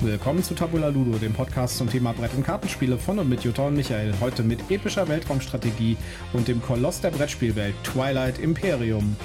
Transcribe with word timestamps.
Willkommen 0.00 0.44
zu 0.44 0.54
Tabula 0.54 0.90
Ludo, 0.90 1.18
dem 1.18 1.32
Podcast 1.32 1.76
zum 1.76 1.90
Thema 1.90 2.12
Brett- 2.12 2.34
und 2.36 2.46
Kartenspiele 2.46 2.96
von 2.98 3.18
und 3.18 3.28
mit 3.28 3.42
Jutta 3.42 3.66
und 3.66 3.74
Michael. 3.74 4.14
Heute 4.20 4.44
mit 4.44 4.70
epischer 4.70 5.08
Weltraumstrategie 5.08 5.96
und 6.32 6.46
dem 6.46 6.62
Koloss 6.62 7.00
der 7.00 7.10
Brettspielwelt, 7.10 7.74
Twilight 7.82 8.38
Imperium. 8.38 9.16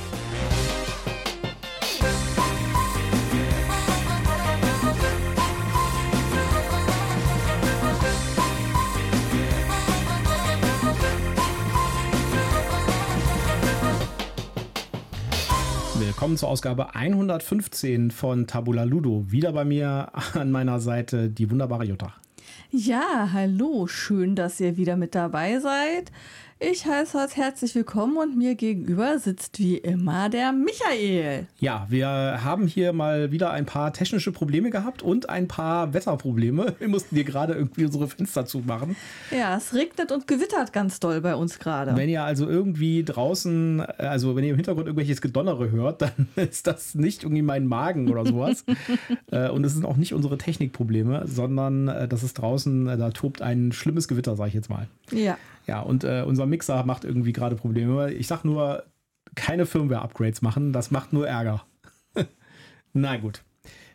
Willkommen 16.24 16.38
zur 16.38 16.48
Ausgabe 16.48 16.96
115 16.96 18.10
von 18.10 18.48
Tabula 18.48 18.84
Ludo. 18.86 19.26
Wieder 19.28 19.52
bei 19.52 19.66
mir 19.66 20.09
an 20.34 20.52
meiner 20.52 20.80
Seite 20.80 21.30
die 21.30 21.52
wunderbare 21.52 21.84
Jutta. 21.84 22.14
Ja, 22.72 23.31
hallo, 23.34 23.88
schön, 23.88 24.34
dass 24.34 24.62
ihr 24.62 24.78
wieder 24.78 24.95
mit 24.95 25.16
dabei 25.16 25.59
seid. 25.59 26.14
Ich 26.59 26.85
heiße 26.85 27.17
euch 27.17 27.35
herzlich 27.35 27.75
willkommen 27.75 28.16
und 28.16 28.38
mir 28.38 28.55
gegenüber 28.55 29.17
sitzt 29.17 29.59
wie 29.59 29.77
immer 29.77 30.30
der 30.30 30.53
Michael. 30.53 31.48
Ja, 31.59 31.88
wir 31.89 32.07
haben 32.44 32.67
hier 32.67 32.94
mal 32.94 33.31
wieder 33.31 33.52
ein 33.52 33.66
paar 33.66 33.91
technische 33.91 34.31
Probleme 34.31 34.70
gehabt 34.70 35.02
und 35.02 35.30
ein 35.30 35.47
paar 35.47 35.94
Wetterprobleme. 35.94 36.75
Wir 36.80 36.88
mussten 36.88 37.16
hier 37.16 37.25
gerade 37.25 37.53
irgendwie 37.53 37.85
unsere 37.85 38.08
Fenster 38.08 38.45
zumachen. 38.45 38.95
Ja, 39.31 39.58
es 39.58 39.73
regnet 39.73 40.11
und 40.11 40.27
gewittert 40.27 40.71
ganz 40.71 40.99
doll 40.99 41.21
bei 41.21 41.35
uns 41.35 41.59
gerade. 41.59 41.97
Wenn 41.97 42.08
ihr 42.08 42.23
also 42.23 42.47
irgendwie 42.47 43.03
draußen, 43.03 43.81
also 43.81 44.35
wenn 44.35 44.44
ihr 44.44 44.52
im 44.52 44.55
Hintergrund 44.55 44.88
irgendwelches 44.88 45.22
Gedonnere 45.22 45.72
hört, 45.72 46.03
dann 46.03 46.27
ist 46.35 46.67
das 46.67 46.95
nicht 46.95 47.23
irgendwie 47.23 47.41
mein 47.41 47.67
Magen 47.67 48.09
oder 48.09 48.25
sowas. 48.25 48.63
Äh, 49.31 49.49
und 49.49 49.63
es 49.63 49.73
sind 49.73 49.85
auch 49.85 49.95
nicht 49.95 50.13
unsere 50.13 50.38
Technikprobleme, 50.38 51.23
sondern 51.25 51.88
äh, 51.88 52.08
das 52.08 52.23
ist 52.23 52.35
draußen, 52.35 52.88
äh, 52.88 52.97
da 52.97 53.09
tobt 53.09 53.41
ein 53.41 53.72
schlimmes 53.72 54.08
Gewitter, 54.08 54.35
sag 54.35 54.47
ich 54.47 54.53
jetzt 54.53 54.69
mal. 54.69 54.88
Ja. 55.11 55.38
Ja, 55.67 55.81
und 55.81 56.03
äh, 56.03 56.23
unser 56.25 56.45
Mixer 56.45 56.83
macht 56.83 57.06
irgendwie 57.06 57.33
gerade 57.33 57.56
Probleme. 57.56 58.11
Ich 58.14 58.28
sag 58.28 58.44
nur, 58.44 58.83
keine 59.36 59.66
Firmware-Upgrades 59.66 60.42
machen, 60.42 60.73
das 60.73 60.92
macht 60.92 61.14
nur 61.14 61.28
Ärger. 61.28 61.64
Na 62.94 63.17
gut. 63.17 63.44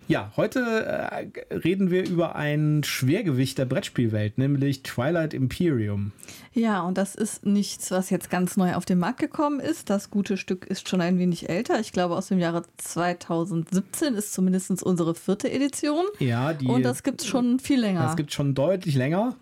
Ja, 0.08 0.32
heute 0.38 0.60
äh, 0.60 1.54
reden 1.54 1.90
wir 1.90 2.08
über 2.08 2.34
ein 2.34 2.82
Schwergewicht 2.82 3.58
der 3.58 3.66
Brettspielwelt, 3.66 4.38
nämlich 4.38 4.82
Twilight 4.82 5.34
Imperium. 5.34 6.12
Ja, 6.54 6.80
und 6.80 6.96
das 6.96 7.14
ist 7.14 7.44
nichts, 7.44 7.90
was 7.90 8.08
jetzt 8.08 8.30
ganz 8.30 8.56
neu 8.56 8.74
auf 8.74 8.86
den 8.86 8.98
Markt 8.98 9.20
gekommen 9.20 9.60
ist. 9.60 9.90
Das 9.90 10.08
gute 10.08 10.38
Stück 10.38 10.64
ist 10.64 10.88
schon 10.88 11.02
ein 11.02 11.18
wenig 11.18 11.50
älter. 11.50 11.78
Ich 11.78 11.92
glaube, 11.92 12.16
aus 12.16 12.28
dem 12.28 12.38
Jahre 12.38 12.62
2017 12.78 14.14
ist 14.14 14.32
zumindest 14.32 14.82
unsere 14.82 15.14
vierte 15.14 15.52
Edition. 15.52 16.06
Ja, 16.20 16.54
die. 16.54 16.66
Und 16.66 16.84
das 16.84 17.02
gibt 17.02 17.20
es 17.20 17.26
schon 17.26 17.60
viel 17.60 17.78
länger. 17.78 18.04
Das 18.04 18.16
gibt 18.16 18.32
schon 18.32 18.54
deutlich 18.54 18.94
länger. 18.94 19.36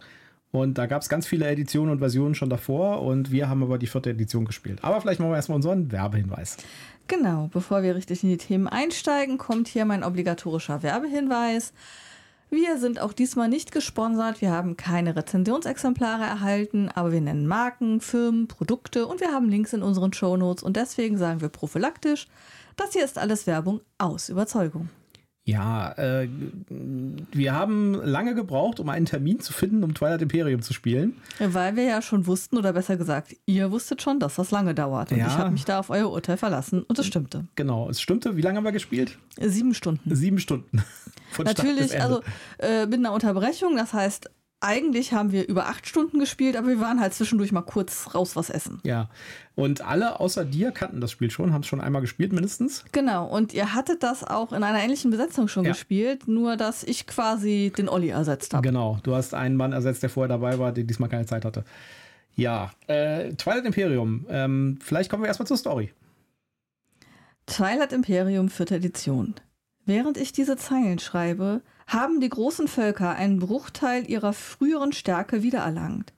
Und 0.61 0.79
da 0.79 0.87
gab 0.87 1.03
es 1.03 1.09
ganz 1.09 1.27
viele 1.27 1.47
Editionen 1.47 1.93
und 1.93 1.99
Versionen 1.99 2.35
schon 2.35 2.49
davor 2.49 3.03
und 3.03 3.31
wir 3.31 3.49
haben 3.49 3.63
aber 3.63 3.79
die 3.79 3.87
vierte 3.87 4.11
Edition 4.11 4.47
gespielt. 4.47 4.83
Aber 4.83 5.01
vielleicht 5.01 5.21
machen 5.21 5.31
wir 5.31 5.37
erstmal 5.37 5.57
unseren 5.57 5.93
Werbehinweis. 5.93 6.57
Genau, 7.09 7.49
bevor 7.53 7.83
wir 7.83 7.95
richtig 7.95 8.25
in 8.25 8.31
die 8.31 8.39
Themen 8.39 8.67
einsteigen, 8.67 9.39
kommt 9.39 9.69
hier 9.69 9.85
mein 9.85 10.03
obligatorischer 10.03 10.83
Werbehinweis. 10.83 11.73
Wir 12.49 12.79
sind 12.79 13.01
auch 13.01 13.13
diesmal 13.13 13.49
nicht 13.49 13.73
gesponsert, 13.73 14.41
wir 14.41 14.51
haben 14.51 14.77
keine 14.77 15.15
Rezensionsexemplare 15.15 16.23
erhalten, 16.23 16.89
aber 16.95 17.13
wir 17.13 17.21
nennen 17.21 17.47
Marken, 17.47 18.01
Firmen, 18.01 18.49
Produkte 18.49 19.07
und 19.07 19.21
wir 19.21 19.33
haben 19.33 19.49
Links 19.49 19.73
in 19.73 19.83
unseren 19.83 20.13
Shownotes 20.13 20.63
und 20.63 20.77
deswegen 20.77 21.19
sagen 21.19 21.41
wir 21.41 21.49
prophylaktisch, 21.49 22.29
das 22.77 22.93
hier 22.93 23.05
ist 23.05 23.19
alles 23.19 23.47
Werbung 23.47 23.81
aus 23.99 24.29
Überzeugung. 24.29 24.89
Ja, 25.49 25.93
äh, 25.93 26.29
wir 26.69 27.55
haben 27.55 27.95
lange 27.95 28.35
gebraucht, 28.35 28.81
um 28.81 28.89
einen 28.89 29.07
Termin 29.07 29.39
zu 29.39 29.53
finden, 29.53 29.85
um 29.85 29.95
Twilight 29.95 30.21
Imperium 30.21 30.61
zu 30.61 30.73
spielen. 30.75 31.17
Weil 31.39 31.77
wir 31.77 31.85
ja 31.85 32.03
schon 32.03 32.27
wussten, 32.27 32.57
oder 32.59 32.73
besser 32.73 32.97
gesagt, 32.97 33.37
ihr 33.47 33.71
wusstet 33.71 34.03
schon, 34.03 34.19
dass 34.19 34.35
das 34.35 34.51
lange 34.51 34.75
dauert. 34.75 35.13
Und 35.13 35.19
Ja. 35.19 35.29
ich 35.29 35.35
habe 35.39 35.53
mich 35.53 35.65
da 35.65 35.79
auf 35.79 35.89
euer 35.91 36.11
Urteil 36.11 36.37
verlassen 36.37 36.83
und 36.83 36.99
es 36.99 37.07
stimmte. 37.07 37.47
Genau, 37.55 37.89
es 37.89 38.01
stimmte. 38.01 38.37
Wie 38.37 38.43
lange 38.43 38.57
haben 38.57 38.65
wir 38.65 38.73
gespielt? 38.73 39.19
Sieben 39.41 39.73
Stunden. 39.73 40.13
Sieben 40.17 40.41
Stunden. 40.41 40.83
Von 41.31 41.45
Natürlich, 41.45 42.01
also 42.01 42.23
äh, 42.59 42.87
mit 42.87 42.95
einer 42.99 43.13
Unterbrechung. 43.13 43.77
Das 43.77 43.93
heißt, 43.93 44.29
eigentlich 44.67 45.13
haben 45.13 45.33
wir 45.33 45.49
über 45.49 45.67
acht 45.69 45.87
Stunden 45.87 46.19
gespielt, 46.19 46.57
aber 46.57 46.69
wir 46.69 46.81
waren 46.81 47.01
halt 47.01 47.15
zwischendurch 47.15 47.53
mal 47.53 47.63
kurz 47.63 48.15
raus 48.15 48.35
was 48.37 48.51
essen. 48.51 48.81
Ja. 48.83 49.09
Und 49.55 49.81
alle 49.81 50.21
außer 50.21 50.45
dir 50.45 50.73
kannten 50.73 51.01
das 51.01 51.13
Spiel 51.13 51.31
schon, 51.31 51.53
haben 51.53 51.63
es 51.63 51.67
schon 51.69 51.81
einmal 51.81 52.03
gespielt 52.03 52.33
mindestens. 52.33 52.85
Genau, 52.93 53.27
und 53.27 53.55
ihr 53.55 53.73
hattet 53.75 54.03
das 54.03 54.25
auch 54.25 54.53
in 54.53 54.63
einer 54.63 54.81
ähnlichen 54.83 55.11
Besetzung 55.11 55.49
schon 55.49 55.65
Ja. 55.65 55.71
gespielt, 55.73 56.29
nur 56.29 56.57
dass 56.57 56.83
ich 56.85 57.07
quasi 57.07 57.73
den 57.79 57.89
Olli 57.89 58.09
ersetzt 58.11 58.53
habe. 58.53 58.67
Genau, 58.67 58.99
du 59.05 59.15
hast 59.15 59.33
einen 59.33 59.57
Mann 59.57 59.73
ersetzt, 59.73 60.03
der 60.03 60.11
vorher 60.11 60.29
dabei 60.29 60.59
war, 60.59 60.73
der 60.73 60.85
diesmal 60.85 61.09
keine 61.09 61.25
Zeit 61.27 61.45
hatte. 61.45 61.65
Ja, 62.35 62.73
äh, 62.87 63.33
Twilight 63.35 63.65
Imperium. 63.65 64.27
Ähm, 64.29 64.79
vielleicht 64.83 65.11
kommen 65.11 65.23
wir 65.23 65.29
erstmal 65.29 65.47
zur 65.47 65.57
Story. 65.57 65.93
Twilight 67.47 67.93
Imperium, 67.93 68.49
vierte 68.49 68.75
Edition. 68.77 69.35
Während 69.85 70.17
ich 70.19 70.33
diese 70.33 70.57
Zeilen 70.57 70.99
schreibe, 70.99 71.63
haben 71.87 72.21
die 72.21 72.29
großen 72.29 72.69
Völker 72.69 73.11
einen 73.11 73.39
Bruchteil 73.39 74.09
ihrer 74.11 74.33
früheren 74.33 74.93
Stärke 74.93 75.43
wiedererlangt. 75.43 76.13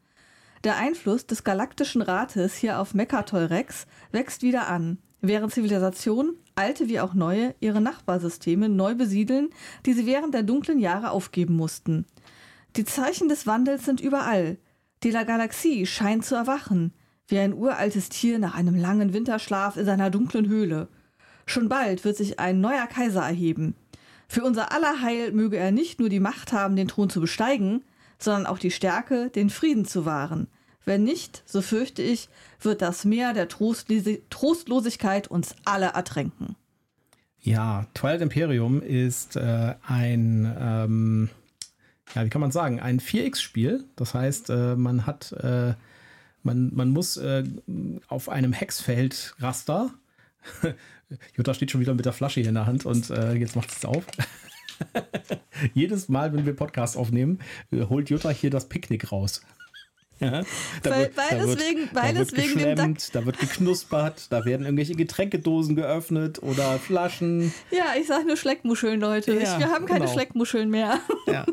Der 0.64 0.76
Einfluss 0.76 1.26
des 1.26 1.44
Galaktischen 1.44 2.02
Rates 2.02 2.56
hier 2.56 2.80
auf 2.80 2.94
Mekatol 2.94 3.44
Rex 3.44 3.86
wächst 4.10 4.42
wieder 4.42 4.66
an, 4.68 4.98
während 5.20 5.52
Zivilisationen, 5.52 6.36
alte 6.54 6.88
wie 6.88 7.00
auch 7.00 7.14
neue, 7.14 7.54
ihre 7.60 7.80
Nachbarsysteme 7.80 8.68
neu 8.68 8.94
besiedeln, 8.94 9.50
die 9.86 9.92
sie 9.92 10.06
während 10.06 10.34
der 10.34 10.42
dunklen 10.42 10.78
Jahre 10.78 11.10
aufgeben 11.10 11.54
mussten. 11.54 12.06
Die 12.76 12.84
Zeichen 12.84 13.28
des 13.28 13.46
Wandels 13.46 13.84
sind 13.84 14.00
überall. 14.00 14.58
Die 15.04 15.10
Galaxie 15.10 15.86
scheint 15.86 16.24
zu 16.24 16.34
erwachen, 16.34 16.92
wie 17.28 17.38
ein 17.38 17.54
uraltes 17.54 18.08
Tier 18.08 18.38
nach 18.38 18.54
einem 18.54 18.74
langen 18.74 19.12
Winterschlaf 19.12 19.76
in 19.76 19.84
seiner 19.84 20.10
dunklen 20.10 20.48
Höhle. 20.48 20.88
Schon 21.46 21.68
bald 21.68 22.04
wird 22.04 22.16
sich 22.16 22.40
ein 22.40 22.60
neuer 22.60 22.86
Kaiser 22.86 23.22
erheben. 23.22 23.74
Für 24.28 24.44
unser 24.44 24.72
aller 24.72 25.00
Heil 25.00 25.32
möge 25.32 25.56
er 25.56 25.72
nicht 25.72 26.00
nur 26.00 26.10
die 26.10 26.20
Macht 26.20 26.52
haben, 26.52 26.76
den 26.76 26.88
Thron 26.88 27.08
zu 27.08 27.20
besteigen, 27.20 27.82
sondern 28.18 28.46
auch 28.46 28.58
die 28.58 28.70
Stärke, 28.70 29.30
den 29.30 29.48
Frieden 29.48 29.86
zu 29.86 30.04
wahren. 30.04 30.48
Wenn 30.84 31.04
nicht, 31.04 31.42
so 31.46 31.62
fürchte 31.62 32.02
ich, 32.02 32.28
wird 32.60 32.82
das 32.82 33.04
Meer 33.04 33.32
der 33.32 33.48
Trostlosigkeit 33.48 35.28
uns 35.28 35.54
alle 35.64 35.86
ertränken. 35.86 36.56
Ja, 37.40 37.86
Twilight 37.94 38.20
Imperium 38.20 38.82
ist 38.82 39.36
äh, 39.36 39.74
ein, 39.86 40.56
ähm, 40.58 41.28
ja, 42.14 42.24
wie 42.24 42.30
kann 42.30 42.40
man 42.40 42.50
sagen, 42.50 42.80
ein 42.80 43.00
4X-Spiel. 43.00 43.84
Das 43.96 44.14
heißt, 44.14 44.50
äh, 44.50 44.76
man 44.76 45.06
hat, 45.06 45.32
äh, 45.32 45.74
man, 46.42 46.74
man 46.74 46.90
muss 46.90 47.16
äh, 47.16 47.44
auf 48.08 48.28
einem 48.28 48.52
Hexfeld 48.52 49.34
Raster. 49.38 49.90
Jutta 51.36 51.54
steht 51.54 51.70
schon 51.70 51.80
wieder 51.80 51.94
mit 51.94 52.04
der 52.04 52.12
Flasche 52.12 52.41
hier 52.41 52.48
in 52.48 52.54
der 52.54 52.66
Hand 52.66 52.84
und 52.86 53.10
äh, 53.10 53.32
jetzt 53.34 53.56
macht 53.56 53.70
es 53.70 53.84
auf. 53.84 54.04
Jedes 55.74 56.08
Mal, 56.08 56.32
wenn 56.32 56.46
wir 56.46 56.54
Podcast 56.54 56.96
aufnehmen, 56.96 57.41
äh, 57.72 57.82
holt 57.84 58.10
Jutta 58.10 58.30
hier 58.30 58.50
das 58.50 58.69
Picknick 58.69 59.10
raus. 59.10 59.42
Ja, 60.20 60.42
da 60.82 60.91
Weil- 60.91 61.10
weil 61.14 61.41
es 61.48 61.58
wegen- 61.60 61.88
weil 61.92 62.12
da 62.12 62.19
wird 62.19 62.36
wegen 62.36 62.58
dem 62.58 62.74
geschlemmt, 62.74 63.14
da 63.14 63.24
wird 63.24 63.38
geknuspert, 63.38 64.32
da 64.32 64.44
werden 64.44 64.64
irgendwelche 64.66 64.94
Getränkedosen 64.96 65.76
geöffnet 65.76 66.42
oder 66.42 66.78
Flaschen. 66.80 67.52
Ja, 67.70 67.94
ich 67.98 68.08
sage 68.08 68.26
nur 68.26 68.36
Schleckmuscheln, 68.36 69.00
Leute. 69.00 69.32
Ja, 69.34 69.54
ich, 69.54 69.58
wir 69.60 69.69
haben 69.70 69.86
keine 69.86 70.00
genau. 70.00 70.12
Schleckmuscheln 70.12 70.70
mehr. 70.70 70.98
Ja. 71.28 71.46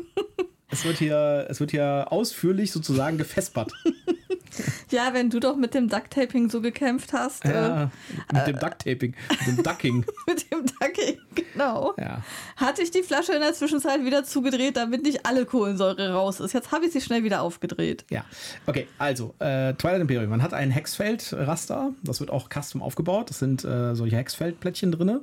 Es 0.68 0.84
wird 0.84 0.98
hier, 0.98 1.46
es 1.48 1.60
wird 1.60 1.70
hier 1.70 2.06
ausführlich 2.10 2.72
sozusagen 2.72 3.18
gefespert. 3.18 3.72
ja, 4.90 5.12
wenn 5.12 5.30
du 5.30 5.40
doch 5.40 5.56
mit 5.56 5.74
dem 5.74 5.88
Ducktaping 5.88 6.50
so 6.50 6.60
gekämpft 6.60 7.12
hast. 7.12 7.44
Ja, 7.44 7.90
mit 8.32 8.46
dem 8.46 8.58
Ducktaping, 8.58 9.14
mit 9.46 9.46
dem 9.46 9.62
Ducking. 9.62 10.02
Äh, 10.02 10.06
mit 10.30 10.50
dem 10.50 10.66
Ducking, 10.66 11.18
genau. 11.34 11.94
Ja. 11.98 12.22
Hatte 12.56 12.82
ich 12.82 12.90
die 12.90 13.02
Flasche 13.02 13.32
in 13.32 13.40
der 13.40 13.54
Zwischenzeit 13.54 14.04
wieder 14.04 14.24
zugedreht, 14.24 14.76
damit 14.76 15.02
nicht 15.02 15.26
alle 15.26 15.46
Kohlensäure 15.46 16.12
raus 16.12 16.40
ist. 16.40 16.52
Jetzt 16.52 16.72
habe 16.72 16.86
ich 16.86 16.92
sie 16.92 17.00
schnell 17.00 17.24
wieder 17.24 17.42
aufgedreht. 17.42 18.04
Ja, 18.10 18.24
okay, 18.66 18.86
also 18.98 19.34
äh, 19.38 19.74
Twilight 19.74 20.00
Imperium. 20.00 20.30
Man 20.30 20.42
hat 20.42 20.54
ein 20.54 20.70
Hexfeld-Raster, 20.70 21.92
das 22.02 22.20
wird 22.20 22.30
auch 22.30 22.48
custom 22.48 22.82
aufgebaut. 22.82 23.30
Das 23.30 23.38
sind 23.38 23.64
äh, 23.64 23.94
solche 23.94 24.16
Hexfeldplättchen 24.16 24.92
drin. 24.92 25.20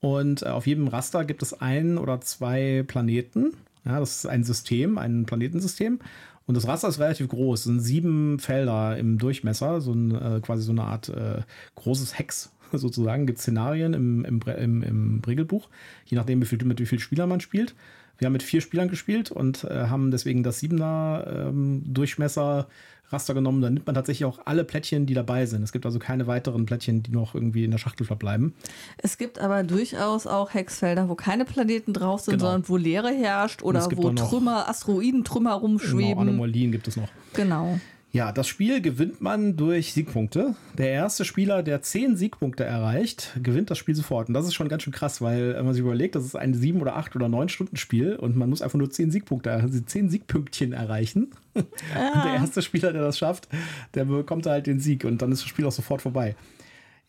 Und 0.00 0.42
äh, 0.42 0.46
auf 0.46 0.66
jedem 0.66 0.88
Raster 0.88 1.24
gibt 1.24 1.42
es 1.42 1.58
ein 1.60 1.96
oder 1.96 2.20
zwei 2.20 2.84
Planeten. 2.86 3.54
Ja, 3.84 4.00
das 4.00 4.18
ist 4.18 4.26
ein 4.26 4.44
System, 4.44 4.98
ein 4.98 5.24
Planetensystem. 5.26 5.98
Und 6.46 6.56
das 6.56 6.66
Raster 6.66 6.88
ist 6.88 7.00
relativ 7.00 7.28
groß. 7.28 7.64
Sind 7.64 7.80
sieben 7.80 8.38
Felder 8.38 8.96
im 8.98 9.18
Durchmesser, 9.18 9.80
so 9.80 9.92
ein, 9.92 10.14
äh, 10.14 10.40
quasi 10.40 10.62
so 10.62 10.72
eine 10.72 10.84
Art 10.84 11.08
äh, 11.08 11.42
großes 11.74 12.18
Hex 12.18 12.52
sozusagen, 12.72 13.26
gibt 13.26 13.38
Szenarien 13.38 13.94
im, 13.94 14.24
im, 14.24 14.40
im, 14.42 14.82
im 14.82 15.22
Regelbuch, 15.26 15.68
je 16.04 16.16
nachdem, 16.16 16.42
wie 16.42 16.46
viel, 16.46 16.62
mit 16.64 16.80
wie 16.80 16.86
vielen 16.86 17.00
Spielern 17.00 17.28
man 17.28 17.40
spielt. 17.40 17.74
Wir 18.18 18.26
haben 18.26 18.32
mit 18.32 18.44
vier 18.44 18.60
Spielern 18.60 18.88
gespielt 18.88 19.30
und 19.30 19.64
äh, 19.64 19.88
haben 19.88 20.10
deswegen 20.10 20.42
das 20.44 20.60
Siebener 20.60 21.48
ähm, 21.48 21.82
Durchmesser 21.84 22.68
Raster 23.10 23.34
genommen. 23.34 23.60
Dann 23.62 23.74
nimmt 23.74 23.86
man 23.86 23.94
tatsächlich 23.94 24.24
auch 24.24 24.40
alle 24.44 24.64
Plättchen, 24.64 25.06
die 25.06 25.14
dabei 25.14 25.46
sind. 25.46 25.62
Es 25.62 25.72
gibt 25.72 25.86
also 25.86 25.98
keine 25.98 26.26
weiteren 26.26 26.66
Plättchen, 26.66 27.02
die 27.02 27.10
noch 27.10 27.34
irgendwie 27.34 27.64
in 27.64 27.70
der 27.70 27.78
Schachtel 27.78 28.06
verbleiben. 28.06 28.54
Es 28.98 29.18
gibt 29.18 29.38
aber 29.38 29.62
durchaus 29.62 30.26
auch 30.26 30.54
Hexfelder, 30.54 31.08
wo 31.08 31.14
keine 31.14 31.44
Planeten 31.44 31.92
drauf 31.92 32.20
sind, 32.20 32.38
genau. 32.38 32.50
sondern 32.50 32.68
wo 32.68 32.76
Leere 32.76 33.10
herrscht 33.10 33.62
oder 33.62 33.86
wo 33.94 34.10
Trümmer, 34.10 34.68
Asteroidentrümmer 34.68 35.54
rumschweben. 35.54 36.10
Genau, 36.10 36.20
Anomalien 36.20 36.72
gibt 36.72 36.88
es 36.88 36.96
noch. 36.96 37.08
Genau. 37.34 37.78
Ja, 38.14 38.30
das 38.30 38.46
Spiel 38.46 38.80
gewinnt 38.80 39.20
man 39.20 39.56
durch 39.56 39.92
Siegpunkte. 39.92 40.54
Der 40.78 40.90
erste 40.90 41.24
Spieler, 41.24 41.64
der 41.64 41.82
zehn 41.82 42.16
Siegpunkte 42.16 42.62
erreicht, 42.62 43.36
gewinnt 43.42 43.72
das 43.72 43.78
Spiel 43.78 43.96
sofort. 43.96 44.28
Und 44.28 44.34
das 44.34 44.46
ist 44.46 44.54
schon 44.54 44.68
ganz 44.68 44.84
schön 44.84 44.92
krass, 44.92 45.20
weil 45.20 45.56
wenn 45.56 45.64
man 45.64 45.74
sich 45.74 45.82
überlegt, 45.82 46.14
das 46.14 46.24
ist 46.24 46.36
ein 46.36 46.54
sieben 46.54 46.80
oder 46.80 46.94
acht 46.94 47.16
oder 47.16 47.28
neun 47.28 47.48
Stunden 47.48 47.76
Spiel 47.76 48.14
und 48.14 48.36
man 48.36 48.48
muss 48.48 48.62
einfach 48.62 48.78
nur 48.78 48.88
zehn 48.88 49.10
Siegpunkte, 49.10 49.50
also 49.50 49.80
zehn 49.80 50.10
Siegpünktchen 50.10 50.72
erreichen. 50.72 51.32
Ja. 51.94 52.24
der 52.24 52.34
erste 52.34 52.62
Spieler, 52.62 52.92
der 52.92 53.02
das 53.02 53.18
schafft, 53.18 53.48
der 53.94 54.04
bekommt 54.04 54.46
halt 54.46 54.66
den 54.66 54.80
Sieg 54.80 55.04
und 55.04 55.22
dann 55.22 55.30
ist 55.30 55.42
das 55.42 55.48
Spiel 55.48 55.64
auch 55.66 55.72
sofort 55.72 56.02
vorbei. 56.02 56.34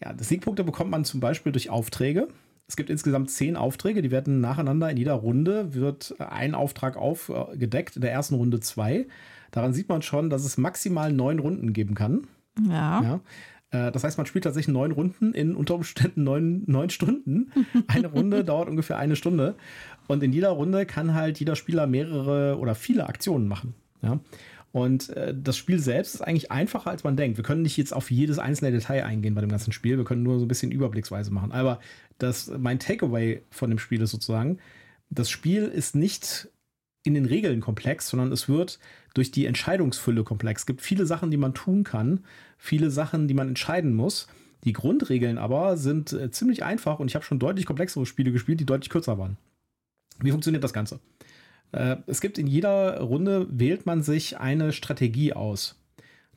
Ja, 0.03 0.13
das 0.13 0.29
Siegpunkte 0.29 0.63
bekommt 0.63 0.91
man 0.91 1.03
zum 1.03 1.19
Beispiel 1.19 1.51
durch 1.51 1.71
Aufträge. 1.71 2.27
Es 2.67 2.75
gibt 2.75 2.91
insgesamt 2.91 3.31
zehn 3.31 3.57
Aufträge, 3.57 4.03
die 4.03 4.11
werden 4.11 4.41
nacheinander 4.41 4.89
in 4.89 4.97
jeder 4.97 5.13
Runde 5.13 5.73
wird 5.73 6.15
ein 6.19 6.53
Auftrag 6.53 6.95
aufgedeckt, 6.95 7.95
in 7.95 8.03
der 8.03 8.11
ersten 8.11 8.35
Runde 8.35 8.59
zwei. 8.59 9.07
Daran 9.55 9.73
sieht 9.73 9.87
man 9.87 10.01
schon, 10.01 10.29
dass 10.29 10.43
es 10.43 10.57
maximal 10.57 11.13
neun 11.13 11.39
Runden 11.39 11.71
geben 11.71 11.95
kann. 11.95 12.27
Ja. 12.67 13.01
ja. 13.01 13.19
Äh, 13.87 13.91
das 13.93 14.03
heißt, 14.03 14.17
man 14.17 14.27
spielt 14.27 14.43
tatsächlich 14.43 14.73
neun 14.73 14.91
Runden 14.91 15.33
in 15.33 15.55
unter 15.55 15.75
Umständen 15.75 16.25
neun, 16.25 16.63
neun 16.67 16.89
Stunden. 16.89 17.53
Eine 17.87 18.07
Runde 18.07 18.43
dauert 18.43 18.67
ungefähr 18.67 18.97
eine 18.97 19.15
Stunde. 19.15 19.55
Und 20.07 20.23
in 20.23 20.33
jeder 20.33 20.49
Runde 20.49 20.85
kann 20.85 21.13
halt 21.13 21.39
jeder 21.39 21.55
Spieler 21.55 21.87
mehrere 21.87 22.59
oder 22.59 22.75
viele 22.75 23.07
Aktionen 23.07 23.47
machen. 23.47 23.75
Ja. 24.01 24.19
Und 24.73 25.07
äh, 25.11 25.33
das 25.33 25.55
Spiel 25.55 25.79
selbst 25.79 26.15
ist 26.15 26.21
eigentlich 26.21 26.51
einfacher, 26.51 26.89
als 26.89 27.05
man 27.05 27.15
denkt. 27.15 27.37
Wir 27.37 27.45
können 27.45 27.61
nicht 27.61 27.77
jetzt 27.77 27.93
auf 27.93 28.11
jedes 28.11 28.39
einzelne 28.39 28.73
Detail 28.73 29.05
eingehen 29.05 29.35
bei 29.35 29.39
dem 29.39 29.49
ganzen 29.49 29.71
Spiel. 29.71 29.95
Wir 29.95 30.03
können 30.03 30.23
nur 30.23 30.37
so 30.37 30.43
ein 30.43 30.49
bisschen 30.49 30.73
überblicksweise 30.73 31.31
machen. 31.31 31.53
Aber 31.53 31.79
das, 32.17 32.51
mein 32.57 32.77
Takeaway 32.77 33.41
von 33.51 33.69
dem 33.69 33.79
Spiel 33.79 34.01
ist 34.01 34.11
sozusagen, 34.11 34.59
das 35.09 35.29
Spiel 35.29 35.63
ist 35.63 35.95
nicht 35.95 36.49
in 37.05 37.13
den 37.13 37.25
Regeln 37.25 37.61
komplex, 37.61 38.09
sondern 38.09 38.31
es 38.31 38.49
wird 38.49 38.79
durch 39.13 39.31
die 39.31 39.45
Entscheidungsfülle 39.45 40.23
komplex. 40.23 40.63
Es 40.63 40.65
gibt 40.65 40.81
viele 40.81 41.05
Sachen, 41.05 41.31
die 41.31 41.37
man 41.37 41.53
tun 41.53 41.83
kann, 41.83 42.25
viele 42.57 42.89
Sachen, 42.89 43.27
die 43.27 43.33
man 43.33 43.47
entscheiden 43.47 43.93
muss. 43.93 44.27
Die 44.63 44.73
Grundregeln 44.73 45.37
aber 45.37 45.77
sind 45.77 46.11
äh, 46.13 46.31
ziemlich 46.31 46.63
einfach 46.63 46.99
und 46.99 47.07
ich 47.07 47.15
habe 47.15 47.23
schon 47.23 47.39
deutlich 47.39 47.67
komplexere 47.67 48.05
Spiele 48.05 48.31
gespielt, 48.31 48.59
die 48.59 48.65
deutlich 48.65 48.89
kürzer 48.89 49.17
waren. 49.19 49.37
Wie 50.19 50.31
funktioniert 50.31 50.63
das 50.63 50.73
Ganze? 50.73 50.99
Äh, 51.71 51.97
es 52.07 52.21
gibt 52.21 52.39
in 52.39 52.47
jeder 52.47 52.99
Runde, 52.99 53.47
wählt 53.51 53.85
man 53.85 54.01
sich 54.01 54.39
eine 54.39 54.73
Strategie 54.73 55.33
aus. 55.33 55.79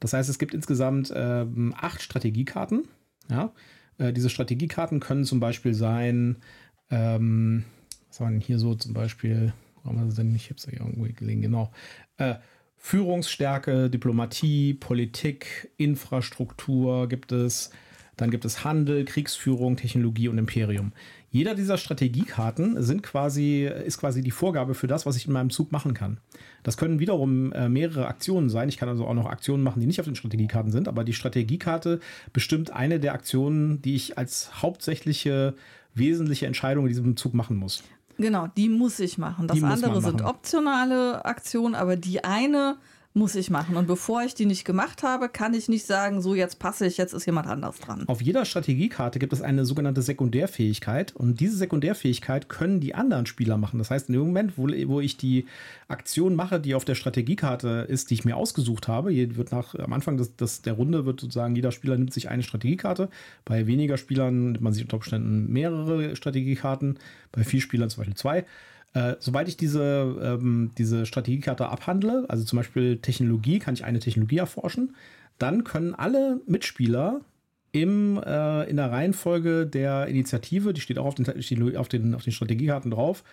Das 0.01 0.13
heißt, 0.13 0.29
es 0.29 0.39
gibt 0.39 0.55
insgesamt 0.55 1.11
äh, 1.11 1.47
acht 1.75 2.03
Strategiekarten. 2.03 2.85
Ja? 3.31 3.53
Äh, 3.97 4.13
diese 4.13 4.31
Strategiekarten 4.31 5.01
können 5.01 5.25
zum 5.25 5.41
Beispiel 5.41 5.75
sein, 5.75 6.37
ähm, 6.91 7.65
was 8.09 8.21
war 8.21 8.31
denn 8.31 8.41
hier 8.41 8.59
so 8.59 8.75
zum 8.75 8.95
Beispiel, 8.95 9.53
wo 9.83 9.91
haben 9.91 10.09
wir 10.09 10.15
denn? 10.15 10.35
Ich 10.35 10.47
habe 10.47 10.57
es 10.57 10.67
ja 10.67 10.73
irgendwo 10.73 11.05
gelegen, 11.05 11.43
genau. 11.43 11.73
Äh, 12.17 12.37
Führungsstärke, 12.77 13.91
Diplomatie, 13.91 14.75
Politik, 14.75 15.71
Infrastruktur 15.77 17.09
gibt 17.09 17.33
es. 17.33 17.71
Dann 18.17 18.31
gibt 18.33 18.45
es 18.45 18.65
Handel, 18.65 19.05
Kriegsführung, 19.05 19.77
Technologie 19.77 20.27
und 20.29 20.39
Imperium. 20.39 20.93
Jeder 21.31 21.55
dieser 21.55 21.77
Strategiekarten 21.77 22.83
sind 22.83 23.03
quasi, 23.03 23.71
ist 23.85 23.99
quasi 23.99 24.23
die 24.23 24.31
Vorgabe 24.31 24.75
für 24.75 24.87
das, 24.89 25.07
was 25.07 25.17
ich 25.17 25.27
in 25.27 25.33
meinem 25.33 25.51
Zug 25.51 25.71
machen 25.71 25.95
kann. 25.95 26.19
Das 26.63 26.77
können 26.77 26.99
wiederum 26.99 27.53
äh, 27.53 27.69
mehrere 27.69 28.09
Aktionen 28.09 28.49
sein. 28.49 28.69
Ich 28.69 28.77
kann 28.77 28.89
also 28.89 29.07
auch 29.07 29.15
noch 29.15 29.27
Aktionen 29.27 29.63
machen, 29.63 29.81
die 29.81 29.87
nicht 29.87 30.01
auf 30.01 30.07
den 30.07 30.17
Strategiekarten 30.17 30.73
sind, 30.73 30.89
aber 30.89 31.05
die 31.05 31.13
Strategiekarte 31.13 32.01
bestimmt 32.33 32.73
eine 32.73 32.99
der 32.99 33.13
Aktionen, 33.13 33.83
die 33.83 33.95
ich 33.95 34.19
als 34.19 34.63
hauptsächliche 34.63 35.55
wesentliche 35.95 36.47
Entscheidung 36.47 36.87
in 36.87 36.89
diesem 36.89 37.17
Zug 37.17 37.35
machen 37.35 37.57
muss. 37.57 37.85
Genau, 38.19 38.49
die 38.57 38.69
muss 38.69 38.99
ich 38.99 39.17
machen. 39.17 39.47
Das 39.47 39.63
andere 39.63 40.03
sind 40.03 40.23
optionale 40.23 41.25
Aktionen, 41.25 41.75
aber 41.77 41.97
die 41.97 42.25
eine 42.25 42.77
muss 43.19 43.35
ich 43.35 43.51
machen. 43.51 43.77
Und 43.77 43.87
bevor 43.87 44.23
ich 44.23 44.35
die 44.35 44.47
nicht 44.47 44.65
gemacht 44.65 45.03
habe, 45.03 45.29
kann 45.29 45.53
ich 45.53 45.69
nicht 45.69 45.85
sagen, 45.85 46.23
so 46.23 46.35
jetzt 46.35 46.59
passe 46.59 46.87
ich, 46.87 46.97
jetzt 46.97 47.13
ist 47.13 47.27
jemand 47.27 47.49
anders 47.49 47.79
dran. 47.81 48.05
Auf 48.07 48.23
jeder 48.23 48.45
Strategiekarte 48.45 49.19
gibt 49.19 49.33
es 49.33 49.43
eine 49.43 49.65
sogenannte 49.67 50.01
Sekundärfähigkeit 50.03 51.15
und 51.15 51.41
diese 51.41 51.57
Sekundärfähigkeit 51.57 52.49
können 52.49 52.81
die 52.81 52.95
anderen 52.95 53.27
Spieler 53.27 53.59
machen. 53.59 53.79
Das 53.79 53.91
heißt, 53.91 54.09
in 54.09 54.15
dem 54.15 54.23
Moment, 54.23 54.57
wo, 54.57 54.69
wo 54.87 55.01
ich 55.01 55.17
die 55.17 55.47
Aktion 55.89 56.35
mache, 56.35 56.61
die 56.61 56.75
auf 56.75 56.85
der 56.85 56.95
Strategiekarte 56.95 57.87
ist, 57.89 58.11
die 58.11 58.15
ich 58.15 58.25
mir 58.25 58.37
ausgesucht 58.37 58.89
habe, 58.89 59.11
hier 59.11 59.37
wird 59.37 59.53
nach 59.53 59.75
am 59.75 59.93
Anfang 59.93 60.17
des, 60.17 60.37
des, 60.37 60.63
der 60.63 60.75
Runde 60.75 61.05
wird 61.05 61.21
sozusagen 61.21 61.57
jeder 61.57 61.73
Spieler 61.73 61.97
nimmt 61.97 62.13
sich 62.13 62.29
eine 62.29 62.43
Strategiekarte. 62.43 63.09
Bei 63.45 63.67
weniger 63.67 63.97
Spielern 63.97 64.53
nimmt 64.53 64.61
man 64.61 64.73
sich 64.73 64.83
unter 64.83 64.97
Umständen 64.97 65.53
mehrere 65.53 66.15
Strategiekarten, 66.17 66.99
bei 67.33 67.45
vier 67.45 67.61
Spielern 67.61 67.91
zum 67.91 68.01
Beispiel 68.01 68.17
zwei. 68.17 68.45
Äh, 68.95 69.17
sobald 69.19 69.49
ich 69.49 69.57
diese, 69.57 70.39
ähm, 70.41 70.71
diese 70.79 71.07
Strategiekarte 71.07 71.69
abhandle, 71.69 72.25
also 72.29 72.45
zum 72.45 72.57
Beispiel 72.57 72.99
Technologie, 72.99 73.59
kann 73.59 73.75
ich 73.75 73.85
eine 73.85 73.99
Technologie 73.99 74.39
erforschen, 74.39 74.97
dann 75.39 75.65
können 75.65 75.95
alle 75.95 76.41
Mitspieler 76.47 77.21
im, 77.73 78.21
äh, 78.25 78.69
in 78.69 78.77
der 78.77 78.91
Reihenfolge 78.91 79.67
der 79.67 80.07
Initiative, 80.07 80.73
die 80.73 80.81
steht 80.81 80.99
auch 80.99 81.05
auf 81.07 81.15
den, 81.15 81.77
auf 81.77 81.89
den, 81.89 82.15
auf 82.15 82.23
den 82.23 82.33
Strategiekarten 82.33 82.91
drauf, 82.91 83.25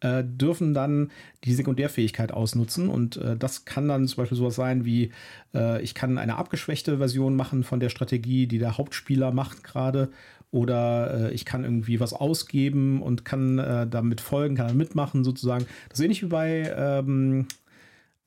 äh, 0.00 0.24
dürfen 0.24 0.74
dann 0.74 1.10
die 1.44 1.54
Sekundärfähigkeit 1.54 2.32
ausnutzen. 2.32 2.88
Und 2.88 3.16
äh, 3.16 3.36
das 3.36 3.64
kann 3.64 3.88
dann 3.88 4.06
zum 4.08 4.16
Beispiel 4.18 4.38
sowas 4.38 4.54
sein 4.54 4.84
wie, 4.84 5.10
äh, 5.54 5.82
ich 5.82 5.94
kann 5.94 6.18
eine 6.18 6.36
abgeschwächte 6.36 6.98
Version 6.98 7.36
machen 7.36 7.64
von 7.64 7.80
der 7.80 7.90
Strategie, 7.90 8.46
die 8.46 8.58
der 8.58 8.78
Hauptspieler 8.78 9.32
macht 9.32 9.64
gerade 9.64 10.10
oder 10.50 11.30
äh, 11.30 11.34
ich 11.34 11.44
kann 11.44 11.64
irgendwie 11.64 12.00
was 12.00 12.12
ausgeben 12.12 13.02
und 13.02 13.24
kann 13.24 13.58
äh, 13.58 13.86
damit 13.86 14.20
folgen, 14.20 14.56
kann 14.56 14.76
mitmachen 14.76 15.24
sozusagen. 15.24 15.66
Das 15.88 15.98
ist 15.98 16.04
ähnlich 16.04 16.22
wie 16.22 16.28
bei 16.28 16.74
ähm, 16.76 17.46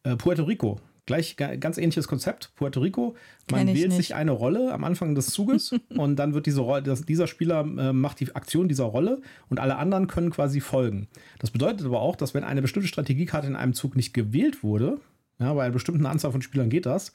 äh, 0.03 0.15
Puerto 0.15 0.43
Rico. 0.43 0.79
Gleich 1.05 1.35
ganz 1.35 1.77
ähnliches 1.77 2.07
Konzept. 2.07 2.53
Puerto 2.55 2.79
Rico, 2.79 3.15
man 3.51 3.67
wählt 3.67 3.89
nicht. 3.89 3.97
sich 3.97 4.15
eine 4.15 4.31
Rolle 4.31 4.73
am 4.73 4.85
Anfang 4.85 5.15
des 5.15 5.27
Zuges 5.27 5.75
und 5.89 6.15
dann 6.15 6.33
wird 6.33 6.45
diese 6.45 6.61
Rolle, 6.61 6.81
das, 6.81 7.01
dieser 7.01 7.27
Spieler 7.27 7.59
äh, 7.61 7.91
macht 7.91 8.21
die 8.21 8.33
Aktion 8.33 8.69
dieser 8.69 8.85
Rolle 8.85 9.21
und 9.49 9.59
alle 9.59 9.75
anderen 9.75 10.07
können 10.07 10.29
quasi 10.29 10.61
folgen. 10.61 11.09
Das 11.39 11.51
bedeutet 11.51 11.85
aber 11.85 12.01
auch, 12.01 12.15
dass 12.15 12.33
wenn 12.33 12.45
eine 12.45 12.61
bestimmte 12.61 12.87
Strategiekarte 12.87 13.47
in 13.47 13.57
einem 13.57 13.73
Zug 13.73 13.97
nicht 13.97 14.13
gewählt 14.13 14.63
wurde, 14.63 15.01
ja, 15.39 15.53
bei 15.53 15.63
einer 15.63 15.73
bestimmten 15.73 16.05
Anzahl 16.05 16.31
von 16.31 16.41
Spielern 16.41 16.69
geht 16.69 16.85
das, 16.85 17.11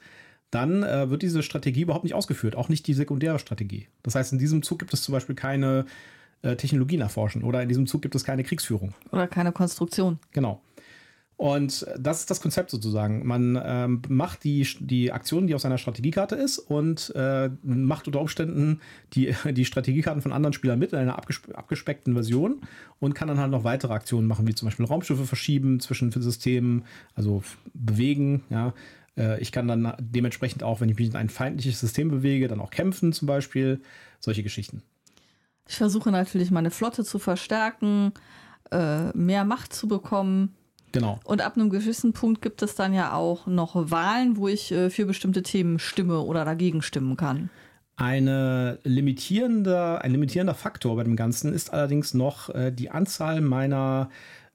dann 0.51 0.83
äh, 0.83 1.09
wird 1.09 1.21
diese 1.21 1.43
Strategie 1.43 1.81
überhaupt 1.81 2.03
nicht 2.03 2.13
ausgeführt, 2.13 2.55
auch 2.55 2.69
nicht 2.69 2.87
die 2.87 2.93
sekundäre 2.93 3.39
Strategie. 3.39 3.87
Das 4.03 4.15
heißt, 4.15 4.33
in 4.33 4.39
diesem 4.39 4.63
Zug 4.63 4.79
gibt 4.79 4.93
es 4.93 5.03
zum 5.03 5.13
Beispiel 5.13 5.35
keine 5.35 5.85
äh, 6.41 6.55
Technologien 6.55 7.01
erforschen 7.01 7.43
oder 7.43 7.61
in 7.61 7.69
diesem 7.69 7.87
Zug 7.87 8.01
gibt 8.01 8.15
es 8.15 8.23
keine 8.23 8.43
Kriegsführung. 8.43 8.93
Oder 9.11 9.27
keine 9.27 9.51
Konstruktion. 9.51 10.19
Genau. 10.31 10.61
Und 11.39 11.87
das 11.97 12.19
ist 12.19 12.29
das 12.29 12.41
Konzept 12.41 12.69
sozusagen. 12.69 13.25
Man 13.25 13.57
ähm, 13.63 14.01
macht 14.09 14.43
die, 14.43 14.67
die 14.81 15.13
Aktion, 15.13 15.47
die 15.47 15.55
auf 15.55 15.61
seiner 15.61 15.77
Strategiekarte 15.77 16.35
ist 16.35 16.59
und 16.59 17.13
äh, 17.15 17.49
macht 17.63 18.07
unter 18.07 18.19
Umständen 18.19 18.81
die, 19.13 19.33
die 19.51 19.63
Strategiekarten 19.63 20.21
von 20.21 20.33
anderen 20.33 20.51
Spielern 20.51 20.79
mit 20.79 20.91
in 20.91 20.99
einer 20.99 21.17
abgespe 21.17 21.57
abgespeckten 21.57 22.13
Version 22.13 22.59
und 22.99 23.15
kann 23.15 23.29
dann 23.29 23.39
halt 23.39 23.51
noch 23.51 23.63
weitere 23.63 23.93
Aktionen 23.93 24.27
machen, 24.27 24.47
wie 24.47 24.53
zum 24.53 24.67
Beispiel 24.67 24.85
Raumschiffe 24.85 25.23
verschieben 25.23 25.79
zwischen 25.79 26.11
Systemen, 26.11 26.83
also 27.15 27.41
bewegen, 27.73 28.43
ja, 28.49 28.73
äh, 29.19 29.39
ich 29.39 29.51
kann 29.51 29.67
dann 29.67 29.93
dementsprechend 29.99 30.63
auch, 30.63 30.81
wenn 30.81 30.89
ich 30.89 30.97
mich 30.97 31.09
in 31.09 31.15
ein 31.15 31.29
feindliches 31.29 31.79
System 31.79 32.09
bewege, 32.09 32.47
dann 32.47 32.61
auch 32.61 32.71
kämpfen 32.71 33.13
zum 33.13 33.27
Beispiel. 33.27 33.81
Solche 34.19 34.43
Geschichten. 34.43 34.81
Ich 35.67 35.75
versuche 35.75 36.11
natürlich 36.11 36.51
meine 36.51 36.71
Flotte 36.71 37.03
zu 37.03 37.19
verstärken, 37.19 38.11
äh, 38.71 39.15
mehr 39.15 39.45
Macht 39.45 39.71
zu 39.71 39.87
bekommen. 39.87 40.55
Genau. 40.91 41.19
Und 41.23 41.41
ab 41.41 41.55
einem 41.55 41.69
gewissen 41.69 42.13
Punkt 42.13 42.41
gibt 42.41 42.63
es 42.63 42.75
dann 42.75 42.93
ja 42.93 43.13
auch 43.13 43.45
noch 43.45 43.91
Wahlen, 43.91 44.37
wo 44.37 44.47
ich 44.47 44.71
äh, 44.71 44.89
für 44.89 45.05
bestimmte 45.05 45.43
Themen 45.43 45.77
stimme 45.77 46.21
oder 46.21 46.43
dagegen 46.43 46.81
stimmen 46.81 47.15
kann. 47.15 47.49
Eine 47.95 48.79
limitierende, 48.83 50.01
ein 50.01 50.11
limitierender 50.11 50.55
Faktor 50.55 50.95
bei 50.95 51.03
dem 51.03 51.15
Ganzen 51.15 51.53
ist 51.53 51.71
allerdings 51.71 52.13
noch 52.13 52.49
äh, 52.49 52.71
die 52.71 52.89
Anzahl 52.89 53.41
meiner, 53.41 54.09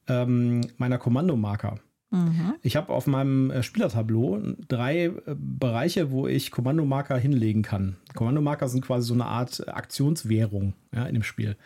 ähm, 0.08 0.62
meiner 0.78 0.98
Kommandomarker. 0.98 1.78
Mhm. 2.14 2.54
Ich 2.62 2.76
habe 2.76 2.92
auf 2.92 3.06
meinem 3.06 3.50
äh, 3.50 3.62
Spielertableau 3.62 4.40
drei 4.68 5.06
äh, 5.06 5.12
Bereiche, 5.36 6.10
wo 6.10 6.26
ich 6.26 6.50
Kommandomarker 6.50 7.16
hinlegen 7.16 7.62
kann. 7.62 7.96
Kommandomarker 8.14 8.68
sind 8.68 8.84
quasi 8.84 9.08
so 9.08 9.14
eine 9.14 9.26
Art 9.26 9.68
Aktionswährung 9.68 10.74
ja, 10.94 11.06
in 11.06 11.14
dem 11.14 11.22
Spiel. 11.22 11.56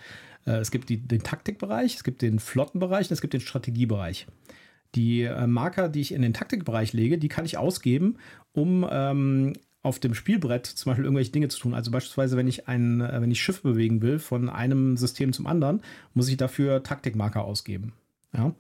Äh, 0.47 0.59
es 0.59 0.71
gibt 0.71 0.88
die, 0.88 0.97
den 0.97 1.23
Taktikbereich, 1.23 1.97
es 1.97 2.05
gibt 2.05 2.23
den 2.23 2.38
Flottenbereich 2.38 3.09
und 3.09 3.12
es 3.12 3.21
gibt 3.21 3.35
den 3.35 3.40
Strategiebereich. 3.40 4.26
Die 4.95 5.28
Marker, 5.47 5.90
die 5.90 6.00
ich 6.00 6.14
in 6.14 6.23
den 6.23 6.33
Taktikbereich 6.33 6.95
lege, 6.95 7.19
die 7.19 7.28
kann 7.28 7.45
ich 7.45 7.59
ausgeben, 7.59 8.17
um 8.55 8.88
ähm, 8.90 9.52
auf 9.83 9.99
dem 9.99 10.14
Spielbrett 10.14 10.67
zum 10.67 10.90
Beispiel 10.90 11.05
irgendwelche 11.05 11.33
Dinge 11.33 11.49
zu 11.49 11.61
tun. 11.61 11.75
Also 11.75 11.90
beispielsweise, 11.90 12.37
wenn 12.37 12.49
ich 12.49 12.69
ein, 12.69 13.00
äh, 13.00 13.21
wenn 13.21 13.31
ich 13.31 13.40
Schiff 13.40 13.62
bewegen 13.62 14.02
will 14.02 14.19
von 14.19 14.49
einem 14.49 14.97
System 14.97 15.33
zum 15.33 15.47
anderen, 15.47 15.83
muss 16.14 16.28
ich 16.28 16.37
dafür 16.37 16.83
Taktikmarker 16.83 17.45
ausgeben. 17.45 17.93
Ja. 18.33 18.55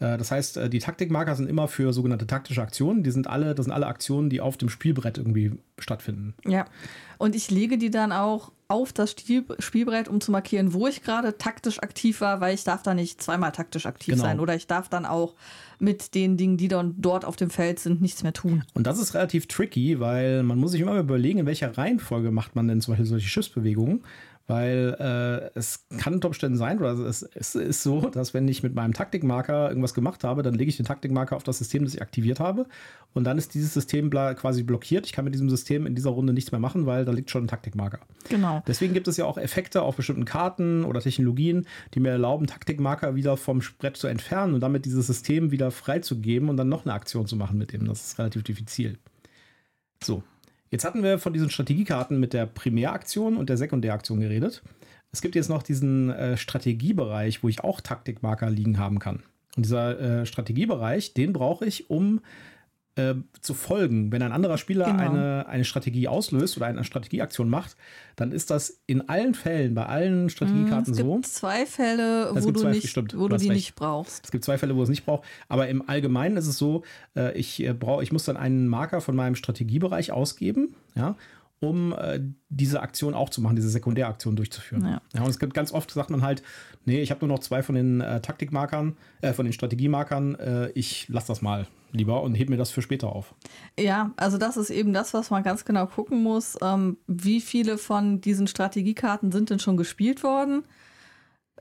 Äh, 0.00 0.18
das 0.18 0.30
heißt, 0.30 0.56
äh, 0.56 0.70
die 0.70 0.80
Taktikmarker 0.80 1.36
sind 1.36 1.48
immer 1.48 1.68
für 1.68 1.92
sogenannte 1.92 2.26
taktische 2.26 2.62
Aktionen. 2.62 3.02
Die 3.02 3.10
sind 3.10 3.28
alle, 3.28 3.54
das 3.54 3.66
sind 3.66 3.72
alle 3.72 3.86
Aktionen, 3.86 4.30
die 4.30 4.40
auf 4.40 4.56
dem 4.56 4.68
Spielbrett 4.68 5.18
irgendwie 5.18 5.52
stattfinden. 5.78 6.34
Ja. 6.44 6.66
Und 7.18 7.36
ich 7.36 7.50
lege 7.50 7.78
die 7.78 7.90
dann 7.90 8.12
auch 8.12 8.50
auf 8.66 8.92
das 8.92 9.14
Spielbrett, 9.58 10.08
um 10.08 10.20
zu 10.20 10.30
markieren, 10.30 10.72
wo 10.72 10.86
ich 10.86 11.02
gerade 11.02 11.36
taktisch 11.36 11.82
aktiv 11.82 12.20
war, 12.20 12.40
weil 12.40 12.54
ich 12.54 12.64
darf 12.64 12.82
da 12.82 12.94
nicht 12.94 13.20
zweimal 13.20 13.52
taktisch 13.52 13.84
aktiv 13.84 14.14
genau. 14.14 14.24
sein. 14.24 14.40
Oder 14.40 14.54
ich 14.54 14.68
darf 14.68 14.88
dann 14.88 15.04
auch 15.04 15.34
mit 15.80 16.14
den 16.14 16.36
Dingen, 16.36 16.56
die 16.56 16.68
dann 16.68 16.94
dort 16.98 17.24
auf 17.24 17.36
dem 17.36 17.50
Feld 17.50 17.80
sind, 17.80 18.00
nichts 18.00 18.22
mehr 18.22 18.32
tun. 18.32 18.62
Und 18.74 18.86
das 18.86 18.98
ist 18.98 19.14
relativ 19.14 19.48
tricky, 19.48 19.98
weil 19.98 20.42
man 20.44 20.58
muss 20.58 20.70
sich 20.70 20.80
immer 20.80 20.98
überlegen, 20.98 21.40
in 21.40 21.46
welcher 21.46 21.76
Reihenfolge 21.76 22.30
macht 22.30 22.54
man 22.54 22.68
denn 22.68 22.80
zum 22.80 22.92
Beispiel 22.92 23.06
solche 23.06 23.28
Schiffsbewegungen 23.28 24.04
weil 24.50 24.96
äh, 24.98 25.58
es 25.58 25.86
kann 25.98 26.14
unter 26.14 26.26
Umständen 26.26 26.58
sein, 26.58 26.78
oder 26.78 26.92
es, 26.92 27.22
es, 27.22 27.54
ist 27.54 27.82
so, 27.84 28.00
dass 28.10 28.34
wenn 28.34 28.48
ich 28.48 28.64
mit 28.64 28.74
meinem 28.74 28.92
Taktikmarker 28.92 29.68
irgendwas 29.68 29.94
gemacht 29.94 30.24
habe, 30.24 30.42
dann 30.42 30.54
lege 30.54 30.68
ich 30.68 30.76
den 30.76 30.86
Taktikmarker 30.86 31.36
auf 31.36 31.44
das 31.44 31.58
System, 31.58 31.84
das 31.84 31.94
ich 31.94 32.02
aktiviert 32.02 32.40
habe 32.40 32.66
und 33.14 33.24
dann 33.24 33.38
ist 33.38 33.54
dieses 33.54 33.72
System 33.72 34.10
quasi 34.10 34.64
blockiert. 34.64 35.06
Ich 35.06 35.12
kann 35.12 35.24
mit 35.24 35.34
diesem 35.34 35.48
System 35.48 35.86
in 35.86 35.94
dieser 35.94 36.10
Runde 36.10 36.32
nichts 36.32 36.50
mehr 36.50 36.60
machen, 36.60 36.86
weil 36.86 37.04
da 37.04 37.12
liegt 37.12 37.30
schon 37.30 37.44
ein 37.44 37.48
Taktikmarker. 37.48 38.00
Genau. 38.28 38.62
Deswegen 38.66 38.92
gibt 38.92 39.06
es 39.06 39.16
ja 39.16 39.24
auch 39.24 39.38
Effekte 39.38 39.82
auf 39.82 39.94
bestimmten 39.94 40.24
Karten 40.24 40.84
oder 40.84 41.00
Technologien, 41.00 41.66
die 41.94 42.00
mir 42.00 42.10
erlauben, 42.10 42.48
Taktikmarker 42.48 43.14
wieder 43.14 43.36
vom 43.36 43.62
Brett 43.78 43.96
zu 43.96 44.08
entfernen 44.08 44.54
und 44.54 44.60
damit 44.60 44.84
dieses 44.84 45.06
System 45.06 45.52
wieder 45.52 45.70
freizugeben 45.70 46.48
und 46.48 46.56
dann 46.56 46.68
noch 46.68 46.84
eine 46.84 46.94
Aktion 46.94 47.26
zu 47.26 47.36
machen 47.36 47.56
mit 47.56 47.72
dem. 47.72 47.86
Das 47.86 48.04
ist 48.04 48.18
relativ 48.18 48.42
diffizil. 48.42 48.98
So, 50.02 50.24
Jetzt 50.70 50.84
hatten 50.84 51.02
wir 51.02 51.18
von 51.18 51.32
diesen 51.32 51.50
Strategiekarten 51.50 52.20
mit 52.20 52.32
der 52.32 52.46
Primäraktion 52.46 53.36
und 53.36 53.48
der 53.48 53.56
Sekundäraktion 53.56 54.20
geredet. 54.20 54.62
Es 55.12 55.20
gibt 55.20 55.34
jetzt 55.34 55.48
noch 55.48 55.64
diesen 55.64 56.10
äh, 56.10 56.36
Strategiebereich, 56.36 57.42
wo 57.42 57.48
ich 57.48 57.64
auch 57.64 57.80
Taktikmarker 57.80 58.48
liegen 58.50 58.78
haben 58.78 59.00
kann. 59.00 59.24
Und 59.56 59.64
dieser 59.64 59.98
äh, 59.98 60.26
Strategiebereich, 60.26 61.12
den 61.14 61.32
brauche 61.32 61.66
ich, 61.66 61.90
um 61.90 62.20
äh, 62.96 63.14
zu 63.40 63.54
folgen. 63.54 64.12
Wenn 64.12 64.22
ein 64.22 64.32
anderer 64.32 64.58
Spieler 64.58 64.86
genau. 64.86 64.98
eine, 64.98 65.46
eine 65.48 65.64
Strategie 65.64 66.08
auslöst 66.08 66.56
oder 66.56 66.66
eine 66.66 66.84
Strategieaktion 66.84 67.48
macht, 67.48 67.76
dann 68.16 68.32
ist 68.32 68.50
das 68.50 68.80
in 68.86 69.08
allen 69.08 69.34
Fällen, 69.34 69.74
bei 69.74 69.86
allen 69.86 70.28
Strategiekarten 70.28 70.94
so. 70.94 71.02
Es 71.02 71.08
gibt 71.08 71.26
zwei 71.26 71.66
Fälle, 71.66 72.30
wo, 72.34 72.50
du, 72.50 72.60
zwei, 72.60 72.70
nicht, 72.70 72.88
stimmt, 72.88 73.16
wo 73.16 73.28
du, 73.28 73.36
die 73.36 73.48
recht. 73.48 73.56
nicht 73.56 73.74
brauchst. 73.74 74.24
Es 74.24 74.30
gibt 74.30 74.44
zwei 74.44 74.58
Fälle, 74.58 74.76
wo 74.76 74.82
es 74.82 74.88
nicht 74.88 75.06
braucht. 75.06 75.24
Aber 75.48 75.68
im 75.68 75.88
Allgemeinen 75.88 76.36
ist 76.36 76.46
es 76.46 76.58
so, 76.58 76.82
äh, 77.16 77.36
ich, 77.38 77.62
äh, 77.62 77.72
brauch, 77.72 78.02
ich 78.02 78.12
muss 78.12 78.24
dann 78.24 78.36
einen 78.36 78.68
Marker 78.68 79.00
von 79.00 79.16
meinem 79.16 79.34
Strategiebereich 79.34 80.12
ausgeben. 80.12 80.74
Ja, 80.94 81.16
um 81.60 81.92
äh, 81.92 82.20
diese 82.48 82.80
Aktion 82.80 83.14
auch 83.14 83.28
zu 83.28 83.40
machen, 83.40 83.54
diese 83.54 83.68
Sekundäraktion 83.68 84.34
durchzuführen. 84.34 84.84
Ja. 84.84 85.02
ja. 85.14 85.22
und 85.22 85.28
es 85.30 85.38
gibt 85.38 85.54
ganz 85.54 85.72
oft, 85.72 85.90
sagt 85.90 86.10
man 86.10 86.22
halt, 86.22 86.42
nee, 86.86 87.00
ich 87.00 87.10
habe 87.10 87.26
nur 87.26 87.36
noch 87.36 87.42
zwei 87.42 87.62
von 87.62 87.74
den 87.74 88.00
äh, 88.00 88.20
Taktikmarkern, 88.20 88.96
äh, 89.20 89.32
von 89.32 89.44
den 89.44 89.52
Strategiemarkern, 89.52 90.34
äh, 90.36 90.70
ich 90.70 91.08
lasse 91.08 91.28
das 91.28 91.42
mal 91.42 91.66
lieber 91.92 92.22
und 92.22 92.34
heb 92.34 92.48
mir 92.48 92.56
das 92.56 92.70
für 92.70 92.82
später 92.82 93.14
auf. 93.14 93.34
Ja, 93.78 94.12
also 94.16 94.38
das 94.38 94.56
ist 94.56 94.70
eben 94.70 94.92
das, 94.92 95.12
was 95.12 95.30
man 95.30 95.42
ganz 95.42 95.64
genau 95.64 95.86
gucken 95.86 96.22
muss. 96.22 96.56
Ähm, 96.62 96.96
wie 97.06 97.40
viele 97.40 97.78
von 97.78 98.20
diesen 98.20 98.46
Strategiekarten 98.46 99.32
sind 99.32 99.50
denn 99.50 99.58
schon 99.58 99.76
gespielt 99.76 100.22
worden? 100.22 100.64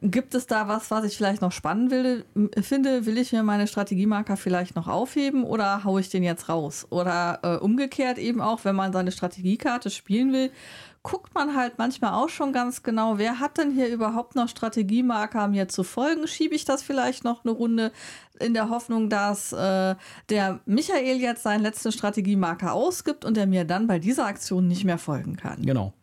Gibt 0.02 0.34
es 0.34 0.48
da 0.48 0.70
was, 0.70 0.92
was 0.92 1.04
ich 1.04 1.18
vielleicht 1.18 1.42
noch 1.42 1.52
spannend 1.52 1.92
will, 1.92 2.26
finde? 2.62 3.06
Will 3.06 3.18
ich 3.18 3.34
mir 3.34 3.44
meine 3.44 3.68
Strategiemarker 3.68 4.38
vielleicht 4.38 4.76
noch 4.76 4.88
aufheben 4.88 5.44
oder 5.44 5.84
haue 5.84 6.00
ich 6.00 6.10
den 6.10 6.24
jetzt 6.24 6.48
raus? 6.48 6.88
Oder 6.90 7.40
äh, 7.44 7.58
umgekehrt 7.58 8.18
eben 8.18 8.40
auch, 8.40 8.64
wenn 8.64 8.78
man 8.78 8.94
seine 8.94 9.12
Strategiekarte 9.12 9.90
spielen 9.90 10.32
will, 10.32 10.52
guckt 11.04 11.34
man 11.34 11.56
halt 11.56 11.78
manchmal 11.78 12.14
auch 12.14 12.30
schon 12.30 12.54
ganz 12.54 12.84
genau, 12.84 13.18
wer 13.18 13.40
hat 13.40 13.58
denn 13.58 13.72
hier 13.72 13.88
überhaupt 13.90 14.36
noch 14.36 14.48
Strategiemarker 14.48 15.48
mir 15.48 15.68
zu 15.68 15.84
folgen? 15.84 16.28
Schiebe 16.28 16.56
ich 16.56 16.64
das 16.64 16.82
vielleicht 16.82 17.26
noch 17.26 17.44
eine 17.44 17.52
Runde 17.52 17.92
in 18.40 18.54
der 18.54 18.70
Hoffnung, 18.70 19.10
dass 19.10 19.52
äh, 19.52 19.96
der 20.30 20.60
Michael 20.66 21.18
jetzt 21.18 21.44
seinen 21.44 21.62
letzten 21.62 21.92
Strategiemarker 21.92 22.74
ausgibt 22.74 23.26
und 23.26 23.38
er 23.38 23.48
mir 23.48 23.66
dann 23.66 23.88
bei 23.88 24.00
dieser 24.00 24.26
Aktion 24.26 24.68
nicht 24.68 24.86
mehr 24.86 24.98
folgen 24.98 25.36
kann? 25.36 25.62
Genau. 25.62 25.94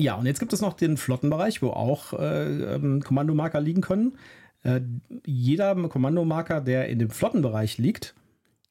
Ja, 0.00 0.14
und 0.14 0.26
jetzt 0.26 0.38
gibt 0.38 0.52
es 0.52 0.60
noch 0.60 0.74
den 0.74 0.96
Flottenbereich, 0.96 1.60
wo 1.60 1.70
auch 1.70 2.12
äh, 2.12 2.74
ähm, 2.74 3.02
Kommandomarker 3.02 3.60
liegen 3.60 3.80
können. 3.80 4.16
Äh, 4.62 4.80
jeder 5.26 5.74
Kommandomarker, 5.88 6.60
der 6.60 6.88
in 6.88 7.00
dem 7.00 7.10
Flottenbereich 7.10 7.78
liegt, 7.78 8.14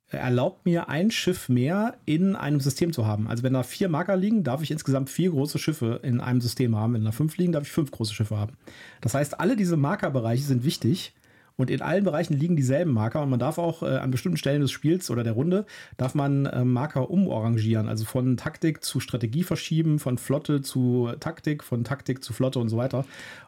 erlaubt 0.09 0.65
mir 0.65 0.87
ein 0.87 1.11
Schiff 1.11 1.49
mehr 1.49 1.97
in 2.05 2.37
einem 2.37 2.61
System 2.61 2.93
zu 2.93 3.05
haben. 3.05 3.27
Also 3.27 3.43
wenn 3.43 3.53
da 3.53 3.63
vier 3.63 3.89
Marker 3.89 4.15
liegen, 4.15 4.43
darf 4.43 4.61
ich 4.61 4.71
insgesamt 4.71 5.09
vier 5.09 5.31
große 5.31 5.59
Schiffe 5.59 5.99
in 6.01 6.21
einem 6.21 6.39
System 6.39 6.77
haben. 6.77 6.93
Wenn 6.93 7.03
da 7.03 7.11
fünf 7.11 7.35
liegen, 7.37 7.51
darf 7.51 7.63
ich 7.63 7.71
fünf 7.71 7.91
große 7.91 8.13
Schiffe 8.13 8.37
haben. 8.37 8.53
Das 9.01 9.13
heißt, 9.13 9.39
alle 9.39 9.57
diese 9.57 9.75
Markerbereiche 9.75 10.43
sind 10.43 10.63
wichtig 10.63 11.13
und 11.57 11.71
in 11.71 11.81
allen 11.81 12.03
Bereichen 12.03 12.33
liegen 12.35 12.55
dieselben 12.55 12.91
Marker 12.91 13.23
und 13.23 13.29
man 13.29 13.39
darf 13.39 13.57
auch 13.57 13.81
äh, 13.83 13.97
an 13.97 14.11
bestimmten 14.11 14.37
Stellen 14.37 14.61
des 14.61 14.71
Spiels 14.71 15.09
oder 15.09 15.23
der 15.23 15.33
Runde, 15.33 15.65
darf 15.97 16.13
man 16.15 16.45
äh, 16.45 16.63
Marker 16.63 17.09
umorangieren. 17.09 17.89
Also 17.89 18.05
von 18.05 18.37
Taktik 18.37 18.83
zu 18.83 18.99
Strategie 18.99 19.43
verschieben, 19.43 19.99
von 19.99 20.17
Flotte 20.17 20.61
zu 20.61 21.11
Taktik, 21.19 21.63
von 21.63 21.83
Taktik 21.83 22.23
zu 22.23 22.31
Flotte 22.31 22.59
und 22.59 22.69
so 22.69 22.77
weiter. 22.77 23.05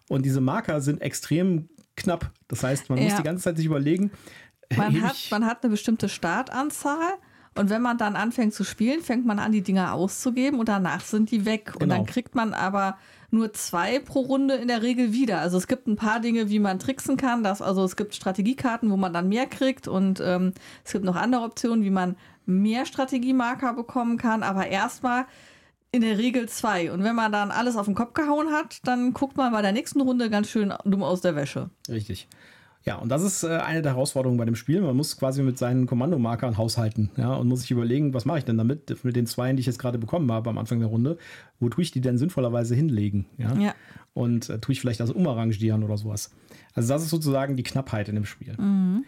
Und 0.08 0.26
diese 0.26 0.42
Marker 0.42 0.82
sind 0.82 1.02
extrem 1.02 1.70
knapp. 1.96 2.32
Das 2.48 2.64
heißt, 2.64 2.90
man 2.90 2.98
ja. 2.98 3.06
muss 3.06 3.16
die 3.16 3.24
ganze 3.24 3.44
Zeit 3.44 3.58
sich 3.58 3.68
überlegen. 3.68 4.12
Man 4.76 5.02
hat, 5.04 5.16
man 5.30 5.46
hat 5.46 5.64
eine 5.64 5.72
bestimmte 5.72 6.10
Startanzahl 6.10 7.14
und 7.60 7.70
wenn 7.70 7.82
man 7.82 7.98
dann 7.98 8.16
anfängt 8.16 8.54
zu 8.54 8.64
spielen, 8.64 9.02
fängt 9.02 9.26
man 9.26 9.38
an, 9.38 9.52
die 9.52 9.62
Dinger 9.62 9.94
auszugeben 9.94 10.62
und 10.62 10.70
danach 10.70 11.02
sind 11.02 11.30
die 11.30 11.44
weg. 11.44 11.74
Genau. 11.74 11.84
Und 11.84 11.90
dann 11.90 12.06
kriegt 12.06 12.34
man 12.34 12.54
aber 12.54 12.98
nur 13.32 13.52
zwei 13.52 14.00
pro 14.00 14.22
Runde 14.22 14.56
in 14.56 14.70
der 14.70 14.82
Regel 14.82 15.12
wieder. 15.12 15.40
Also 15.42 15.58
es 15.58 15.68
gibt 15.68 15.86
ein 15.86 15.98
paar 15.98 16.22
Dinge, 16.22 16.50
wie 16.50 16.60
man 16.60 16.80
tricksen 16.80 17.18
kann. 17.18 17.44
Das, 17.44 17.62
also 17.62 17.84
es 17.84 17.98
gibt 17.98 18.16
Strategiekarten, 18.16 18.90
wo 18.90 18.96
man 18.96 19.12
dann 19.12 19.28
mehr 19.28 19.46
kriegt 19.46 19.90
und 19.90 20.22
ähm, 20.24 20.54
es 20.86 20.94
gibt 20.94 21.04
noch 21.04 21.18
andere 21.18 21.42
Optionen, 21.42 21.84
wie 21.84 21.90
man 21.90 22.16
mehr 22.46 22.86
Strategiemarker 22.86 23.74
bekommen 23.74 24.18
kann. 24.18 24.42
Aber 24.42 24.68
erstmal 24.68 25.26
in 25.92 26.00
der 26.00 26.18
Regel 26.18 26.48
zwei. 26.48 26.94
Und 26.94 27.04
wenn 27.04 27.16
man 27.16 27.34
dann 27.34 27.52
alles 27.52 27.76
auf 27.76 27.88
den 27.88 27.96
Kopf 27.96 28.14
gehauen 28.14 28.54
hat, 28.54 28.78
dann 28.88 29.12
guckt 29.12 29.36
man 29.36 29.52
bei 29.52 29.62
der 29.62 29.74
nächsten 29.74 30.00
Runde 30.00 30.30
ganz 30.30 30.50
schön 30.50 30.74
dumm 30.86 31.04
aus 31.04 31.20
der 31.20 31.36
Wäsche. 31.36 31.70
Richtig. 31.90 32.30
Ja, 32.86 32.96
und 32.96 33.10
das 33.10 33.24
ist 33.24 33.44
äh, 33.44 33.58
eine 33.58 33.82
der 33.82 33.94
Herausforderungen 33.94 34.38
bei 34.38 34.46
dem 34.46 34.56
Spiel. 34.56 34.82
Man 34.82 34.96
muss 34.96 35.18
quasi 35.18 35.44
mit 35.44 35.58
seinen 35.58 35.86
Kommandomarkern 35.86 36.58
haushalten, 36.58 37.12
ja, 37.18 37.34
und 37.34 37.48
muss 37.48 37.62
sich 37.62 37.72
überlegen, 37.72 38.14
was 38.14 38.26
mache 38.26 38.40
ich 38.40 38.46
denn 38.46 38.58
damit, 38.58 39.04
mit 39.04 39.16
den 39.16 39.26
zwei, 39.26 39.52
die 39.54 39.60
ich 39.60 39.66
jetzt 39.66 39.80
gerade 39.80 39.98
bekommen 39.98 40.32
habe 40.32 40.50
am 40.50 40.58
Anfang 40.58 40.80
der 40.80 40.88
Runde, 40.88 41.18
wo 41.60 41.70
tue 41.70 41.84
ich 41.84 41.92
die 41.92 42.02
denn 42.02 42.18
sinnvollerweise 42.18 42.76
hinlegen, 42.76 43.26
ja? 43.38 43.54
ja. 43.56 43.76
Und 44.14 44.50
äh, 44.50 44.60
tue 44.60 44.74
ich 44.74 44.82
vielleicht 44.82 45.02
das 45.02 45.12
umarrangieren 45.12 45.84
oder 45.84 45.98
sowas. 45.98 46.32
Also 46.74 46.90
das 46.94 47.04
ist 47.04 47.10
sozusagen 47.10 47.58
die 47.58 47.64
Knappheit 47.64 48.08
in 48.10 48.16
dem 48.16 48.26
Spiel. 48.26 48.56
Mhm. 48.58 49.04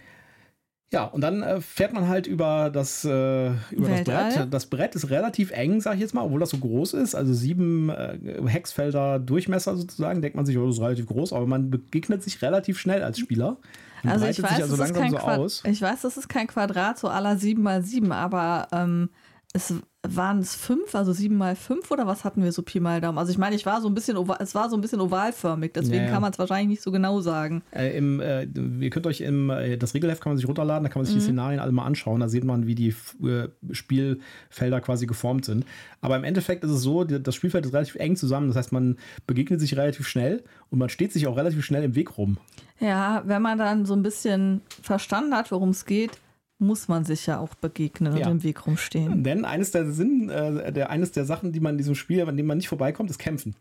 Ja, 0.93 1.05
und 1.05 1.21
dann 1.21 1.41
äh, 1.41 1.61
fährt 1.61 1.93
man 1.93 2.09
halt 2.09 2.27
über 2.27 2.69
das, 2.69 3.05
äh, 3.05 3.51
über 3.71 3.87
das 3.87 4.03
Brett. 4.03 4.53
Das 4.53 4.65
Brett 4.65 4.93
ist 4.93 5.09
relativ 5.09 5.51
eng, 5.51 5.79
sag 5.79 5.95
ich 5.95 6.01
jetzt 6.01 6.13
mal, 6.13 6.23
obwohl 6.23 6.41
das 6.41 6.49
so 6.49 6.57
groß 6.57 6.95
ist. 6.95 7.15
Also 7.15 7.33
sieben 7.33 7.89
äh, 7.89 8.17
Hexfelder 8.45 9.17
Durchmesser 9.19 9.77
sozusagen, 9.77 10.21
denkt 10.21 10.35
man 10.35 10.45
sich, 10.45 10.57
oh, 10.57 10.65
das 10.65 10.75
ist 10.75 10.81
relativ 10.81 11.05
groß, 11.05 11.31
aber 11.31 11.47
man 11.47 11.69
begegnet 11.69 12.23
sich 12.23 12.41
relativ 12.41 12.77
schnell 12.77 13.03
als 13.03 13.19
Spieler. 13.19 13.57
Man 14.03 14.13
also 14.13 14.25
ich 14.25 14.43
weiß, 14.43 14.63
also 14.63 14.75
das 14.75 14.89
ist 14.89 14.95
kein 14.97 15.11
so 15.11 15.17
Quad 15.17 15.61
ich 15.65 15.81
weiß, 15.81 16.01
das 16.01 16.17
ist 16.17 16.27
kein 16.27 16.47
Quadrat, 16.47 16.99
so 16.99 17.07
aller 17.07 17.37
sieben 17.37 17.61
mal 17.61 17.83
sieben, 17.83 18.11
aber 18.11 18.67
ähm, 18.73 19.09
es 19.53 19.73
waren 20.03 20.39
es 20.39 20.55
fünf, 20.55 20.95
also 20.95 21.13
sieben 21.13 21.35
mal 21.35 21.55
fünf 21.55 21.91
oder 21.91 22.07
was 22.07 22.23
hatten 22.23 22.41
wir 22.43 22.51
so 22.51 22.63
Pi 22.63 22.79
mal 22.79 23.01
Daumen? 23.01 23.17
Also 23.17 23.31
ich 23.31 23.37
meine, 23.37 23.55
ich 23.55 23.65
war 23.65 23.81
so 23.81 23.87
ein 23.87 23.93
bisschen 23.93 24.17
es 24.39 24.55
war 24.55 24.69
so 24.69 24.77
ein 24.77 24.81
bisschen 24.81 25.01
ovalförmig, 25.01 25.73
deswegen 25.73 26.03
ja, 26.03 26.05
ja. 26.05 26.11
kann 26.11 26.21
man 26.21 26.31
es 26.31 26.39
wahrscheinlich 26.39 26.69
nicht 26.69 26.81
so 26.81 26.91
genau 26.91 27.19
sagen. 27.19 27.61
Äh, 27.71 27.97
im, 27.97 28.19
äh, 28.19 28.45
ihr 28.45 28.89
könnt 28.89 29.05
euch 29.05 29.21
im 29.21 29.49
äh, 29.49 29.77
das 29.77 29.93
Regelheft 29.93 30.21
kann 30.23 30.31
man 30.31 30.37
sich 30.37 30.47
runterladen, 30.47 30.83
da 30.83 30.89
kann 30.89 31.01
man 31.01 31.05
sich 31.05 31.15
mhm. 31.15 31.19
die 31.19 31.25
Szenarien 31.25 31.59
alle 31.59 31.71
mal 31.71 31.85
anschauen, 31.85 32.21
da 32.21 32.29
sieht 32.29 32.45
man, 32.45 32.65
wie 32.65 32.75
die 32.75 32.95
äh, 33.23 33.49
Spielfelder 33.71 34.79
quasi 34.79 35.05
geformt 35.05 35.45
sind. 35.45 35.65
Aber 35.99 36.15
im 36.15 36.23
Endeffekt 36.23 36.63
ist 36.63 36.71
es 36.71 36.81
so, 36.81 37.03
die, 37.03 37.21
das 37.21 37.35
Spielfeld 37.35 37.65
ist 37.65 37.73
relativ 37.73 37.95
eng 37.95 38.15
zusammen, 38.15 38.47
das 38.47 38.55
heißt, 38.55 38.71
man 38.71 38.97
begegnet 39.27 39.59
sich 39.59 39.75
relativ 39.77 40.07
schnell 40.07 40.43
und 40.69 40.79
man 40.79 40.89
steht 40.89 41.11
sich 41.11 41.27
auch 41.27 41.35
relativ 41.35 41.63
schnell 41.63 41.83
im 41.83 41.95
Weg 41.95 42.17
rum. 42.17 42.37
Ja, 42.79 43.21
wenn 43.25 43.41
man 43.41 43.57
dann 43.57 43.85
so 43.85 43.93
ein 43.93 44.01
bisschen 44.01 44.61
verstanden 44.81 45.35
hat, 45.35 45.51
worum 45.51 45.69
es 45.69 45.85
geht, 45.85 46.19
muss 46.61 46.87
man 46.87 47.03
sich 47.03 47.25
ja 47.25 47.39
auch 47.39 47.55
begegnen 47.55 48.15
ja. 48.15 48.27
und 48.27 48.31
im 48.31 48.43
Weg 48.43 48.65
rumstehen. 48.67 49.23
Denn 49.23 49.45
eines 49.45 49.71
der 49.71 49.91
Sinn, 49.91 50.29
äh, 50.29 50.71
der, 50.71 50.89
eines 50.89 51.11
der 51.11 51.25
Sachen, 51.25 51.51
die 51.51 51.59
man 51.59 51.73
in 51.73 51.77
diesem 51.79 51.95
Spiel, 51.95 52.21
an 52.27 52.37
dem 52.37 52.45
man 52.45 52.57
nicht 52.57 52.69
vorbeikommt, 52.69 53.09
ist 53.09 53.17
Kämpfen. 53.17 53.55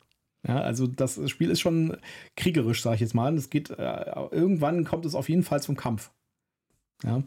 Ja, 0.47 0.61
also 0.61 0.87
das 0.87 1.21
Spiel 1.29 1.51
ist 1.51 1.61
schon 1.61 1.97
kriegerisch, 2.37 2.83
sage 2.83 2.97
ich 2.97 3.01
jetzt 3.01 3.15
mal. 3.15 3.35
Es 3.35 3.51
geht, 3.51 3.71
äh, 3.71 4.05
irgendwann 4.31 4.85
kommt 4.85 5.05
es 5.05 5.15
auf 5.15 5.29
jeden 5.29 5.43
Fall 5.43 5.63
zum 5.63 5.77
Kampf. 5.77 6.11
Ja, 7.03 7.23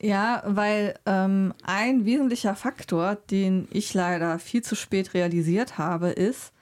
ja 0.00 0.42
weil 0.46 0.94
ähm, 1.06 1.52
ein 1.64 2.04
wesentlicher 2.04 2.54
Faktor, 2.54 3.16
den 3.30 3.68
ich 3.72 3.94
leider 3.94 4.38
viel 4.38 4.62
zu 4.62 4.74
spät 4.74 5.14
realisiert 5.14 5.78
habe, 5.78 6.08
ist, 6.08 6.52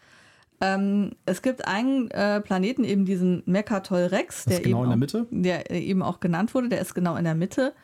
ähm, 0.61 1.13
es 1.27 1.43
gibt 1.43 1.67
einen 1.67 2.11
äh, 2.11 2.41
Planeten, 2.41 2.85
eben 2.85 3.05
diesen 3.05 3.43
Mekatol 3.47 4.05
Rex, 4.05 4.45
der, 4.45 4.61
genau 4.61 4.91
eben 4.91 5.03
auch, 5.03 5.27
der 5.31 5.71
eben 5.71 6.03
auch 6.03 6.21
genannt 6.21 6.55
wurde, 6.55 6.69
der 6.69 6.81
ist 6.81 6.95
genau 6.95 7.17
in 7.17 7.25
der 7.25 7.35
Mitte. 7.35 7.75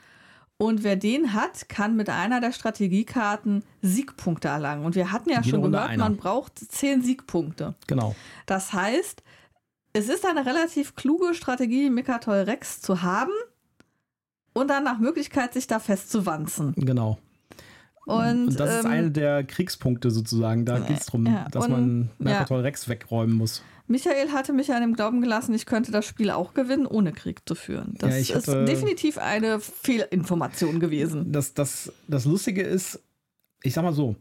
Und 0.61 0.85
wer 0.85 0.95
den 0.95 1.33
hat, 1.33 1.71
kann 1.71 1.97
mit 1.97 2.11
einer 2.11 2.38
der 2.43 2.52
Strategiekarten 2.52 3.64
Siegpunkte 3.81 4.49
erlangen. 4.49 4.85
Und 4.85 4.95
wir 4.95 5.11
hatten 5.11 5.31
ja 5.31 5.37
Jede 5.37 5.49
schon 5.49 5.61
Runde 5.61 5.79
gehört, 5.79 5.93
einer. 5.93 6.05
man 6.05 6.19
braucht 6.19 6.59
zehn 6.59 7.00
Siegpunkte. 7.00 7.76
Genau. 7.87 8.14
Das 8.45 8.75
heißt, 8.75 9.23
es 9.95 10.11
ist 10.11 10.26
eine 10.26 10.45
relativ 10.45 10.97
kluge 10.97 11.33
Strategie, 11.33 11.88
Mekatol 11.88 12.40
Rex 12.40 12.83
zu 12.83 13.00
haben 13.00 13.33
und 14.52 14.69
dann 14.69 14.85
nach 14.85 14.99
Möglichkeit 14.99 15.55
sich 15.55 15.67
da 15.67 15.79
festzuwanzen. 15.79 16.75
Genau. 16.76 17.17
Und, 18.11 18.55
das 18.59 18.79
ist 18.81 18.85
ähm, 18.85 18.90
eine 18.90 19.11
der 19.11 19.45
Kriegspunkte 19.45 20.11
sozusagen. 20.11 20.64
Da 20.64 20.79
geht 20.81 20.99
es 20.99 21.07
darum, 21.07 21.26
ja, 21.26 21.47
dass 21.50 21.64
und- 21.67 21.71
man 21.73 22.02
ja. 22.19 22.25
Mercatol 22.25 22.61
Rex 22.61 22.88
wegräumen 22.88 23.37
muss. 23.37 23.62
Michael 23.87 24.31
hatte 24.33 24.52
mich 24.52 24.73
an 24.73 24.83
dem 24.83 24.95
Glauben 24.95 25.21
gelassen, 25.21 25.52
ich 25.52 25.67
könnte 25.67 25.90
das 25.90 26.05
Spiel 26.07 26.31
auch 26.31 26.55
gewinnen, 26.55 26.87
ohne 26.87 27.11
Krieg 27.12 27.40
zu 27.45 27.57
führen. 27.57 27.95
Das 27.99 28.29
Ja, 28.29 28.37
ist 28.37 28.47
hatte- 28.49 28.64
definitiv 28.64 29.19
eine 29.19 29.59
Fehlinformation 29.61 30.79
gewesen. 30.81 31.33
Das, 31.33 31.55
das, 31.55 31.93
das 32.07 32.25
Lustige 32.25 32.62
ist, 32.62 33.00
ich 33.64 33.75
sag 33.75 33.83
mal 33.83 33.93
so, 33.93 34.14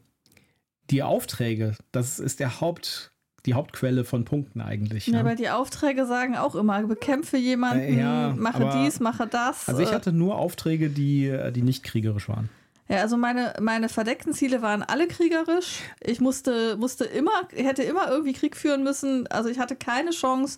die 0.89 1.03
Aufträge, 1.03 1.75
das 1.91 2.19
ist 2.19 2.39
der 2.39 2.62
Haupt, 2.62 3.12
die 3.46 3.53
Hauptquelle 3.53 4.05
von 4.05 4.25
Punkten 4.25 4.60
eigentlich. 4.60 5.05
Ja, 5.05 5.13
ne? 5.13 5.19
aber 5.19 5.36
die 5.36 5.50
Aufträge 5.51 6.08
sagen 6.08 6.36
auch 6.36 6.55
immer, 6.55 6.81
bekämpfe 6.88 7.38
jemanden, 7.38 7.84
Äh, 7.84 8.00
ja, 8.00 8.34
mache 8.36 8.65
aber- 8.67 8.84
dies, 8.84 9.00
mache 9.00 9.27
das. 9.27 9.69
also 9.69 9.81
ich 9.81 9.91
Äh, 9.91 9.93
hatte 9.93 10.12
nur 10.12 10.36
Aufträge, 10.39 10.89
die, 10.89 11.27
äh, 11.27 11.51
die 11.51 11.62
nicht 11.62 11.84
kriegerisch 11.84 12.27
waren. 12.27 12.50
Ja, 12.89 13.01
also 13.01 13.17
meine, 13.17 13.53
meine 13.62 13.88
verdeckten 13.88 14.34
Ziele 14.34 14.63
waren 14.63 14.81
alle 14.81 15.08
kriegerisch. 15.08 15.81
Ich 16.01 16.19
musste, 16.19 16.75
musste 16.77 17.05
immer, 17.05 17.48
hätte 17.53 17.84
immer 17.84 18.10
irgendwie 18.10 18.34
Krieg 18.34 18.58
führen 18.58 18.84
müssen. 18.84 19.27
Also 19.27 19.48
ich 19.50 19.60
hatte 19.60 19.75
keine 19.75 20.10
Chance, 20.10 20.58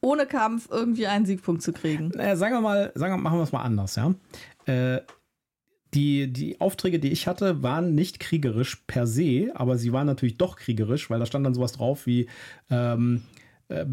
ohne 0.00 0.26
Kampf 0.26 0.68
irgendwie 0.70 1.06
einen 1.06 1.26
Siegpunkt 1.26 1.62
zu 1.62 1.74
kriegen. 1.74 2.12
Äh, 2.12 2.36
sagen 2.36 2.54
wir 2.54 2.62
mal, 2.62 2.92
sagen 2.94 3.22
machen 3.22 3.38
wir 3.38 3.42
es 3.42 3.52
mal 3.52 3.62
anders, 3.62 3.96
ja. 3.96 4.14
Äh, 4.64 5.02
die, 5.92 6.32
die 6.32 6.60
Aufträge, 6.60 6.98
die 6.98 7.12
ich 7.12 7.26
hatte, 7.26 7.62
waren 7.62 7.94
nicht 7.94 8.20
kriegerisch 8.20 8.82
per 8.86 9.06
se, 9.06 9.50
aber 9.54 9.78
sie 9.78 9.92
waren 9.92 10.06
natürlich 10.06 10.38
doch 10.38 10.56
kriegerisch, 10.56 11.10
weil 11.10 11.18
da 11.18 11.26
stand 11.26 11.44
dann 11.44 11.54
sowas 11.54 11.72
drauf 11.72 12.06
wie 12.06 12.26
ähm, 12.70 13.22
äh, 13.68 13.84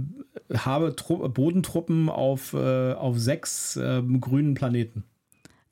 habe 0.54 0.96
Tru 0.96 1.28
Bodentruppen 1.30 2.10
auf, 2.10 2.54
äh, 2.54 2.94
auf 2.94 3.20
sechs 3.20 3.78
ähm, 3.82 4.22
grünen 4.22 4.54
Planeten. 4.54 5.04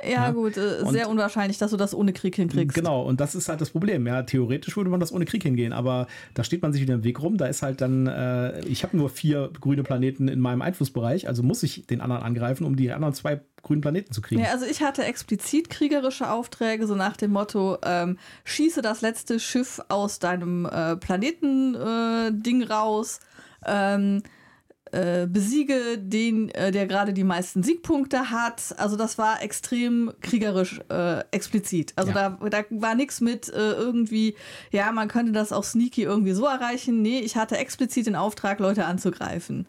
Ja, 0.04 0.10
Ja. 0.10 0.32
gut, 0.32 0.58
äh, 0.58 0.86
sehr 0.90 1.10
unwahrscheinlich, 1.10 1.58
dass 1.58 1.72
du 1.72 1.78
das 1.78 1.94
ohne 1.94 2.14
Krieg 2.14 2.36
hinkriegst. 2.36 2.76
Genau, 2.76 3.04
und 3.04 3.20
das 3.20 3.36
ist 3.36 3.50
halt 3.50 3.62
das 3.62 3.70
Problem. 3.70 4.08
Ja, 4.08 4.24
theoretisch 4.24 4.76
würde 4.76 4.90
man 4.90 5.00
das 5.00 5.12
ohne 5.12 5.26
Krieg 5.26 5.44
hingehen, 5.44 5.74
aber 5.74 6.08
da 6.34 6.44
steht 6.44 6.62
man 6.62 6.74
sich 6.74 6.82
wieder 6.82 6.94
im 6.96 7.04
Weg 7.04 7.22
rum. 7.22 7.38
Da 7.38 7.46
ist 7.48 7.62
halt 7.62 7.82
dann, 7.82 8.08
äh, 8.08 8.60
ich 8.66 8.84
habe 8.84 8.98
nur 8.98 9.10
vier 9.10 9.52
grüne 9.60 9.84
Planeten 9.84 10.28
in 10.28 10.40
meinem 10.40 10.62
Einflussbereich, 10.62 11.28
also 11.28 11.44
muss 11.44 11.64
ich 11.64 11.86
den 11.88 12.02
anderen 12.02 12.24
angreifen, 12.24 12.66
um 12.66 12.76
die 12.76 12.92
anderen 12.92 13.14
zwei 13.14 13.42
grünen 13.62 13.82
Planeten 13.82 14.12
zu 14.12 14.22
kriegen. 14.22 14.42
Ja, 14.42 14.52
also 14.52 14.66
ich 14.66 14.82
hatte 14.82 15.04
explizit 15.04 15.70
kriegerische 15.70 16.32
Aufträge, 16.32 16.88
so 16.88 16.96
nach 16.96 17.16
dem 17.16 17.32
Motto, 17.32 17.78
ähm, 17.86 18.18
schieße 18.44 18.82
das 18.82 19.02
letzte 19.02 19.40
Schiff 19.40 19.80
aus 19.90 20.18
deinem 20.20 20.66
äh, 20.66 20.96
Planeten-Ding 20.96 22.64
raus, 22.64 23.20
ähm, 23.66 24.24
äh, 24.92 25.26
besiege 25.28 25.98
den, 25.98 26.50
äh, 26.50 26.72
der 26.72 26.88
gerade 26.88 27.14
die 27.14 27.24
meisten 27.24 27.64
Siegpunkte 27.64 28.30
hat. 28.30 28.76
Also 28.78 28.96
das 28.96 29.18
war 29.18 29.42
extrem 29.42 30.12
kriegerisch 30.22 30.82
äh, 30.90 31.22
explizit. 31.32 31.94
Also 31.96 32.12
Ja. 32.12 32.38
da, 32.42 32.50
da 32.50 32.64
war 32.70 32.96
nichts 32.96 33.22
mit 33.22 33.50
äh, 33.50 33.72
irgendwie, 33.72 34.36
ja, 34.72 34.92
man 34.92 35.08
könnte 35.08 35.32
das 35.32 35.52
auch 35.54 35.64
sneaky 35.64 36.04
irgendwie 36.04 36.34
so 36.34 36.46
erreichen. 36.46 37.02
Nee, 37.02 37.20
ich 37.20 37.36
hatte 37.36 37.58
explizit 37.58 38.06
den 38.08 38.16
Auftrag, 38.16 38.60
Leute 38.60 38.86
anzugreifen. 38.86 39.66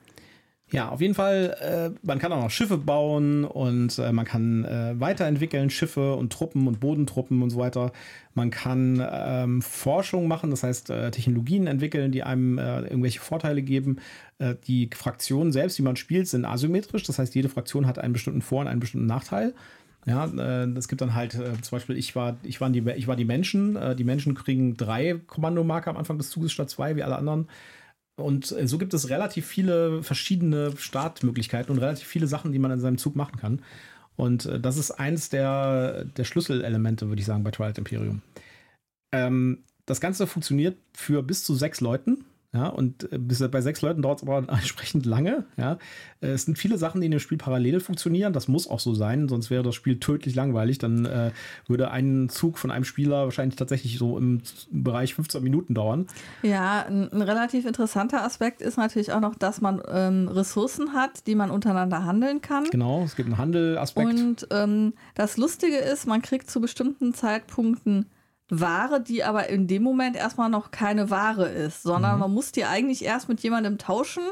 Ja, 0.73 0.89
auf 0.89 1.03
jeden 1.03 1.13
Fall, 1.15 1.55
äh, 1.61 2.07
man 2.07 2.19
kann 2.19 2.33
auch 2.33 2.43
noch 2.43 2.51
Schiffe 2.51 2.79
bauen 2.79 3.45
und 3.45 3.99
äh, 3.99 4.11
man 4.11 4.25
kann 4.25 4.65
äh, 4.65 4.99
weiterentwickeln, 4.99 5.69
Schiffe 5.69 6.15
und 6.15 6.33
Truppen 6.33 6.67
und 6.67 6.81
Bodentruppen 6.81 7.43
und 7.43 7.51
so 7.51 7.59
weiter. 7.59 7.93
Man 8.33 8.51
kann 8.51 9.07
ähm, 9.07 9.61
Forschung 9.61 10.29
machen, 10.29 10.51
das 10.51 10.63
heißt 10.63 10.89
äh, 10.89 11.11
Technologien 11.11 11.67
entwickeln, 11.67 12.11
die 12.11 12.23
einem 12.23 12.57
äh, 12.57 12.81
irgendwelche 12.85 13.21
Vorteile 13.21 13.61
geben. 13.61 13.99
Äh, 14.39 14.55
die 14.67 14.89
Fraktionen 14.95 15.53
selbst, 15.53 15.77
die 15.77 15.83
man 15.83 15.97
spielt, 15.97 16.27
sind 16.27 16.47
asymmetrisch, 16.47 17.03
das 17.03 17.19
heißt, 17.19 17.35
jede 17.35 17.51
Fraktion 17.51 17.87
hat 17.87 17.99
einen 17.99 18.15
bestimmten 18.15 18.41
Vor- 18.41 18.63
und 18.63 18.69
einen 18.69 18.81
bestimmten 18.81 19.07
Nachteil. 19.07 19.53
Ja, 20.05 20.25
es 20.25 20.89
gibt 20.89 21.01
dann 21.01 21.15
halt 21.15 21.31
zum 21.33 21.77
Beispiel, 21.77 21.97
ich 21.97 22.17
war, 22.17 22.37
ich, 22.43 22.61
war 22.61 22.69
die, 22.71 22.83
ich 22.97 23.07
war 23.07 23.15
die 23.15 23.25
Menschen. 23.25 23.79
Die 23.97 24.03
Menschen 24.03 24.35
kriegen 24.35 24.77
drei 24.77 25.21
Kommandomarker 25.29 25.91
am 25.91 25.97
Anfang 25.97 26.19
des 26.19 26.29
Zuges 26.29 26.51
statt 26.51 26.71
zwei, 26.71 26.97
wie 26.97 27.05
alle 27.05 27.15
anderen. 27.15 27.47
Und 28.23 28.53
äh, 28.53 28.67
so 28.67 28.79
gibt 28.79 28.95
es 28.95 29.09
relativ 29.09 29.47
viele 29.47 30.03
verschiedene 30.03 30.73
Startmöglichkeiten 30.77 31.73
und 31.73 31.79
relativ 31.79 32.07
viele 32.07 32.27
Sachen, 32.27 32.53
die 32.53 32.59
man 32.59 32.71
in 32.71 32.81
seinem 32.81 32.99
Zug 32.99 33.17
machen 33.17 33.37
kann. 33.37 33.63
Und 34.17 34.47
äh, 34.47 34.61
das 34.61 34.77
ist 34.77 34.93
eins 34.93 35.29
der, 35.29 36.05
der 36.05 36.25
Schlüsselelemente, 36.25 37.09
würde 37.09 37.21
ich 37.21 37.27
sagen, 37.27 37.45
bei 37.45 37.51
Twilight 37.51 37.79
Imperium. 37.79 38.23
Ähm, 39.13 39.59
das 39.87 40.01
Ganze 40.01 40.27
funktioniert 40.27 40.77
für 40.95 41.23
bis 41.23 41.45
zu 41.45 41.55
sechs 41.55 41.81
Leuten. 41.81 42.25
Ja, 42.55 42.67
und 42.69 43.11
äh, 43.11 43.19
bis, 43.19 43.39
bei 43.51 43.63
sechs 43.63 43.81
Leuten 43.81 44.03
dauert 44.03 44.19
es 44.23 44.29
aber 44.29 44.47
entsprechend 44.53 45.07
lange. 45.07 45.45
Ja. 45.57 45.79
Äh, 46.21 46.29
Es 46.29 46.45
sind 46.45 46.59
viele 46.59 46.77
Sachen, 46.77 47.01
die 47.01 47.07
in 47.07 47.11
dem 47.11 47.21
Spiel 47.21 47.39
parallel 47.39 47.81
funktionieren. 47.81 48.35
Das 48.35 48.47
muss 48.47 48.69
auch 48.69 48.81
so 48.81 48.93
sein, 48.93 49.29
sonst 49.29 49.51
wäre 49.51 49.63
das 49.63 49.75
Spiel 49.75 49.99
tödlich 49.99 50.35
langweilig. 50.35 50.77
Dann 50.77 51.07
äh, 51.07 51.31
würde 51.67 51.91
ein 51.91 52.29
Zug 52.29 52.59
von 52.59 52.71
einem 52.71 52.85
Spieler 52.85 53.25
wahrscheinlich 53.25 53.57
tatsächlich 53.57 53.97
so 53.99 54.19
im 54.19 54.43
Bereich 54.71 55.15
15 55.15 55.43
Minuten 55.43 55.73
dauern. 55.75 56.07
Ja, 56.43 56.85
ein, 56.87 57.11
ein 57.11 57.23
relativ 57.23 57.65
interessanter 57.65 58.23
Aspekt 58.23 58.61
ist 58.61 58.77
natürlich 58.77 59.13
auch 59.13 59.21
noch, 59.21 59.35
dass 59.35 59.63
man 59.63 59.81
ähm, 59.89 60.29
Ressourcen 60.29 60.93
hat, 60.93 61.27
die 61.27 61.35
man 61.35 61.51
untereinander 61.51 62.05
handeln 62.05 62.43
kann. 62.43 62.65
Genau, 62.65 63.03
es 63.03 63.17
gibt 63.17 63.29
einen 63.29 63.39
Handelaspekt. 63.39 64.09
Und 64.09 64.47
ähm, 64.51 64.93
das 65.15 65.39
Lustige 65.39 65.79
ist, 65.79 66.07
man 66.07 66.21
kriegt 66.21 66.51
zu 66.51 66.61
bestimmten 66.61 67.15
Zeitpunkten 67.15 68.07
Ware, 68.61 69.01
die 69.01 69.25
aber 69.25 69.49
in 69.49 69.67
dem 69.67 69.83
Moment 69.83 70.15
erstmal 70.15 70.51
noch 70.51 70.71
keine 70.71 71.09
Ware 71.09 71.49
ist, 71.49 71.83
sondern 71.83 72.19
man 72.19 72.33
muss 72.33 72.53
die 72.53 72.65
eigentlich 72.65 73.05
erst 73.05 73.29
mit 73.29 73.41
jemandem 73.41 73.79
tauschen 73.79 74.23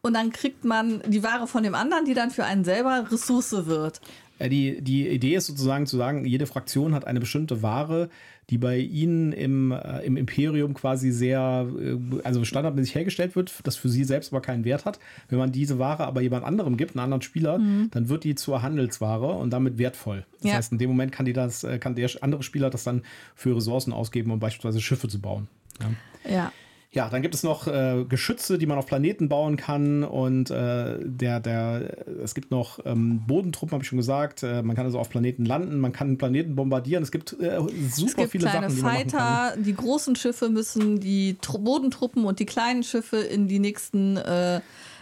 und 0.00 0.14
dann 0.14 0.30
kriegt 0.30 0.64
man 0.64 1.02
die 1.06 1.22
Ware 1.22 1.46
von 1.46 1.62
dem 1.62 1.74
anderen, 1.74 2.06
die 2.06 2.14
dann 2.14 2.30
für 2.30 2.44
einen 2.44 2.64
selber 2.64 3.06
Ressource 3.10 3.66
wird. 3.66 4.00
Äh, 4.38 4.48
Die, 4.48 4.80
die 4.80 5.08
Idee 5.08 5.34
ist 5.36 5.46
sozusagen 5.46 5.86
zu 5.86 5.96
sagen, 5.96 6.24
jede 6.24 6.46
Fraktion 6.46 6.94
hat 6.94 7.06
eine 7.06 7.20
bestimmte 7.20 7.62
Ware, 7.62 8.08
die 8.50 8.58
bei 8.58 8.78
ihnen 8.78 9.32
im, 9.32 9.72
äh, 9.72 10.00
im 10.04 10.16
Imperium 10.16 10.72
quasi 10.74 11.10
sehr, 11.10 11.66
äh, 11.80 11.96
also 12.22 12.44
standardmäßig 12.44 12.94
hergestellt 12.94 13.34
wird, 13.34 13.52
das 13.64 13.76
für 13.76 13.88
sie 13.88 14.04
selbst 14.04 14.32
aber 14.32 14.40
keinen 14.40 14.64
Wert 14.64 14.84
hat. 14.84 14.98
Wenn 15.28 15.38
man 15.38 15.50
diese 15.52 15.78
Ware 15.78 16.04
aber 16.06 16.20
jemand 16.20 16.44
anderem 16.44 16.76
gibt, 16.76 16.92
einen 16.94 17.02
anderen 17.04 17.22
Spieler, 17.22 17.58
dann 17.90 18.08
wird 18.08 18.24
die 18.24 18.34
zur 18.36 18.62
Handelsware 18.62 19.34
und 19.34 19.50
damit 19.50 19.78
wertvoll. 19.78 20.24
Das 20.40 20.50
Ja. 20.50 20.56
heißt, 20.58 20.72
in 20.72 20.78
dem 20.78 20.88
Moment 20.90 21.10
kann, 21.12 21.26
die 21.26 21.32
das, 21.32 21.64
äh, 21.64 21.78
kann 21.78 21.94
der 21.96 22.08
andere 22.20 22.42
Spieler 22.42 22.70
das 22.70 22.84
dann 22.84 23.02
für 23.34 23.56
Ressourcen 23.56 23.92
ausgeben, 23.92 24.30
um 24.30 24.38
beispielsweise 24.38 24.80
Schiffe 24.80 25.08
zu 25.08 25.20
bauen. 25.20 25.48
Ja. 25.80 26.32
Ja. 26.32 26.52
Ja, 26.96 27.10
dann 27.10 27.20
gibt 27.20 27.34
es 27.34 27.42
noch 27.42 27.66
äh, 27.66 28.06
Geschütze, 28.08 28.56
die 28.56 28.64
man 28.64 28.78
auf 28.78 28.86
Planeten 28.86 29.28
bauen 29.28 29.58
kann 29.58 30.02
und 30.02 30.50
äh, 30.50 30.98
der, 31.00 31.40
der, 31.40 32.06
es 32.24 32.34
gibt 32.34 32.50
noch 32.50 32.78
ähm, 32.86 33.20
Bodentruppen, 33.26 33.74
habe 33.74 33.82
ich 33.82 33.88
schon 33.88 33.98
gesagt. 33.98 34.42
Äh, 34.42 34.62
man 34.62 34.74
kann 34.74 34.86
also 34.86 34.98
auf 34.98 35.10
Planeten 35.10 35.44
landen, 35.44 35.78
man 35.78 35.92
kann 35.92 36.16
Planeten 36.16 36.56
bombardieren. 36.56 37.02
Es 37.02 37.12
gibt 37.12 37.34
äh, 37.34 37.58
super 37.58 38.06
Es 38.06 38.16
gibt 38.16 38.30
viele 38.30 38.48
kleine 38.48 38.70
Sachen, 38.70 38.76
die 38.76 38.82
man 38.82 38.94
machen 38.94 39.08
kann. 39.08 39.20
Fighter, 39.20 39.62
die 39.62 39.74
großen 39.74 40.16
Schiffe 40.16 40.48
müssen 40.48 40.98
die 40.98 41.36
Tru 41.42 41.58
Bodentruppen 41.58 42.24
und 42.24 42.38
die 42.38 42.46
kleinen 42.46 42.82
Schiffe 42.82 43.18
in 43.18 43.46
die 43.46 43.58
nächsten 43.58 44.18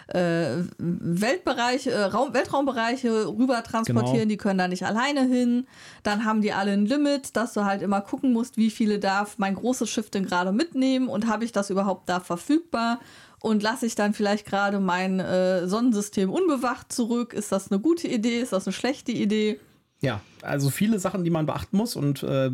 äh, 0.08 0.64
Weltbereiche, 0.78 1.90
äh, 1.90 2.04
Raum, 2.04 2.34
Weltraumbereiche 2.34 3.28
rüber 3.28 3.62
transportieren. 3.62 4.14
Genau. 4.14 4.28
Die 4.28 4.36
können 4.36 4.58
da 4.58 4.68
nicht 4.68 4.84
alleine 4.84 5.22
hin. 5.22 5.66
Dann 6.02 6.24
haben 6.24 6.42
die 6.42 6.52
alle 6.52 6.72
ein 6.72 6.86
Limit, 6.86 7.36
dass 7.36 7.54
du 7.54 7.64
halt 7.64 7.82
immer 7.82 8.00
gucken 8.00 8.32
musst, 8.32 8.56
wie 8.56 8.70
viele 8.70 8.98
darf 8.98 9.38
mein 9.38 9.54
großes 9.54 9.88
Schiff 9.88 10.10
denn 10.10 10.26
gerade 10.26 10.52
mitnehmen 10.52 11.08
und 11.08 11.26
habe 11.26 11.44
ich 11.44 11.52
das 11.52 11.70
überhaupt 11.70 12.08
da 12.08 12.20
verfügbar? 12.20 13.00
Und 13.40 13.62
lasse 13.62 13.84
ich 13.84 13.94
dann 13.94 14.14
vielleicht 14.14 14.46
gerade 14.46 14.80
mein 14.80 15.20
äh, 15.20 15.68
Sonnensystem 15.68 16.30
unbewacht 16.30 16.90
zurück? 16.90 17.34
Ist 17.34 17.52
das 17.52 17.70
eine 17.70 17.78
gute 17.78 18.08
Idee? 18.08 18.40
Ist 18.40 18.54
das 18.54 18.66
eine 18.66 18.72
schlechte 18.72 19.12
Idee? 19.12 19.60
Ja, 20.04 20.20
also 20.42 20.68
viele 20.68 20.98
Sachen, 20.98 21.24
die 21.24 21.30
man 21.30 21.46
beachten 21.46 21.78
muss 21.78 21.96
und 21.96 22.22
äh, 22.22 22.50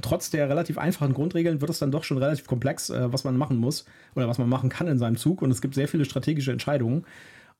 trotz 0.00 0.30
der 0.30 0.48
relativ 0.48 0.78
einfachen 0.78 1.12
Grundregeln 1.12 1.60
wird 1.60 1.70
es 1.70 1.78
dann 1.78 1.90
doch 1.90 2.02
schon 2.02 2.16
relativ 2.16 2.46
komplex, 2.46 2.88
äh, 2.88 3.12
was 3.12 3.24
man 3.24 3.36
machen 3.36 3.58
muss 3.58 3.84
oder 4.14 4.26
was 4.26 4.38
man 4.38 4.48
machen 4.48 4.70
kann 4.70 4.86
in 4.86 4.98
seinem 4.98 5.18
Zug 5.18 5.42
und 5.42 5.50
es 5.50 5.60
gibt 5.60 5.74
sehr 5.74 5.86
viele 5.86 6.06
strategische 6.06 6.50
Entscheidungen. 6.50 7.04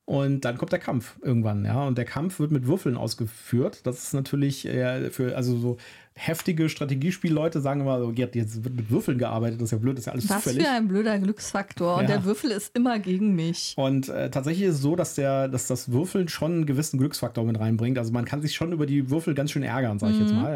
Und 0.06 0.42
dann 0.44 0.58
kommt 0.58 0.70
der 0.72 0.78
Kampf 0.80 1.16
irgendwann, 1.22 1.64
ja. 1.64 1.86
Und 1.86 1.96
der 1.96 2.04
Kampf 2.04 2.38
wird 2.38 2.50
mit 2.50 2.66
Würfeln 2.66 2.96
ausgeführt. 2.98 3.80
Das 3.84 4.02
ist 4.04 4.12
natürlich 4.12 4.66
äh, 4.66 5.08
für, 5.10 5.34
also 5.34 5.56
so 5.56 5.76
heftige 6.16 6.68
Strategiespielleute 6.68 7.60
sagen 7.60 7.80
immer, 7.80 7.98
so, 7.98 8.10
jetzt 8.12 8.62
wird 8.64 8.74
mit 8.76 8.90
Würfeln 8.90 9.16
gearbeitet, 9.18 9.60
das 9.60 9.66
ist 9.68 9.70
ja 9.72 9.78
blöd, 9.78 9.94
das 9.96 10.02
ist 10.02 10.06
ja 10.06 10.12
alles 10.12 10.28
Was 10.28 10.42
zufällig. 10.44 10.62
für 10.66 10.70
ein 10.72 10.88
blöder 10.88 11.18
Glücksfaktor. 11.18 11.94
Und 11.96 12.02
Ja. 12.02 12.08
der 12.08 12.24
Würfel 12.24 12.50
ist 12.50 12.76
immer 12.76 12.98
gegen 12.98 13.34
mich. 13.34 13.72
Und 13.78 14.10
äh, 14.10 14.30
tatsächlich 14.30 14.68
ist 14.68 14.74
es 14.76 14.80
so, 14.82 14.94
dass, 14.94 15.14
der, 15.14 15.48
dass 15.48 15.66
das 15.68 15.90
Würfeln 15.90 16.28
schon 16.28 16.52
einen 16.52 16.66
gewissen 16.66 16.98
Glücksfaktor 16.98 17.42
mit 17.44 17.58
reinbringt. 17.58 17.98
Also 17.98 18.12
man 18.12 18.26
kann 18.26 18.42
sich 18.42 18.54
schon 18.54 18.72
über 18.72 18.84
die 18.86 19.10
Würfel 19.10 19.34
ganz 19.34 19.50
schön 19.52 19.62
ärgern, 19.62 19.98
sage 19.98 20.12
ich 20.12 20.20
jetzt 20.20 20.34
mal. 20.34 20.54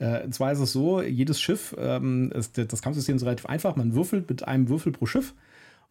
Ja. 0.00 0.18
Äh, 0.20 0.24
und 0.24 0.34
zwar 0.34 0.52
ist 0.52 0.58
es 0.58 0.72
so, 0.72 1.02
jedes 1.02 1.38
Schiff, 1.40 1.76
ähm, 1.78 2.32
ist, 2.34 2.56
das 2.56 2.80
Kampfsystem 2.82 3.16
ist 3.16 3.24
relativ 3.24 3.44
einfach. 3.46 3.76
Man 3.76 3.94
würfelt 3.94 4.28
mit 4.30 4.48
einem 4.48 4.68
Würfel 4.70 4.90
pro 4.90 5.04
Schiff. 5.06 5.34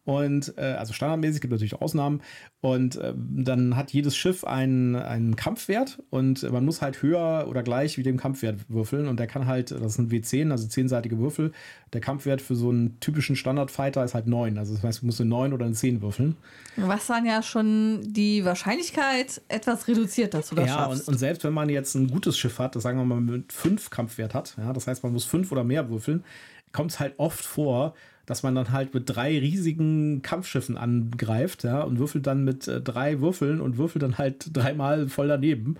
Und 0.04 0.54
äh, 0.56 0.62
also 0.62 0.94
standardmäßig 0.94 1.42
gibt 1.42 1.52
es 1.52 1.60
natürlich 1.60 1.80
Ausnahmen. 1.80 2.22
Und 2.62 2.96
äh, 2.96 3.12
dann 3.16 3.76
hat 3.76 3.92
jedes 3.92 4.16
Schiff 4.16 4.44
einen, 4.44 4.96
einen 4.96 5.36
Kampfwert 5.36 6.02
und 6.10 6.42
man 6.50 6.64
muss 6.64 6.80
halt 6.80 7.02
höher 7.02 7.46
oder 7.48 7.62
gleich 7.62 7.98
wie 7.98 8.02
dem 8.02 8.16
Kampfwert 8.16 8.68
würfeln. 8.68 9.08
Und 9.08 9.20
der 9.20 9.26
kann 9.26 9.46
halt, 9.46 9.70
das 9.70 9.94
sind 9.94 10.10
W10, 10.10 10.50
also 10.50 10.66
zehnseitige 10.68 11.18
Würfel. 11.18 11.52
Der 11.92 12.00
Kampfwert 12.00 12.40
für 12.40 12.56
so 12.56 12.70
einen 12.70 12.98
typischen 13.00 13.36
Standardfighter 13.36 14.02
ist 14.02 14.14
halt 14.14 14.26
9. 14.26 14.56
Also 14.56 14.74
das 14.74 14.82
heißt, 14.82 15.02
du 15.02 15.06
musst 15.06 15.20
eine 15.20 15.30
9 15.30 15.52
oder 15.52 15.66
eine 15.66 15.74
10 15.74 16.00
würfeln. 16.00 16.36
Was 16.76 17.06
dann 17.06 17.26
ja 17.26 17.42
schon 17.42 18.00
die 18.02 18.44
Wahrscheinlichkeit 18.44 19.42
etwas 19.48 19.86
reduziert, 19.86 20.32
dass 20.32 20.48
du 20.48 20.54
das 20.54 20.68
ja, 20.68 20.74
schaffst. 20.74 21.08
Und, 21.08 21.14
und 21.14 21.18
selbst 21.18 21.44
wenn 21.44 21.52
man 21.52 21.68
jetzt 21.68 21.94
ein 21.94 22.08
gutes 22.08 22.38
Schiff 22.38 22.58
hat, 22.58 22.74
das 22.74 22.82
sagen 22.82 22.98
wir 22.98 23.04
mal 23.04 23.20
mit 23.20 23.52
5 23.52 23.90
Kampfwert 23.90 24.34
hat, 24.34 24.54
ja, 24.56 24.72
das 24.72 24.86
heißt, 24.86 25.02
man 25.02 25.12
muss 25.12 25.24
5 25.24 25.52
oder 25.52 25.62
mehr 25.62 25.90
würfeln, 25.90 26.24
kommt 26.72 26.92
es 26.92 27.00
halt 27.00 27.14
oft 27.18 27.44
vor, 27.44 27.94
dass 28.30 28.44
man 28.44 28.54
dann 28.54 28.70
halt 28.70 28.94
mit 28.94 29.10
drei 29.10 29.40
riesigen 29.40 30.22
Kampfschiffen 30.22 30.78
angreift, 30.78 31.64
ja, 31.64 31.82
und 31.82 31.98
würfelt 31.98 32.28
dann 32.28 32.44
mit 32.44 32.68
äh, 32.68 32.80
drei 32.80 33.20
Würfeln 33.20 33.60
und 33.60 33.76
würfelt 33.76 34.04
dann 34.04 34.18
halt 34.18 34.50
dreimal 34.56 35.08
voll 35.08 35.26
daneben. 35.26 35.74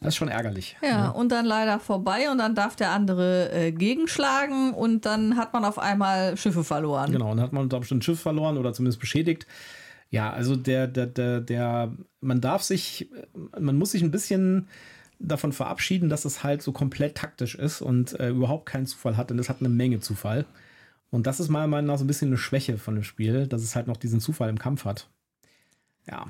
Das 0.00 0.08
ist 0.08 0.16
schon 0.16 0.26
ärgerlich. 0.26 0.76
Ja, 0.82 0.88
ja, 0.88 1.08
und 1.10 1.30
dann 1.30 1.46
leider 1.46 1.78
vorbei 1.78 2.28
und 2.28 2.38
dann 2.38 2.56
darf 2.56 2.74
der 2.74 2.90
andere 2.90 3.52
äh, 3.52 3.70
gegenschlagen 3.70 4.74
und 4.74 5.06
dann 5.06 5.36
hat 5.36 5.52
man 5.52 5.64
auf 5.64 5.78
einmal 5.78 6.36
Schiffe 6.36 6.64
verloren. 6.64 7.12
Genau, 7.12 7.30
und 7.30 7.36
dann 7.36 7.46
hat 7.46 7.52
man 7.52 7.68
bestimmt 7.68 8.00
ein 8.00 8.02
Schiff 8.02 8.18
verloren 8.18 8.58
oder 8.58 8.72
zumindest 8.72 8.98
beschädigt. 8.98 9.46
Ja, 10.10 10.32
also 10.32 10.56
der, 10.56 10.88
der, 10.88 11.06
der, 11.06 11.40
der, 11.40 11.92
man 12.20 12.40
darf 12.40 12.64
sich, 12.64 13.08
man 13.56 13.78
muss 13.78 13.92
sich 13.92 14.02
ein 14.02 14.10
bisschen 14.10 14.66
davon 15.20 15.52
verabschieden, 15.52 16.08
dass 16.08 16.24
es 16.24 16.42
halt 16.42 16.62
so 16.62 16.72
komplett 16.72 17.14
taktisch 17.14 17.54
ist 17.54 17.80
und 17.80 18.18
äh, 18.18 18.30
überhaupt 18.30 18.66
keinen 18.66 18.86
Zufall 18.86 19.16
hat, 19.16 19.30
denn 19.30 19.38
es 19.38 19.48
hat 19.48 19.60
eine 19.60 19.68
Menge 19.68 20.00
Zufall. 20.00 20.46
Und 21.10 21.26
das 21.26 21.40
ist 21.40 21.48
meiner 21.48 21.66
Meinung 21.66 21.86
nach 21.86 21.98
so 21.98 22.04
ein 22.04 22.08
bisschen 22.08 22.28
eine 22.28 22.38
Schwäche 22.38 22.78
von 22.78 22.94
dem 22.94 23.04
Spiel, 23.04 23.46
dass 23.46 23.62
es 23.62 23.76
halt 23.76 23.86
noch 23.86 23.96
diesen 23.96 24.20
Zufall 24.20 24.48
im 24.48 24.58
Kampf 24.58 24.84
hat. 24.84 25.08
Ja. 26.06 26.26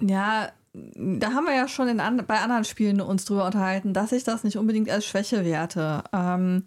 Ja, 0.00 0.48
da 0.72 1.32
haben 1.32 1.46
wir 1.46 1.54
ja 1.54 1.68
schon 1.68 2.00
an, 2.00 2.24
bei 2.26 2.38
anderen 2.38 2.64
Spielen 2.64 3.00
uns 3.00 3.24
drüber 3.24 3.44
unterhalten, 3.44 3.92
dass 3.92 4.12
ich 4.12 4.24
das 4.24 4.44
nicht 4.44 4.56
unbedingt 4.56 4.88
als 4.88 5.04
Schwäche 5.04 5.44
werte. 5.44 6.04
Ähm, 6.12 6.64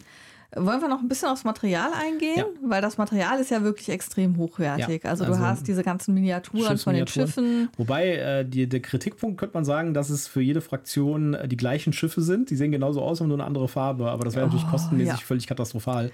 wollen 0.55 0.81
wir 0.81 0.88
noch 0.88 0.99
ein 0.99 1.07
bisschen 1.07 1.29
aufs 1.29 1.45
Material 1.45 1.89
eingehen? 1.93 2.38
Ja. 2.38 2.45
Weil 2.62 2.81
das 2.81 2.97
Material 2.97 3.39
ist 3.39 3.49
ja 3.49 3.63
wirklich 3.63 3.89
extrem 3.89 4.38
hochwertig. 4.38 5.03
Ja, 5.03 5.09
also, 5.09 5.23
also, 5.23 5.38
du 5.38 5.41
hast 5.41 5.67
diese 5.67 5.83
ganzen 5.83 6.13
Miniaturen 6.13 6.77
von 6.77 6.93
den 6.93 7.07
Schiffen. 7.07 7.69
Wobei 7.77 8.17
äh, 8.17 8.45
die, 8.45 8.67
der 8.67 8.81
Kritikpunkt 8.81 9.39
könnte 9.39 9.55
man 9.55 9.65
sagen, 9.65 9.93
dass 9.93 10.09
es 10.09 10.27
für 10.27 10.41
jede 10.41 10.62
Fraktion 10.62 11.33
äh, 11.33 11.47
die 11.47 11.57
gleichen 11.57 11.91
Schiffe 11.93 12.21
sind. 12.21 12.49
Die 12.49 12.55
sehen 12.55 12.71
genauso 12.71 13.01
aus, 13.01 13.19
haben 13.19 13.29
nur 13.29 13.38
eine 13.38 13.45
andere 13.45 13.67
Farbe. 13.67 14.12
Aber 14.12 14.25
das 14.25 14.36
wäre 14.36 14.45
oh, 14.45 14.49
natürlich 14.49 14.69
kostenmäßig 14.69 15.19
ja. 15.19 15.25
völlig 15.25 15.47
katastrophal. 15.47 16.12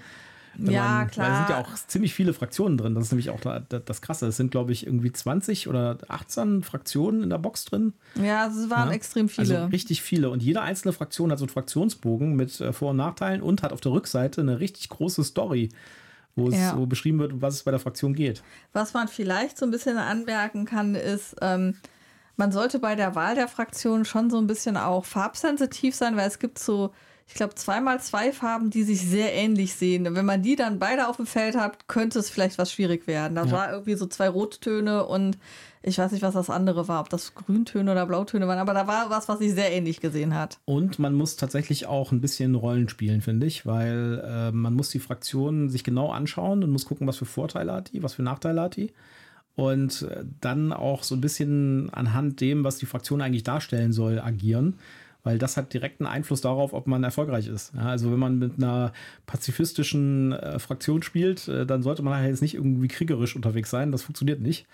Ja, 0.58 1.00
man, 1.00 1.08
klar. 1.10 1.32
Es 1.32 1.38
sind 1.38 1.50
ja 1.50 1.62
auch 1.62 1.88
ziemlich 1.88 2.14
viele 2.14 2.34
Fraktionen 2.34 2.78
drin. 2.78 2.96
Das 2.96 3.06
ist 3.06 3.12
nämlich 3.12 3.30
auch 3.30 3.40
das, 3.40 4.02
Krasse. 4.02 4.28
Es 4.28 4.38
sind, 4.38 4.52
glaube 4.52 4.72
ich, 4.72 4.86
irgendwie 4.86 5.12
20 5.12 5.68
oder 5.68 5.98
18 6.08 6.64
Fraktionen 6.64 7.24
in 7.24 7.30
der 7.30 7.38
Box 7.38 7.66
drin. 7.66 7.94
Ja, 8.16 8.48
es 8.48 8.70
waren 8.70 8.90
ja. 8.90 8.96
extrem 8.96 9.30
viele. 9.30 9.60
Also 9.60 9.68
richtig 9.68 10.02
viele. 10.02 10.30
Und 10.30 10.44
jede 10.44 10.62
einzelne 10.62 10.94
Fraktion 10.94 11.32
hat 11.32 11.40
so 11.40 11.46
einen 11.46 11.50
Fraktionsbogen 11.50 12.36
mit 12.36 12.60
äh, 12.60 12.74
Vor- 12.74 12.92
und 12.92 12.98
Nachteilen 12.98 13.42
und 13.42 13.64
hat 13.64 13.74
auf 13.74 13.82
der 13.82 13.92
Rückseite 13.92 14.42
eine 14.42 14.60
richtig 14.60 14.90
große 14.90 15.24
Story 15.24 15.70
wo 16.36 16.48
es 16.48 16.56
ja. 16.56 16.72
so 16.72 16.86
beschrieben 16.86 17.20
wird, 17.20 17.42
was 17.42 17.56
es 17.56 17.64
bei 17.64 17.72
der 17.72 17.80
Fraktion 17.80 18.14
geht. 18.14 18.44
Was 18.72 18.94
man 18.94 19.10
vielleicht 19.10 19.58
so 19.58 19.66
ein 19.66 19.72
bisschen 19.72 19.98
anmerken 19.98 20.64
kann, 20.64 20.96
ist, 20.96 21.36
ähm, 21.42 21.76
man 22.38 22.54
sollte 22.54 22.80
bei 22.80 22.96
der 22.96 23.16
Wahl 23.16 23.36
der 23.36 23.50
Fraktion 23.50 24.06
schon 24.06 24.30
so 24.30 24.38
ein 24.38 24.48
bisschen 24.48 24.78
auch 24.78 25.04
farbsensitiv 25.04 25.94
sein, 25.94 26.16
weil 26.16 26.28
es 26.28 26.40
gibt 26.40 26.58
so 26.58 26.94
ich 27.30 27.36
glaube, 27.36 27.54
zweimal 27.54 28.02
zwei 28.02 28.32
Farben, 28.32 28.72
die 28.72 28.82
sich 28.82 29.02
sehr 29.02 29.34
ähnlich 29.36 29.76
sehen. 29.76 30.16
Wenn 30.16 30.26
man 30.26 30.42
die 30.42 30.56
dann 30.56 30.80
beide 30.80 31.08
auf 31.08 31.18
dem 31.18 31.28
Feld 31.28 31.56
hat, 31.56 31.88
könnte 31.88 32.18
es 32.18 32.28
vielleicht 32.28 32.58
was 32.58 32.72
schwierig 32.74 33.06
werden. 33.06 33.36
Da 33.36 33.46
ja. 33.46 33.52
war 33.52 33.72
irgendwie 33.72 33.94
so 33.94 34.08
zwei 34.08 34.28
Rottöne 34.28 35.06
und 35.06 35.38
ich 35.84 36.00
weiß 36.00 36.12
nicht, 36.12 36.24
was 36.24 36.34
das 36.34 36.50
andere 36.50 36.88
war, 36.88 37.02
ob 37.02 37.10
das 37.10 37.36
Grüntöne 37.36 37.92
oder 37.92 38.08
Blautöne 38.08 38.48
waren, 38.48 38.58
aber 38.58 38.74
da 38.74 38.88
war 38.88 39.12
was, 39.12 39.30
was 39.30 39.38
sich 39.38 39.54
sehr 39.54 39.72
ähnlich 39.72 40.02
gesehen 40.02 40.34
hat. 40.34 40.58
Und 40.66 40.98
man 40.98 41.14
muss 41.14 41.36
tatsächlich 41.36 41.86
auch 41.86 42.12
ein 42.12 42.20
bisschen 42.20 42.56
Rollen 42.56 42.90
spielen, 42.90 43.22
finde 43.22 43.46
ich, 43.46 43.64
weil 43.64 44.24
äh, 44.26 44.52
man 44.52 44.74
muss 44.74 44.90
die 44.90 45.00
Fraktionen 45.00 45.70
sich 45.70 45.84
genau 45.84 46.12
anschauen 46.12 46.64
und 46.64 46.72
muss 46.72 46.86
gucken, 46.86 47.06
was 47.06 47.18
für 47.18 47.26
Vorteile 47.26 47.72
hat 47.72 47.94
die, 47.94 48.02
was 48.02 48.16
für 48.16 48.24
Nachteile 48.24 48.62
hat 48.62 48.76
die. 48.76 48.92
Und 49.56 50.02
äh, 50.02 50.26
dann 50.42 50.74
auch 50.74 51.04
so 51.04 51.14
ein 51.14 51.22
bisschen 51.22 51.92
anhand 51.92 52.42
dem, 52.42 52.64
was 52.64 52.78
die 52.78 52.88
Fraktion 52.88 53.22
eigentlich 53.22 53.44
darstellen 53.44 53.94
soll, 53.94 54.20
agieren 54.20 54.80
weil 55.24 55.38
das 55.38 55.58
hat 55.58 55.74
direkten 55.74 56.06
Einfluss 56.06 56.42
darauf, 56.42 56.74
ob 56.74 56.88
man 56.88 57.04
erfolgreich 57.04 57.48
ist. 57.48 57.74
Ja, 57.76 57.84
also 57.84 58.12
wenn 58.12 58.20
man 58.20 58.40
mit 58.40 58.54
einer 58.58 58.94
pazifistischen 59.26 60.32
äh, 60.32 60.60
Fraktion 60.60 61.04
spielt, 61.04 61.48
äh, 61.48 61.66
dann 61.66 61.84
sollte 61.84 62.02
man 62.04 62.16
halt 62.16 62.30
jetzt 62.30 62.42
nicht 62.42 62.56
irgendwie 62.56 62.88
kriegerisch 62.88 63.36
unterwegs 63.36 63.70
sein. 63.70 63.92
Das 63.92 64.04
funktioniert 64.04 64.42
nicht. 64.42 64.66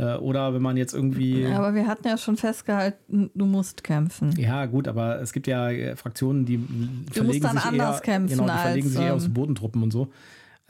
Äh, 0.00 0.14
oder 0.16 0.54
wenn 0.54 0.62
man 0.62 0.76
jetzt 0.76 0.94
irgendwie. 0.94 1.46
Aber 1.46 1.74
wir 1.74 1.86
hatten 1.86 2.06
ja 2.06 2.16
schon 2.16 2.36
festgehalten, 2.36 3.30
du 3.34 3.44
musst 3.46 3.84
kämpfen. 3.84 4.32
Ja, 4.38 4.66
gut, 4.66 4.88
aber 4.88 5.20
es 5.20 5.32
gibt 5.32 5.46
ja 5.46 5.70
äh, 5.70 5.96
Fraktionen, 5.96 6.46
die 6.46 6.56
du 6.56 7.12
verlegen 7.12 7.26
musst 7.26 7.44
dann 7.44 7.56
sich 7.56 7.64
anders 7.66 7.96
eher, 7.96 8.02
kämpfen 8.02 8.38
genau, 8.38 8.52
die 8.52 8.58
verlegen 8.58 8.86
als, 8.86 8.94
sich 8.94 9.02
eher 9.02 9.10
ähm, 9.10 9.16
aus 9.16 9.28
Bodentruppen 9.28 9.82
und 9.82 9.90
so. 9.90 10.10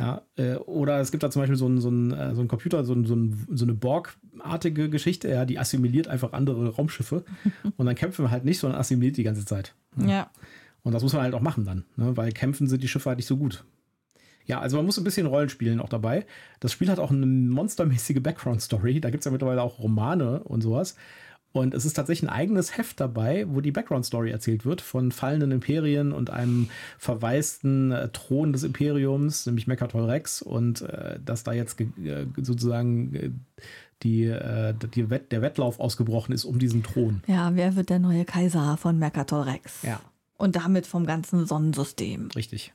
Ja, 0.00 0.22
äh, 0.36 0.54
oder 0.54 0.98
es 1.00 1.10
gibt 1.10 1.22
da 1.22 1.30
zum 1.30 1.42
Beispiel 1.42 1.58
so 1.58 1.66
einen 1.66 1.78
so 1.78 1.90
ein, 1.90 2.34
so 2.34 2.40
ein 2.40 2.48
Computer, 2.48 2.84
so, 2.84 2.94
ein, 2.94 3.04
so, 3.04 3.14
ein, 3.14 3.46
so 3.52 3.66
eine 3.66 3.74
Borg-artige 3.74 4.88
Geschichte, 4.88 5.28
ja, 5.28 5.44
die 5.44 5.58
assimiliert 5.58 6.08
einfach 6.08 6.32
andere 6.32 6.70
Raumschiffe 6.70 7.24
und 7.76 7.84
dann 7.84 7.94
kämpfen 7.94 8.24
wir 8.24 8.30
halt 8.30 8.46
nicht, 8.46 8.58
sondern 8.58 8.80
assimiliert 8.80 9.18
die 9.18 9.24
ganze 9.24 9.44
Zeit. 9.44 9.74
Ja. 9.98 10.06
ja. 10.08 10.30
Und 10.82 10.92
das 10.92 11.02
muss 11.02 11.12
man 11.12 11.22
halt 11.22 11.34
auch 11.34 11.42
machen 11.42 11.66
dann, 11.66 11.84
ne? 11.96 12.16
weil 12.16 12.32
kämpfen 12.32 12.66
sind 12.66 12.82
die 12.82 12.88
Schiffe 12.88 13.10
halt 13.10 13.18
nicht 13.18 13.26
so 13.26 13.36
gut. 13.36 13.64
Ja, 14.46 14.58
also 14.60 14.78
man 14.78 14.86
muss 14.86 14.98
ein 14.98 15.04
bisschen 15.04 15.26
Rollenspielen 15.26 15.80
auch 15.80 15.88
dabei. 15.88 16.26
Das 16.60 16.72
Spiel 16.72 16.90
hat 16.90 16.98
auch 16.98 17.10
eine 17.10 17.26
monstermäßige 17.26 18.20
Background-Story. 18.20 19.00
Da 19.00 19.10
gibt 19.10 19.20
es 19.20 19.26
ja 19.26 19.30
mittlerweile 19.30 19.62
auch 19.62 19.78
Romane 19.78 20.42
und 20.42 20.62
sowas. 20.62 20.96
Und 21.52 21.74
es 21.74 21.84
ist 21.84 21.94
tatsächlich 21.94 22.30
ein 22.30 22.34
eigenes 22.34 22.76
Heft 22.76 23.00
dabei, 23.00 23.44
wo 23.48 23.60
die 23.60 23.72
Background-Story 23.72 24.30
erzählt 24.30 24.64
wird 24.64 24.80
von 24.80 25.10
fallenden 25.10 25.50
Imperien 25.50 26.12
und 26.12 26.30
einem 26.30 26.68
verwaisten 26.98 27.90
äh, 27.90 28.08
Thron 28.10 28.52
des 28.52 28.62
Imperiums, 28.62 29.46
nämlich 29.46 29.66
Mekatol 29.66 30.04
Rex. 30.04 30.42
Und 30.42 30.82
äh, 30.82 31.18
dass 31.24 31.42
da 31.42 31.52
jetzt 31.52 31.80
äh, 31.80 32.26
sozusagen 32.40 33.14
äh, 33.14 33.30
die, 34.02 34.24
äh, 34.26 34.74
die 34.94 35.10
Wett, 35.10 35.32
der 35.32 35.42
Wettlauf 35.42 35.80
ausgebrochen 35.80 36.32
ist 36.32 36.44
um 36.44 36.58
diesen 36.58 36.82
Thron. 36.82 37.22
Ja, 37.26 37.54
wer 37.54 37.74
wird 37.74 37.90
der 37.90 37.98
neue 37.98 38.24
Kaiser 38.24 38.76
von 38.76 38.98
Mercator 38.98 39.46
Rex? 39.46 39.82
Ja. 39.82 40.00
Und 40.36 40.56
damit 40.56 40.86
vom 40.86 41.04
ganzen 41.04 41.46
Sonnensystem. 41.46 42.28
Richtig. 42.34 42.72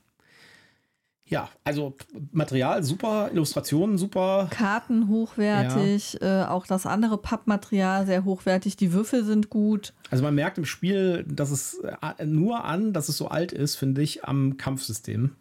Ja, 1.28 1.48
also 1.64 1.96
Material 2.30 2.84
super, 2.84 3.30
Illustrationen 3.32 3.98
super. 3.98 4.46
Karten 4.50 5.08
hochwertig, 5.08 6.18
ja. 6.20 6.44
äh, 6.44 6.46
auch 6.46 6.66
das 6.68 6.86
andere 6.86 7.18
Pappmaterial 7.18 8.06
sehr 8.06 8.24
hochwertig, 8.24 8.76
die 8.76 8.92
Würfel 8.92 9.24
sind 9.24 9.50
gut. 9.50 9.92
Also 10.10 10.22
man 10.22 10.36
merkt 10.36 10.56
im 10.56 10.64
Spiel, 10.64 11.24
dass 11.28 11.50
es 11.50 11.80
äh, 12.18 12.24
nur 12.24 12.64
an, 12.64 12.92
dass 12.92 13.08
es 13.08 13.16
so 13.16 13.26
alt 13.28 13.50
ist, 13.50 13.74
finde 13.74 14.02
ich, 14.02 14.24
am 14.24 14.56
Kampfsystem. 14.56 15.32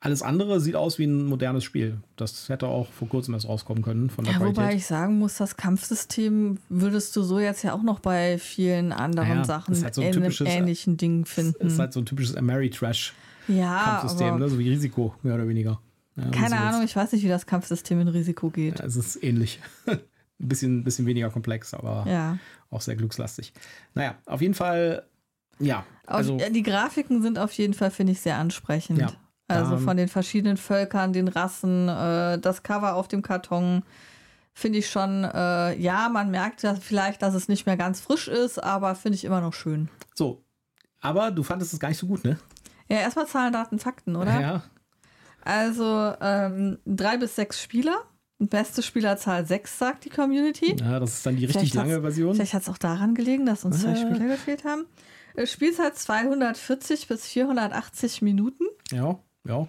Alles 0.00 0.20
andere 0.20 0.60
sieht 0.60 0.74
aus 0.74 0.98
wie 0.98 1.04
ein 1.04 1.26
modernes 1.26 1.62
Spiel. 1.62 1.98
Das 2.16 2.48
hätte 2.48 2.66
auch 2.66 2.90
vor 2.90 3.08
kurzem 3.08 3.34
erst 3.34 3.48
rauskommen 3.48 3.84
können 3.84 4.10
von 4.10 4.24
der 4.24 4.32
ja, 4.32 4.38
Qualität. 4.40 4.64
Wobei 4.64 4.74
ich 4.74 4.84
sagen 4.84 5.18
muss, 5.18 5.36
das 5.36 5.56
Kampfsystem 5.56 6.58
würdest 6.68 7.14
du 7.14 7.22
so 7.22 7.38
jetzt 7.38 7.62
ja 7.62 7.72
auch 7.72 7.84
noch 7.84 8.00
bei 8.00 8.36
vielen 8.38 8.92
anderen 8.92 9.28
naja, 9.28 9.44
Sachen 9.44 9.80
halt 9.80 9.94
so 9.94 10.02
in 10.02 10.16
einem 10.16 10.32
ähnlichen 10.44 10.96
Ding 10.96 11.24
finden. 11.24 11.66
Es 11.66 11.74
ist 11.74 11.78
halt 11.78 11.92
so 11.92 12.00
ein 12.00 12.06
typisches 12.06 12.36
Ameritrash 12.36 13.14
ja, 13.48 13.98
Kampfsystem, 14.00 14.38
ne? 14.38 14.48
so 14.48 14.58
wie 14.58 14.70
Risiko, 14.70 15.14
mehr 15.22 15.34
oder 15.34 15.48
weniger. 15.48 15.80
Ja, 16.16 16.28
keine 16.30 16.58
Ahnung, 16.58 16.82
ich 16.82 16.94
weiß 16.94 17.12
nicht, 17.12 17.24
wie 17.24 17.28
das 17.28 17.46
Kampfsystem 17.46 18.00
in 18.00 18.08
Risiko 18.08 18.50
geht. 18.50 18.80
Ja, 18.80 18.84
es 18.84 18.96
ist 18.96 19.22
ähnlich. 19.22 19.60
ein 19.86 20.00
bisschen, 20.38 20.84
bisschen 20.84 21.06
weniger 21.06 21.30
komplex, 21.30 21.72
aber 21.72 22.04
ja. 22.08 22.38
auch 22.70 22.80
sehr 22.80 22.96
glückslastig. 22.96 23.52
Naja, 23.94 24.16
auf 24.26 24.40
jeden 24.40 24.54
Fall, 24.54 25.06
ja. 25.58 25.84
Also, 26.06 26.34
auf, 26.34 26.42
die 26.50 26.62
Grafiken 26.62 27.22
sind 27.22 27.38
auf 27.38 27.52
jeden 27.52 27.74
Fall, 27.74 27.90
finde 27.90 28.12
ich, 28.12 28.20
sehr 28.20 28.36
ansprechend. 28.36 29.00
Ja, 29.00 29.12
also 29.48 29.78
von 29.78 29.96
den 29.96 30.08
verschiedenen 30.08 30.56
Völkern, 30.56 31.12
den 31.12 31.28
Rassen, 31.28 31.88
äh, 31.88 32.38
das 32.38 32.62
Cover 32.62 32.94
auf 32.96 33.08
dem 33.08 33.22
Karton 33.22 33.82
finde 34.54 34.78
ich 34.78 34.90
schon, 34.90 35.24
äh, 35.24 35.78
ja, 35.78 36.08
man 36.08 36.30
merkt 36.30 36.62
ja 36.62 36.74
vielleicht, 36.74 37.22
dass 37.22 37.34
es 37.34 37.48
nicht 37.48 37.66
mehr 37.66 37.76
ganz 37.76 38.00
frisch 38.00 38.28
ist, 38.28 38.62
aber 38.62 38.94
finde 38.94 39.16
ich 39.16 39.24
immer 39.24 39.40
noch 39.40 39.54
schön. 39.54 39.88
So, 40.14 40.44
aber 41.00 41.30
du 41.30 41.42
fandest 41.42 41.72
es 41.72 41.80
gar 41.80 41.88
nicht 41.88 41.98
so 41.98 42.06
gut, 42.06 42.24
ne? 42.24 42.38
Ja, 42.92 42.98
erstmal 42.98 43.26
Zahlen, 43.26 43.54
Daten, 43.54 43.78
Fakten, 43.78 44.16
oder? 44.16 44.38
Ja. 44.38 44.62
Also 45.40 46.12
ähm, 46.20 46.78
drei 46.84 47.16
bis 47.16 47.34
sechs 47.36 47.62
Spieler. 47.62 47.96
Beste 48.38 48.82
Spielerzahl 48.82 49.46
sechs, 49.46 49.78
sagt 49.78 50.04
die 50.04 50.10
Community. 50.10 50.76
Ja, 50.78 51.00
das 51.00 51.14
ist 51.14 51.26
dann 51.26 51.36
die 51.36 51.46
richtig 51.46 51.72
lange 51.72 52.02
Version. 52.02 52.34
Vielleicht 52.34 52.52
hat 52.52 52.62
es 52.62 52.68
auch 52.68 52.76
daran 52.76 53.14
gelegen, 53.14 53.46
dass 53.46 53.64
uns 53.64 53.80
zwei 53.80 53.94
Spieler 53.94 54.26
gefehlt 54.26 54.64
haben. 54.64 54.84
Äh, 55.36 55.46
Spielzeit 55.46 55.96
240 55.96 57.08
bis 57.08 57.26
480 57.28 58.20
Minuten. 58.20 58.64
Ja, 58.90 59.18
ja. 59.48 59.68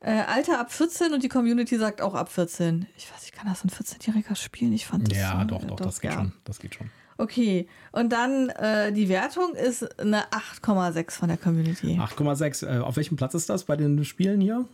Äh, 0.00 0.20
Alter 0.26 0.60
ab 0.60 0.70
14 0.70 1.14
und 1.14 1.22
die 1.22 1.30
Community 1.30 1.78
sagt 1.78 2.02
auch 2.02 2.14
ab 2.14 2.30
14. 2.30 2.86
Ich 2.98 3.10
weiß, 3.10 3.24
ich 3.24 3.32
kann 3.32 3.48
das 3.48 3.64
ein 3.64 3.70
14-Jähriger 3.70 4.36
spielen. 4.36 4.74
Ich 4.74 4.86
fand 4.86 5.10
das. 5.10 5.16
Ja, 5.16 5.40
so, 5.40 5.46
doch, 5.46 5.60
doch, 5.62 5.76
doch, 5.76 5.86
das 5.86 6.00
geht 6.00 6.10
ja. 6.10 6.18
schon. 6.18 6.32
Das 6.44 6.58
geht 6.58 6.74
schon. 6.74 6.90
Okay, 7.16 7.68
und 7.92 8.12
dann 8.12 8.48
äh, 8.50 8.92
die 8.92 9.08
Wertung 9.08 9.54
ist 9.54 10.00
eine 10.00 10.24
8,6 10.30 11.12
von 11.12 11.28
der 11.28 11.38
Community. 11.38 11.98
8,6. 11.98 12.66
Äh, 12.66 12.80
auf 12.80 12.96
welchem 12.96 13.16
Platz 13.16 13.34
ist 13.34 13.48
das 13.48 13.64
bei 13.64 13.76
den 13.76 14.04
Spielen 14.04 14.40
hier? 14.40 14.66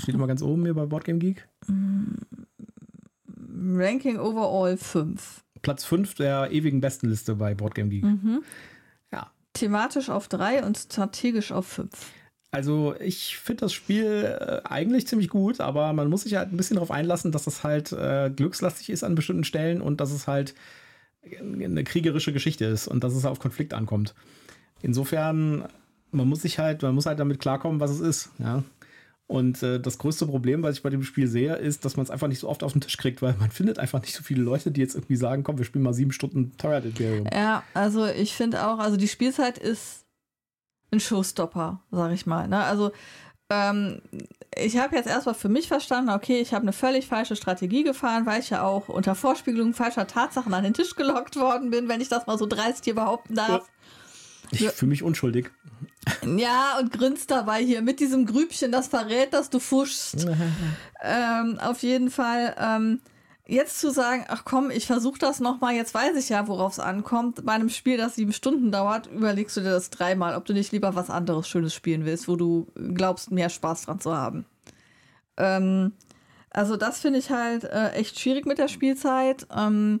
Steht 0.00 0.14
immer 0.14 0.26
ganz 0.26 0.42
oben 0.42 0.64
hier 0.64 0.74
bei 0.74 0.86
Boardgame 0.86 1.18
Geek. 1.18 1.46
Ranking 3.62 4.18
Overall 4.18 4.76
5. 4.76 5.42
Platz 5.62 5.84
5 5.84 6.14
der 6.14 6.50
ewigen 6.52 6.80
Bestenliste 6.80 7.34
bei 7.34 7.54
Boardgame 7.54 7.90
Geek. 7.90 8.04
Mhm. 8.04 8.42
Ja. 9.12 9.30
Thematisch 9.52 10.08
auf 10.10 10.28
3 10.28 10.64
und 10.64 10.78
strategisch 10.78 11.52
auf 11.52 11.66
5. 11.66 11.90
Also 12.52 12.94
ich 12.98 13.36
finde 13.36 13.60
das 13.62 13.72
Spiel 13.72 14.24
äh, 14.24 14.60
eigentlich 14.68 15.06
ziemlich 15.06 15.28
gut, 15.28 15.60
aber 15.60 15.92
man 15.92 16.08
muss 16.08 16.22
sich 16.22 16.34
halt 16.34 16.52
ein 16.52 16.56
bisschen 16.56 16.76
darauf 16.76 16.90
einlassen, 16.90 17.30
dass 17.30 17.44
das 17.44 17.62
halt 17.62 17.92
äh, 17.92 18.30
glückslastig 18.34 18.90
ist 18.90 19.04
an 19.04 19.14
bestimmten 19.14 19.44
Stellen 19.44 19.80
und 19.80 20.00
dass 20.00 20.10
es 20.10 20.26
halt 20.26 20.54
eine 21.22 21.84
kriegerische 21.84 22.32
Geschichte 22.32 22.64
ist 22.64 22.88
und 22.88 23.04
dass 23.04 23.14
es 23.14 23.24
auf 23.24 23.38
Konflikt 23.38 23.74
ankommt. 23.74 24.14
Insofern, 24.82 25.64
man 26.10 26.28
muss 26.28 26.42
sich 26.42 26.58
halt, 26.58 26.82
man 26.82 26.94
muss 26.94 27.06
halt 27.06 27.18
damit 27.18 27.40
klarkommen, 27.40 27.80
was 27.80 27.90
es 27.90 28.00
ist, 28.00 28.30
ja. 28.38 28.62
Und 29.26 29.62
äh, 29.62 29.78
das 29.78 29.98
größte 29.98 30.26
Problem, 30.26 30.64
was 30.64 30.74
ich 30.74 30.82
bei 30.82 30.90
dem 30.90 31.04
Spiel 31.04 31.28
sehe, 31.28 31.54
ist, 31.54 31.84
dass 31.84 31.96
man 31.96 32.02
es 32.02 32.10
einfach 32.10 32.26
nicht 32.26 32.40
so 32.40 32.48
oft 32.48 32.64
auf 32.64 32.72
den 32.72 32.80
Tisch 32.80 32.96
kriegt, 32.96 33.22
weil 33.22 33.36
man 33.38 33.50
findet 33.52 33.78
einfach 33.78 34.00
nicht 34.00 34.14
so 34.14 34.24
viele 34.24 34.42
Leute, 34.42 34.72
die 34.72 34.80
jetzt 34.80 34.96
irgendwie 34.96 35.14
sagen, 35.14 35.44
komm, 35.44 35.56
wir 35.56 35.64
spielen 35.64 35.84
mal 35.84 35.94
sieben 35.94 36.10
Stunden 36.10 36.56
Twilight 36.58 36.84
Imperium. 36.84 37.28
Ja, 37.32 37.62
also 37.72 38.06
ich 38.06 38.34
finde 38.34 38.66
auch, 38.66 38.80
also 38.80 38.96
die 38.96 39.06
Spielzeit 39.06 39.56
ist 39.56 40.04
ein 40.90 40.98
Showstopper, 40.98 41.80
sag 41.92 42.12
ich 42.12 42.26
mal. 42.26 42.48
Ne? 42.48 42.58
Also 42.64 42.90
ähm, 43.50 44.00
ich 44.56 44.76
habe 44.78 44.96
jetzt 44.96 45.06
erstmal 45.06 45.34
für 45.34 45.48
mich 45.48 45.68
verstanden, 45.68 46.10
okay, 46.10 46.40
ich 46.40 46.52
habe 46.52 46.62
eine 46.62 46.72
völlig 46.72 47.06
falsche 47.06 47.36
Strategie 47.36 47.82
gefahren, 47.82 48.26
weil 48.26 48.40
ich 48.40 48.50
ja 48.50 48.62
auch 48.62 48.88
unter 48.88 49.14
Vorspiegelung 49.14 49.74
falscher 49.74 50.06
Tatsachen 50.06 50.52
an 50.54 50.64
den 50.64 50.74
Tisch 50.74 50.96
gelockt 50.96 51.36
worden 51.36 51.70
bin, 51.70 51.88
wenn 51.88 52.00
ich 52.00 52.08
das 52.08 52.26
mal 52.26 52.38
so 52.38 52.46
dreist 52.46 52.84
hier 52.84 52.94
behaupten 52.94 53.36
darf. 53.36 53.68
Ich 54.50 54.68
fühle 54.70 54.90
mich 54.90 55.02
unschuldig. 55.02 55.50
Ja, 56.24 56.78
und 56.80 56.92
grinst 56.92 57.30
dabei 57.30 57.62
hier 57.62 57.82
mit 57.82 58.00
diesem 58.00 58.26
Grübchen, 58.26 58.72
das 58.72 58.88
verrät, 58.88 59.32
dass 59.32 59.50
du 59.50 59.60
fuschst. 59.60 60.26
ähm, 61.02 61.58
auf 61.60 61.82
jeden 61.82 62.10
Fall. 62.10 62.56
Ähm, 62.58 63.00
jetzt 63.50 63.80
zu 63.80 63.90
sagen, 63.90 64.24
ach 64.28 64.44
komm, 64.44 64.70
ich 64.70 64.86
versuche 64.86 65.18
das 65.18 65.40
nochmal, 65.40 65.74
jetzt 65.74 65.92
weiß 65.92 66.16
ich 66.16 66.28
ja, 66.28 66.46
worauf 66.46 66.72
es 66.72 66.78
ankommt. 66.78 67.44
Bei 67.44 67.52
einem 67.52 67.68
Spiel, 67.68 67.96
das 67.96 68.14
sieben 68.14 68.32
Stunden 68.32 68.70
dauert, 68.70 69.08
überlegst 69.08 69.56
du 69.56 69.60
dir 69.60 69.70
das 69.70 69.90
dreimal, 69.90 70.36
ob 70.36 70.44
du 70.44 70.52
nicht 70.52 70.72
lieber 70.72 70.94
was 70.94 71.10
anderes 71.10 71.48
Schönes 71.48 71.74
spielen 71.74 72.04
willst, 72.04 72.28
wo 72.28 72.36
du 72.36 72.68
glaubst, 72.94 73.30
mehr 73.30 73.48
Spaß 73.48 73.86
dran 73.86 74.00
zu 74.00 74.16
haben. 74.16 74.46
Ähm, 75.36 75.92
also 76.50 76.76
das 76.76 77.00
finde 77.00 77.18
ich 77.18 77.30
halt 77.30 77.64
äh, 77.64 77.90
echt 77.90 78.18
schwierig 78.18 78.46
mit 78.46 78.58
der 78.58 78.68
Spielzeit. 78.68 79.46
Ähm, 79.56 80.00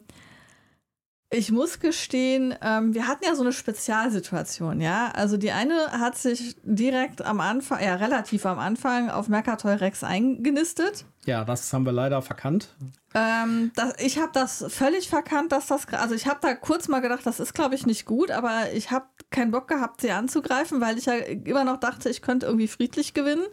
ich 1.32 1.52
muss 1.52 1.78
gestehen, 1.78 2.56
ähm, 2.60 2.92
wir 2.92 3.06
hatten 3.06 3.24
ja 3.24 3.36
so 3.36 3.42
eine 3.42 3.52
Spezialsituation, 3.52 4.80
ja. 4.80 5.12
Also 5.14 5.36
die 5.36 5.52
eine 5.52 5.92
hat 5.92 6.18
sich 6.18 6.56
direkt 6.64 7.22
am 7.22 7.40
Anfang, 7.40 7.80
ja 7.82 7.94
relativ 7.94 8.44
am 8.46 8.58
Anfang 8.58 9.10
auf 9.10 9.28
Mercatoy 9.28 9.74
Rex 9.74 10.02
eingenistet. 10.02 11.04
Ja, 11.26 11.44
das 11.44 11.72
haben 11.72 11.86
wir 11.86 11.92
leider 11.92 12.20
verkannt. 12.20 12.74
Ähm, 13.14 13.70
das, 13.76 13.94
ich 13.98 14.18
habe 14.18 14.32
das 14.32 14.64
völlig 14.68 15.08
verkannt, 15.08 15.52
dass 15.52 15.68
das, 15.68 15.86
also 15.92 16.16
ich 16.16 16.26
habe 16.26 16.40
da 16.42 16.54
kurz 16.54 16.88
mal 16.88 17.00
gedacht, 17.00 17.24
das 17.24 17.38
ist 17.38 17.54
glaube 17.54 17.76
ich 17.76 17.86
nicht 17.86 18.06
gut, 18.06 18.32
aber 18.32 18.72
ich 18.72 18.90
habe 18.90 19.06
keinen 19.30 19.52
Bock 19.52 19.68
gehabt, 19.68 20.00
sie 20.00 20.10
anzugreifen, 20.10 20.80
weil 20.80 20.98
ich 20.98 21.06
ja 21.06 21.14
immer 21.14 21.62
noch 21.62 21.78
dachte, 21.78 22.10
ich 22.10 22.22
könnte 22.22 22.46
irgendwie 22.46 22.68
friedlich 22.68 23.14
gewinnen. 23.14 23.46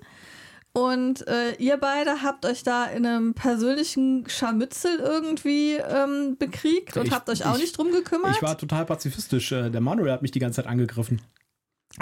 Und 0.77 1.27
äh, 1.27 1.53
ihr 1.57 1.77
beide 1.77 2.21
habt 2.21 2.45
euch 2.45 2.61
da 2.61 2.85
in 2.85 3.03
einem 3.05 3.33
persönlichen 3.33 4.25
Scharmützel 4.29 4.99
irgendwie 4.99 5.73
ähm, 5.75 6.35
bekriegt 6.37 6.97
und 6.97 7.07
Ich- 7.07 7.11
habt 7.13 7.29
euch 7.29 7.45
auch 7.45 7.55
ich- 7.55 7.61
nicht 7.61 7.77
drum 7.77 7.91
gekümmert. 7.91 8.35
Ich 8.35 8.41
war 8.43 8.55
total 8.57 8.85
pazifistisch. 8.85 9.51
Äh, 9.51 9.71
Der 9.71 9.81
Manuel 9.81 10.11
hat 10.11 10.21
mich 10.21 10.29
die 10.31 10.39
ganze 10.39 10.57
Zeit 10.61 10.67
angegriffen. 10.67 11.19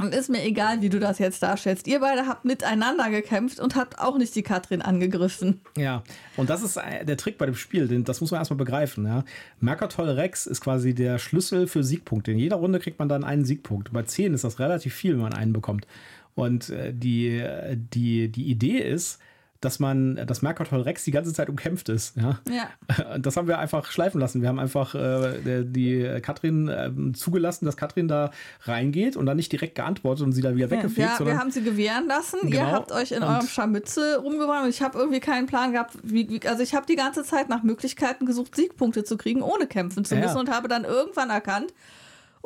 Und 0.02 0.14
ist 0.14 0.30
mir 0.30 0.44
egal, 0.44 0.82
wie 0.82 0.90
du 0.90 1.00
das 1.00 1.20
jetzt 1.20 1.42
darstellst. 1.42 1.88
Ihr 1.88 2.02
beide 2.02 2.28
habt 2.28 2.44
miteinander 2.44 3.10
gekämpft 3.10 3.62
und 3.62 3.78
habt 3.78 3.98
auch 4.00 4.18
nicht 4.18 4.36
die 4.36 4.44
Katrin 4.44 4.82
angegriffen. 4.82 5.62
Ja, 5.78 6.04
und 6.36 6.50
das 6.50 6.62
ist 6.64 6.76
äh, 6.76 7.06
der 7.06 7.16
Trick 7.16 7.38
bei 7.38 7.46
dem 7.46 7.56
Spiel, 7.56 7.88
den, 7.88 8.04
das 8.04 8.20
muss 8.20 8.32
man 8.32 8.42
erstmal 8.42 8.58
begreifen. 8.58 9.06
Ja. 9.06 9.24
Mercatol 9.62 10.10
Rex 10.10 10.48
ist 10.48 10.60
quasi 10.60 10.94
der 10.94 11.18
Schlüssel 11.18 11.68
für 11.68 11.82
Siegpunkte. 11.84 12.32
In 12.32 12.40
jeder 12.40 12.58
Runde 12.58 12.80
kriegt 12.80 13.00
man 13.00 13.08
dann 13.08 13.24
einen 13.24 13.46
Siegpunkt. 13.46 13.94
Bei 13.94 14.02
10 14.04 14.34
ist 14.34 14.44
das 14.44 14.60
relativ 14.60 14.94
viel, 14.94 15.14
wenn 15.14 15.22
man 15.22 15.34
einen 15.34 15.54
bekommt. 15.54 15.88
Und 16.36 16.70
äh, 16.70 16.94
die, 16.94 17.38
äh, 17.38 17.76
die, 17.78 18.30
die 18.30 18.46
Idee 18.46 18.78
ist, 18.80 19.20
dass 19.62 19.80
man, 19.80 20.18
dass 20.28 20.44
Mercatol 20.44 20.82
Rex 20.82 21.06
die 21.06 21.12
ganze 21.12 21.34
Zeit 21.34 21.50
umkämpft 21.50 21.90
ist. 21.90 22.16
Ja. 22.18 22.40
Ja. 22.50 22.70
Das 23.20 23.36
haben 23.38 23.48
wir 23.48 23.58
einfach 23.58 23.90
schleifen 23.90 24.20
lassen. 24.22 24.42
Wir 24.42 24.50
haben 24.50 24.60
einfach 24.60 24.94
äh, 24.94 25.64
die 25.64 26.20
Katrin 26.22 26.70
ähm, 26.72 27.14
zugelassen, 27.16 27.66
dass 27.66 27.76
Katrin 27.78 28.08
da 28.08 28.30
reingeht 28.64 29.16
und 29.16 29.26
dann 29.26 29.38
nicht 29.38 29.52
direkt 29.52 29.76
geantwortet 29.76 30.24
und 30.26 30.34
sie 30.34 30.42
da 30.42 30.54
wieder 30.56 30.70
weggefegt, 30.70 31.20
Ja, 31.20 31.26
wir 31.26 31.40
haben 31.40 31.50
sie 31.52 31.64
gewähren 31.64 32.06
lassen. 32.08 32.38
Ihr 32.44 32.50
Genau. 32.52 32.72
habt 32.74 32.92
euch 32.92 33.12
in 33.14 33.24
Und- 33.24 33.30
eurem 33.30 33.48
Scharmützel 33.48 34.16
rumgebracht 34.18 34.66
und 34.66 34.70
ich 34.70 34.82
habe 34.84 35.00
irgendwie 35.00 35.22
keinen 35.22 35.48
Plan 35.48 35.72
gehabt. 35.72 35.98
Wie, 36.04 36.30
wie, 36.30 36.46
also 36.48 36.62
ich 36.62 36.76
habe 36.76 36.86
die 36.86 36.98
ganze 36.98 37.24
Zeit 37.24 37.50
nach 37.50 37.64
Möglichkeiten 37.64 38.26
gesucht, 38.28 38.56
Siegpunkte 38.56 39.04
zu 39.06 39.18
kriegen, 39.18 39.42
ohne 39.42 39.66
kämpfen 39.68 40.06
zu 40.06 40.16
Ja. 40.16 40.22
müssen 40.22 40.38
und 40.38 40.52
habe 40.52 40.68
dann 40.68 40.84
irgendwann 40.84 41.30
erkannt, 41.32 41.74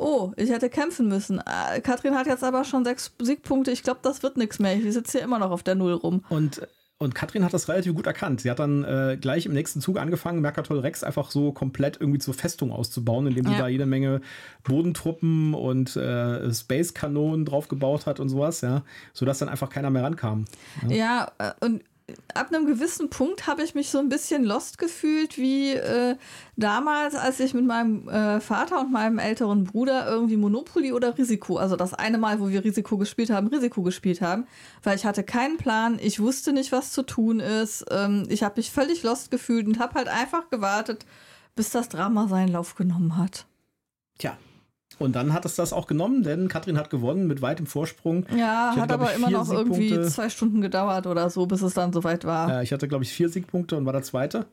oh, 0.00 0.32
ich 0.36 0.50
hätte 0.50 0.68
kämpfen 0.70 1.08
müssen. 1.08 1.38
Äh, 1.40 1.80
Katrin 1.80 2.14
hat 2.14 2.26
jetzt 2.26 2.42
aber 2.42 2.64
schon 2.64 2.84
sechs 2.84 3.12
Siegpunkte. 3.20 3.70
Ich 3.70 3.82
glaube, 3.82 4.00
das 4.02 4.22
wird 4.22 4.36
nichts 4.36 4.58
mehr. 4.58 4.74
Ich 4.76 4.92
sitze 4.92 5.18
hier 5.18 5.22
immer 5.22 5.38
noch 5.38 5.50
auf 5.50 5.62
der 5.62 5.74
Null 5.74 5.92
rum. 5.92 6.24
Und, 6.30 6.66
und 6.98 7.14
Katrin 7.14 7.44
hat 7.44 7.52
das 7.54 7.68
relativ 7.68 7.94
gut 7.94 8.06
erkannt. 8.06 8.40
Sie 8.40 8.50
hat 8.50 8.58
dann 8.58 8.84
äh, 8.84 9.16
gleich 9.20 9.46
im 9.46 9.52
nächsten 9.52 9.80
Zug 9.80 9.98
angefangen, 9.98 10.40
Mercatol 10.40 10.78
Rex 10.80 11.02
einfach 11.04 11.30
so 11.30 11.52
komplett 11.52 11.98
irgendwie 12.00 12.18
zur 12.18 12.34
Festung 12.34 12.72
auszubauen, 12.72 13.26
indem 13.26 13.46
sie 13.46 13.52
Ja. 13.52 13.58
da 13.58 13.68
jede 13.68 13.86
Menge 13.86 14.20
Bodentruppen 14.64 15.54
und 15.54 15.96
äh, 15.96 16.52
Space-Kanonen 16.52 17.44
drauf 17.44 17.68
gebaut 17.68 18.06
hat 18.06 18.20
und 18.20 18.28
sowas, 18.28 18.60
ja, 18.62 18.82
sodass 19.12 19.38
dann 19.38 19.48
einfach 19.48 19.68
keiner 19.70 19.90
mehr 19.90 20.02
rankam. 20.02 20.46
Ja, 20.88 21.30
äh, 21.38 21.52
und 21.64 21.82
ab 22.34 22.52
einem 22.52 22.66
gewissen 22.66 23.10
Punkt 23.10 23.46
habe 23.46 23.62
ich 23.62 23.74
mich 23.74 23.90
so 23.90 23.98
ein 23.98 24.08
bisschen 24.08 24.44
lost 24.44 24.78
gefühlt, 24.78 25.38
wie 25.38 25.72
äh, 25.72 26.16
damals, 26.56 27.14
als 27.14 27.40
ich 27.40 27.54
mit 27.54 27.64
meinem 27.66 28.08
äh, 28.08 28.40
Vater 28.40 28.80
und 28.80 28.92
meinem 28.92 29.18
älteren 29.18 29.64
Bruder 29.64 30.06
irgendwie 30.06 30.36
Monopoly 30.36 30.92
oder 30.92 31.16
Risiko, 31.16 31.56
also 31.56 31.76
das 31.76 31.94
eine 31.94 32.18
Mal, 32.18 32.40
wo 32.40 32.48
wir 32.48 32.64
Risiko 32.64 32.98
gespielt 32.98 33.30
haben, 33.30 33.48
Risiko 33.48 33.82
gespielt 33.82 34.20
haben, 34.20 34.46
weil 34.82 34.96
ich 34.96 35.04
hatte 35.04 35.22
keinen 35.22 35.56
Plan, 35.56 35.98
ich 36.00 36.20
wusste 36.20 36.52
nicht, 36.52 36.72
was 36.72 36.92
zu 36.92 37.02
tun 37.02 37.40
ist, 37.40 37.84
ähm, 37.90 38.26
ich 38.28 38.42
habe 38.42 38.54
mich 38.56 38.70
völlig 38.70 39.02
lost 39.02 39.30
gefühlt 39.30 39.66
und 39.66 39.78
habe 39.78 39.94
halt 39.94 40.08
einfach 40.08 40.50
gewartet, 40.50 41.06
bis 41.54 41.70
das 41.70 41.88
Drama 41.88 42.28
seinen 42.28 42.52
Lauf 42.52 42.74
genommen 42.74 43.16
hat. 43.16 43.46
Tja. 44.18 44.36
Und 45.00 45.16
dann 45.16 45.32
hat 45.32 45.46
es 45.46 45.54
das 45.54 45.72
auch 45.72 45.86
genommen, 45.86 46.22
denn 46.22 46.48
Katrin 46.48 46.76
hat 46.76 46.90
gewonnen 46.90 47.26
mit 47.26 47.40
weitem 47.40 47.64
Vorsprung. 47.64 48.26
Ja, 48.36 48.72
hatte, 48.72 48.80
hat 48.82 48.92
aber 48.92 49.10
ich, 49.10 49.16
immer 49.16 49.30
noch 49.30 49.50
irgendwie 49.50 49.88
Siegpunkte. 49.88 50.10
zwei 50.10 50.28
Stunden 50.28 50.60
gedauert 50.60 51.06
oder 51.06 51.30
so, 51.30 51.46
bis 51.46 51.62
es 51.62 51.72
dann 51.72 51.90
soweit 51.94 52.26
war. 52.26 52.60
Äh, 52.60 52.64
ich 52.64 52.72
hatte, 52.72 52.86
glaube 52.86 53.04
ich, 53.04 53.10
vier 53.10 53.30
Siegpunkte 53.30 53.78
und 53.78 53.86
war 53.86 53.94
der 53.94 54.02
Zweite. 54.02 54.44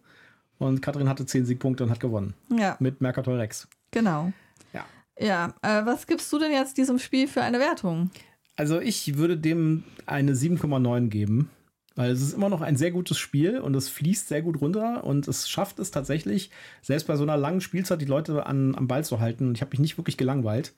Und 0.58 0.82
Katrin 0.82 1.10
hatte 1.10 1.26
zehn 1.26 1.46
Siegpunkte 1.46 1.84
und 1.84 1.90
hat 1.90 2.00
gewonnen. 2.00 2.34
Ja. 2.50 2.78
Mit 2.80 3.02
Mercatol 3.02 3.36
Rex. 3.36 3.68
Genau. 3.92 4.32
Ja. 4.72 4.86
Ja, 5.20 5.54
äh, 5.62 5.86
was 5.86 6.08
gibst 6.08 6.32
du 6.32 6.40
denn 6.40 6.54
jetzt 6.54 6.78
diesem 6.78 6.98
Spiel 6.98 7.28
für 7.28 7.42
eine 7.42 7.60
Wertung? 7.60 8.10
Also 8.56 8.80
ich 8.80 9.18
würde 9.18 9.38
dem 9.38 9.84
eine 10.06 10.32
7,9 10.32 11.10
geben, 11.10 11.50
weil 11.98 12.12
es 12.12 12.22
ist 12.22 12.34
immer 12.34 12.48
noch 12.48 12.62
ein 12.62 12.78
sehr 12.78 12.92
gutes 12.92 13.18
Spiel 13.18 13.60
und 13.60 13.76
es 13.76 13.90
fließt 13.90 14.28
sehr 14.28 14.44
gut 14.44 14.62
runter 14.62 15.04
und 15.04 15.28
es 15.28 15.50
schafft 15.50 15.80
es 15.80 15.90
tatsächlich, 15.92 16.52
selbst 16.82 17.08
bei 17.08 17.16
so 17.16 17.24
einer 17.24 17.38
langen 17.38 17.60
Spielzeit 17.60 18.00
die 18.00 18.06
Leute 18.06 18.46
an, 18.46 18.76
am 18.76 18.88
Ball 18.88 19.04
zu 19.04 19.20
halten. 19.20 19.54
Ich 19.56 19.62
habe 19.62 19.72
mich 19.72 19.80
nicht 19.80 19.98
wirklich 19.98 20.16
gelangweilt. 20.16 20.74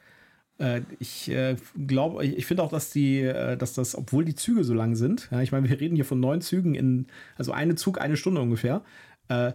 Äh, 0.59 0.81
ich 0.99 1.29
äh, 1.29 1.57
glaube, 1.87 2.25
ich, 2.25 2.37
ich 2.37 2.45
finde 2.45 2.63
auch, 2.63 2.71
dass 2.71 2.89
die, 2.91 3.19
äh, 3.21 3.57
dass 3.57 3.73
das, 3.73 3.95
obwohl 3.95 4.23
die 4.23 4.35
Züge 4.35 4.63
so 4.63 4.73
lang 4.73 4.95
sind, 4.95 5.27
ja, 5.31 5.41
ich 5.41 5.51
meine, 5.51 5.69
wir 5.69 5.79
reden 5.79 5.95
hier 5.95 6.05
von 6.05 6.21
neun 6.21 6.39
Zügen 6.39 6.73
in, 6.73 7.07
also 7.37 7.51
eine 7.51 7.75
Zug, 7.75 7.99
eine 7.99 8.15
Stunde 8.15 8.39
ungefähr. 8.39 8.81
Äh, 9.27 9.51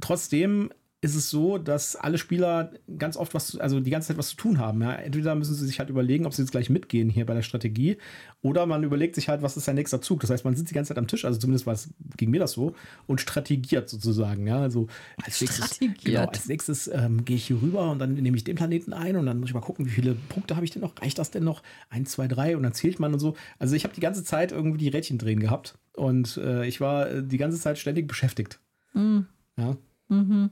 trotzdem 0.00 0.70
ist 1.02 1.16
es 1.16 1.30
so, 1.30 1.58
dass 1.58 1.96
alle 1.96 2.16
Spieler 2.16 2.70
ganz 2.96 3.16
oft 3.16 3.34
was, 3.34 3.56
also 3.56 3.80
die 3.80 3.90
ganze 3.90 4.08
Zeit 4.08 4.18
was 4.18 4.28
zu 4.28 4.36
tun 4.36 4.58
haben. 4.58 4.80
Ja? 4.82 4.92
Entweder 4.92 5.34
müssen 5.34 5.54
sie 5.56 5.66
sich 5.66 5.80
halt 5.80 5.90
überlegen, 5.90 6.26
ob 6.26 6.32
sie 6.32 6.42
jetzt 6.42 6.52
gleich 6.52 6.70
mitgehen 6.70 7.10
hier 7.10 7.26
bei 7.26 7.34
der 7.34 7.42
Strategie, 7.42 7.98
oder 8.40 8.66
man 8.66 8.84
überlegt 8.84 9.16
sich 9.16 9.28
halt, 9.28 9.42
was 9.42 9.56
ist 9.56 9.66
der 9.66 9.74
nächste 9.74 10.00
Zug. 10.00 10.20
Das 10.20 10.30
heißt, 10.30 10.44
man 10.44 10.54
sitzt 10.54 10.70
die 10.70 10.74
ganze 10.74 10.90
Zeit 10.90 10.98
am 10.98 11.08
Tisch, 11.08 11.24
also 11.24 11.40
zumindest 11.40 11.66
war 11.66 11.74
es 11.74 11.90
gegen 12.16 12.30
mir 12.30 12.38
das 12.38 12.52
so, 12.52 12.76
und 13.08 13.20
strategiert 13.20 13.88
sozusagen. 13.88 14.46
Ja? 14.46 14.60
Also 14.60 14.86
als 15.20 15.40
nächstes, 15.40 15.80
genau, 16.04 16.26
als 16.26 16.46
nächstes 16.46 16.86
ähm, 16.86 17.24
gehe 17.24 17.34
ich 17.34 17.48
hier 17.48 17.60
rüber 17.60 17.90
und 17.90 17.98
dann 17.98 18.14
nehme 18.14 18.36
ich 18.36 18.44
den 18.44 18.54
Planeten 18.54 18.92
ein 18.92 19.16
und 19.16 19.26
dann 19.26 19.40
muss 19.40 19.48
ich 19.48 19.54
mal 19.54 19.60
gucken, 19.60 19.86
wie 19.86 19.90
viele 19.90 20.14
Punkte 20.14 20.54
habe 20.54 20.64
ich 20.64 20.70
denn 20.70 20.82
noch? 20.82 20.94
Reicht 21.02 21.18
das 21.18 21.32
denn 21.32 21.42
noch? 21.42 21.64
Eins, 21.90 22.12
zwei, 22.12 22.28
drei 22.28 22.56
und 22.56 22.62
dann 22.62 22.74
zählt 22.74 23.00
man 23.00 23.12
und 23.12 23.18
so. 23.18 23.34
Also 23.58 23.74
ich 23.74 23.82
habe 23.82 23.94
die 23.94 24.00
ganze 24.00 24.22
Zeit 24.22 24.52
irgendwie 24.52 24.78
die 24.78 24.88
Rädchen 24.88 25.18
drehen 25.18 25.40
gehabt 25.40 25.76
und 25.94 26.36
äh, 26.36 26.64
ich 26.64 26.80
war 26.80 27.10
äh, 27.10 27.24
die 27.24 27.38
ganze 27.38 27.58
Zeit 27.58 27.76
ständig 27.78 28.06
beschäftigt. 28.06 28.60
Mhm. 28.94 29.26
Ja? 29.56 29.76
Mhm. 30.08 30.50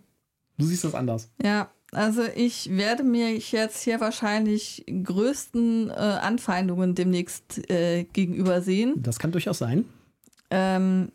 Du 0.60 0.66
siehst 0.66 0.84
das 0.84 0.94
anders. 0.94 1.30
Ja, 1.42 1.70
also 1.92 2.22
ich 2.22 2.70
werde 2.76 3.02
mir 3.02 3.36
jetzt 3.36 3.82
hier 3.82 4.00
wahrscheinlich 4.00 4.84
größten 4.86 5.90
äh, 5.90 5.92
Anfeindungen 5.92 6.94
demnächst 6.94 7.68
äh, 7.70 8.04
gegenüber 8.04 8.62
sehen. 8.62 8.94
Das 8.96 9.18
kann 9.18 9.32
durchaus 9.32 9.58
sein. 9.58 9.84
Ähm, 10.50 11.10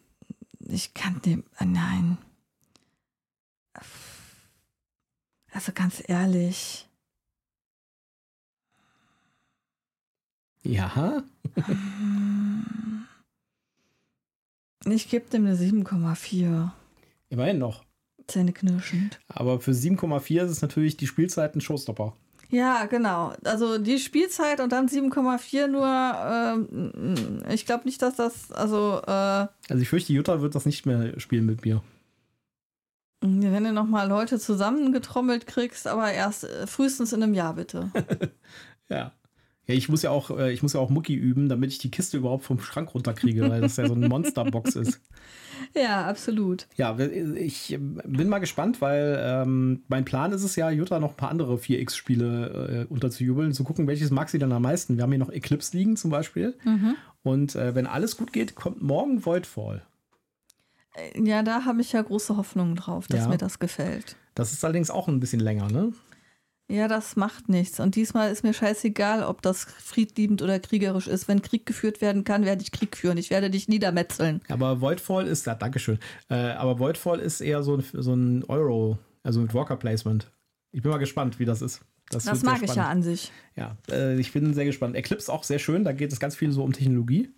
ich 0.60 0.94
kann 0.94 1.22
dem. 1.22 1.44
Äh, 1.60 1.66
nein. 1.66 2.18
Also 5.52 5.72
ganz 5.74 6.04
ehrlich. 6.08 6.88
Ja. 10.64 11.24
Ich 14.88 15.10
gebe 15.10 15.28
dem 15.32 15.48
eine 15.48 15.56
7,4. 15.56 16.70
Immerhin 17.30 17.58
noch. 17.58 17.84
Zähneknirschend. 18.28 19.20
Aber 19.28 19.60
für 19.60 19.72
7,4 19.72 20.44
ist 20.46 20.52
es 20.52 20.62
natürlich 20.62 20.98
die 20.98 21.08
Spielzeit 21.08 21.56
ein 21.56 21.62
Showstopper. 21.62 22.14
Ja, 22.50 22.86
genau. 22.86 23.34
Also 23.44 23.78
die 23.80 23.98
Spielzeit 24.00 24.60
und 24.60 24.72
dann 24.72 24.88
7,4 24.88 25.68
nur. 25.68 25.88
Ähm, 25.88 27.44
ich 27.50 27.66
glaube 27.66 27.86
nicht, 27.86 28.02
dass 28.02 28.16
das. 28.16 28.52
Also, 28.52 29.02
äh, 29.06 29.10
Also 29.10 29.82
ich 29.82 29.90
fürchte, 29.90 30.14
Jutta 30.14 30.42
wird 30.42 30.54
das 30.56 30.66
nicht 30.66 30.86
mehr 30.86 31.20
spielen 31.20 31.46
mit 31.46 31.66
mir. 31.66 31.82
wenn 33.22 33.64
du 33.64 33.74
nochmal 33.74 34.08
Leute 34.08 34.40
zusammengetrommelt 34.40 35.48
kriegst, 35.48 35.88
aber 35.88 36.12
erst 36.12 36.44
äh, 36.44 36.68
frühestens 36.68 37.14
in 37.14 37.24
einem 37.24 37.34
Jahr, 37.34 37.56
bitte. 37.56 37.90
Ja. 38.88 39.14
Ja, 39.68 39.74
ich 39.74 39.90
muss 39.90 40.04
ja 40.04 40.12
auch, 40.12 40.30
äh, 40.38 40.52
ich 40.54 40.62
muss 40.62 40.74
ja 40.74 40.80
auch 40.80 40.90
Mucki 40.92 41.16
üben, 41.16 41.50
damit 41.50 41.72
ich 41.72 41.80
die 41.80 41.90
Kiste 41.90 42.18
überhaupt 42.18 42.44
vom 42.46 42.60
Schrank 42.60 42.94
runterkriege, 42.94 43.50
weil 43.50 43.62
das 43.62 43.78
ja 43.78 43.88
so 43.88 43.96
eine 43.96 44.08
Monsterbox 44.08 44.76
ist. 44.76 45.02
ja, 45.76 46.06
absolut. 46.06 46.68
Ja, 46.76 46.98
ich 47.00 47.76
bin 47.80 48.30
mal 48.30 48.38
gespannt, 48.40 48.80
weil 48.82 49.18
ähm, 49.20 49.84
mein 49.88 50.06
Plan 50.06 50.32
ist 50.34 50.44
es 50.44 50.56
ja, 50.56 50.70
Jutta 50.70 51.00
noch 51.00 51.12
ein 51.12 51.18
paar 51.18 51.32
andere 51.32 51.56
4X-Spiele 51.56 52.86
äh, 52.90 52.94
unterzujubeln, 52.94 53.54
zu 53.54 53.64
gucken, 53.64 53.88
welches 53.88 54.12
mag 54.12 54.30
sie 54.30 54.38
dann 54.38 54.52
am 54.52 54.62
meisten. 54.62 54.98
Wir 54.98 55.04
haben 55.04 55.12
hier 55.12 55.20
noch 55.20 55.32
Eclipse 55.32 55.76
liegen 55.76 55.98
zum 55.98 56.12
Beispiel. 56.12 56.56
Und 57.24 57.56
äh, 57.56 57.74
wenn 57.74 57.88
alles 57.88 58.18
gut 58.18 58.32
geht, 58.34 58.54
kommt 58.54 58.84
morgen 58.84 59.26
Voidfall. 59.26 59.82
Äh, 60.94 61.20
Ja, 61.24 61.42
da 61.42 61.66
habe 61.66 61.82
ich 61.82 61.92
ja 61.92 62.02
große 62.04 62.38
Hoffnungen 62.38 62.76
drauf, 62.76 63.08
dass 63.08 63.22
Ja. 63.22 63.30
mir 63.30 63.38
das 63.38 63.58
gefällt. 63.58 64.16
Das 64.36 64.52
ist 64.54 64.64
allerdings 64.64 64.92
auch 64.92 65.08
ein 65.08 65.20
bisschen 65.20 65.40
länger, 65.40 65.72
ne? 65.72 65.92
Ja, 66.68 66.88
das 66.88 67.16
macht 67.16 67.48
nichts. 67.48 67.80
Und 67.80 67.96
diesmal 67.96 68.32
ist 68.32 68.44
mir 68.44 68.54
scheißegal, 68.54 69.24
ob 69.24 69.44
das 69.44 69.66
friedliebend 69.66 70.42
oder 70.42 70.60
kriegerisch 70.60 71.08
ist. 71.08 71.28
Wenn 71.28 71.44
Krieg 71.44 71.66
geführt 71.68 72.02
werden 72.02 72.24
kann, 72.24 72.44
werde 72.44 72.64
ich 72.64 72.72
Krieg 72.72 72.98
führen. 72.98 73.18
Ich 73.18 73.30
werde 73.30 73.52
dich 73.52 73.68
niedermetzeln. 73.68 74.42
Aber 74.50 74.82
Voidfall 74.82 75.28
ist, 75.28 75.46
ja, 75.46 75.54
Dankeschön. 75.54 76.00
Äh, 76.30 76.36
aber 76.36 76.80
Voidfall 76.80 77.20
ist 77.20 77.42
eher 77.42 77.62
so 77.62 77.78
ein, 77.78 77.86
so 77.94 78.14
ein 78.16 78.44
Euro, 78.46 78.98
also 79.22 79.42
mit 79.42 79.54
Walker 79.54 79.76
Placement. 79.76 80.32
Ich 80.72 80.82
bin 80.82 80.92
mal 80.92 80.98
gespannt, 80.98 81.40
wie 81.40 81.46
das 81.46 81.62
ist. 81.62 81.82
Das 82.10 82.24
sehr 82.24 82.36
mag 82.44 82.62
ich 82.64 82.76
ja 82.76 82.88
an 82.88 83.04
sich. 83.04 83.32
Ja, 83.56 83.78
äh, 83.90 84.20
ich 84.20 84.32
bin 84.32 84.54
sehr 84.54 84.66
gespannt. 84.66 84.96
Eclipse 84.96 85.32
auch 85.32 85.44
sehr 85.44 85.60
schön, 85.60 85.84
da 85.84 85.92
geht 85.92 86.12
es 86.12 86.20
ganz 86.20 86.36
viel 86.36 86.52
so 86.52 86.64
um 86.64 86.74
Technologie. 86.74 87.30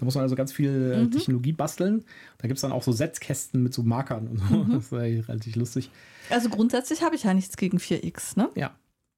Da 0.00 0.06
muss 0.06 0.14
man 0.14 0.22
also 0.22 0.34
ganz 0.34 0.50
viel 0.50 0.92
äh, 0.92 1.10
Technologie 1.10 1.52
basteln. 1.52 2.06
Da 2.38 2.48
gibt 2.48 2.56
es 2.56 2.62
dann 2.62 2.72
auch 2.72 2.82
so 2.82 2.90
Setzkästen 2.90 3.62
mit 3.62 3.74
so 3.74 3.82
Markern 3.82 4.28
und 4.28 4.38
so. 4.38 4.64
Das 4.70 4.86
ist 4.86 4.92
eigentlich 4.94 5.28
relativ 5.28 5.56
lustig. 5.56 5.90
Also 6.30 6.48
grundsätzlich 6.48 7.02
habe 7.02 7.16
ich 7.16 7.24
ja 7.24 7.34
nichts 7.34 7.58
gegen 7.58 7.76
4X, 7.76 8.38
ne? 8.38 8.48
Ja, 8.54 8.74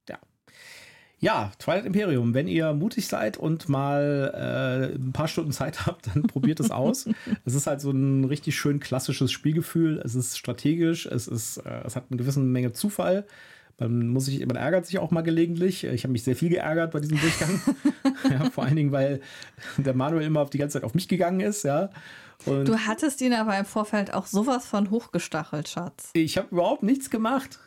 ja. 0.08 0.18
Ja, 1.20 1.52
Twilight 1.60 1.86
Imperium. 1.86 2.34
Wenn 2.34 2.48
ihr 2.48 2.74
mutig 2.74 3.06
seid 3.06 3.36
und 3.36 3.68
mal 3.68 4.90
äh, 4.92 4.96
ein 4.96 5.12
paar 5.12 5.28
Stunden 5.28 5.52
Zeit 5.52 5.86
habt, 5.86 6.08
dann 6.08 6.24
probiert 6.24 6.58
es 6.58 6.72
aus. 6.72 7.08
es 7.44 7.54
ist 7.54 7.68
halt 7.68 7.80
so 7.80 7.92
ein 7.92 8.24
richtig 8.24 8.56
schön 8.56 8.80
klassisches 8.80 9.30
Spielgefühl. 9.30 10.02
Es 10.04 10.16
ist 10.16 10.36
strategisch, 10.36 11.06
es, 11.06 11.28
ist, 11.28 11.58
äh, 11.58 11.82
es 11.84 11.94
hat 11.94 12.06
eine 12.10 12.18
gewisse 12.18 12.40
Menge 12.40 12.72
Zufall. 12.72 13.24
Man, 13.78 14.08
muss 14.08 14.26
sich, 14.26 14.44
man 14.46 14.56
ärgert 14.56 14.86
sich 14.86 14.98
auch 14.98 15.10
mal 15.10 15.22
gelegentlich. 15.22 15.84
Ich 15.84 16.04
habe 16.04 16.12
mich 16.12 16.22
sehr 16.22 16.36
viel 16.36 16.50
geärgert 16.50 16.92
bei 16.92 17.00
diesem 17.00 17.18
Durchgang. 17.20 17.60
ja, 18.30 18.50
vor 18.50 18.64
allen 18.64 18.76
Dingen, 18.76 18.92
weil 18.92 19.20
der 19.76 19.94
Manuel 19.94 20.26
immer 20.26 20.40
auf 20.40 20.50
die 20.50 20.58
ganze 20.58 20.74
Zeit 20.74 20.84
auf 20.84 20.94
mich 20.94 21.08
gegangen 21.08 21.40
ist. 21.40 21.64
Ja. 21.64 21.90
Und 22.44 22.66
Du 22.66 22.76
hattest 22.78 23.20
ihn 23.20 23.32
aber 23.32 23.56
im 23.58 23.64
Vorfeld 23.64 24.14
auch 24.14 24.26
sowas 24.26 24.66
von 24.66 24.90
hochgestachelt, 24.90 25.68
Schatz. 25.68 26.10
ich 26.12 26.36
habe 26.38 26.48
überhaupt 26.50 26.82
nichts 26.82 27.10
gemacht. 27.10 27.58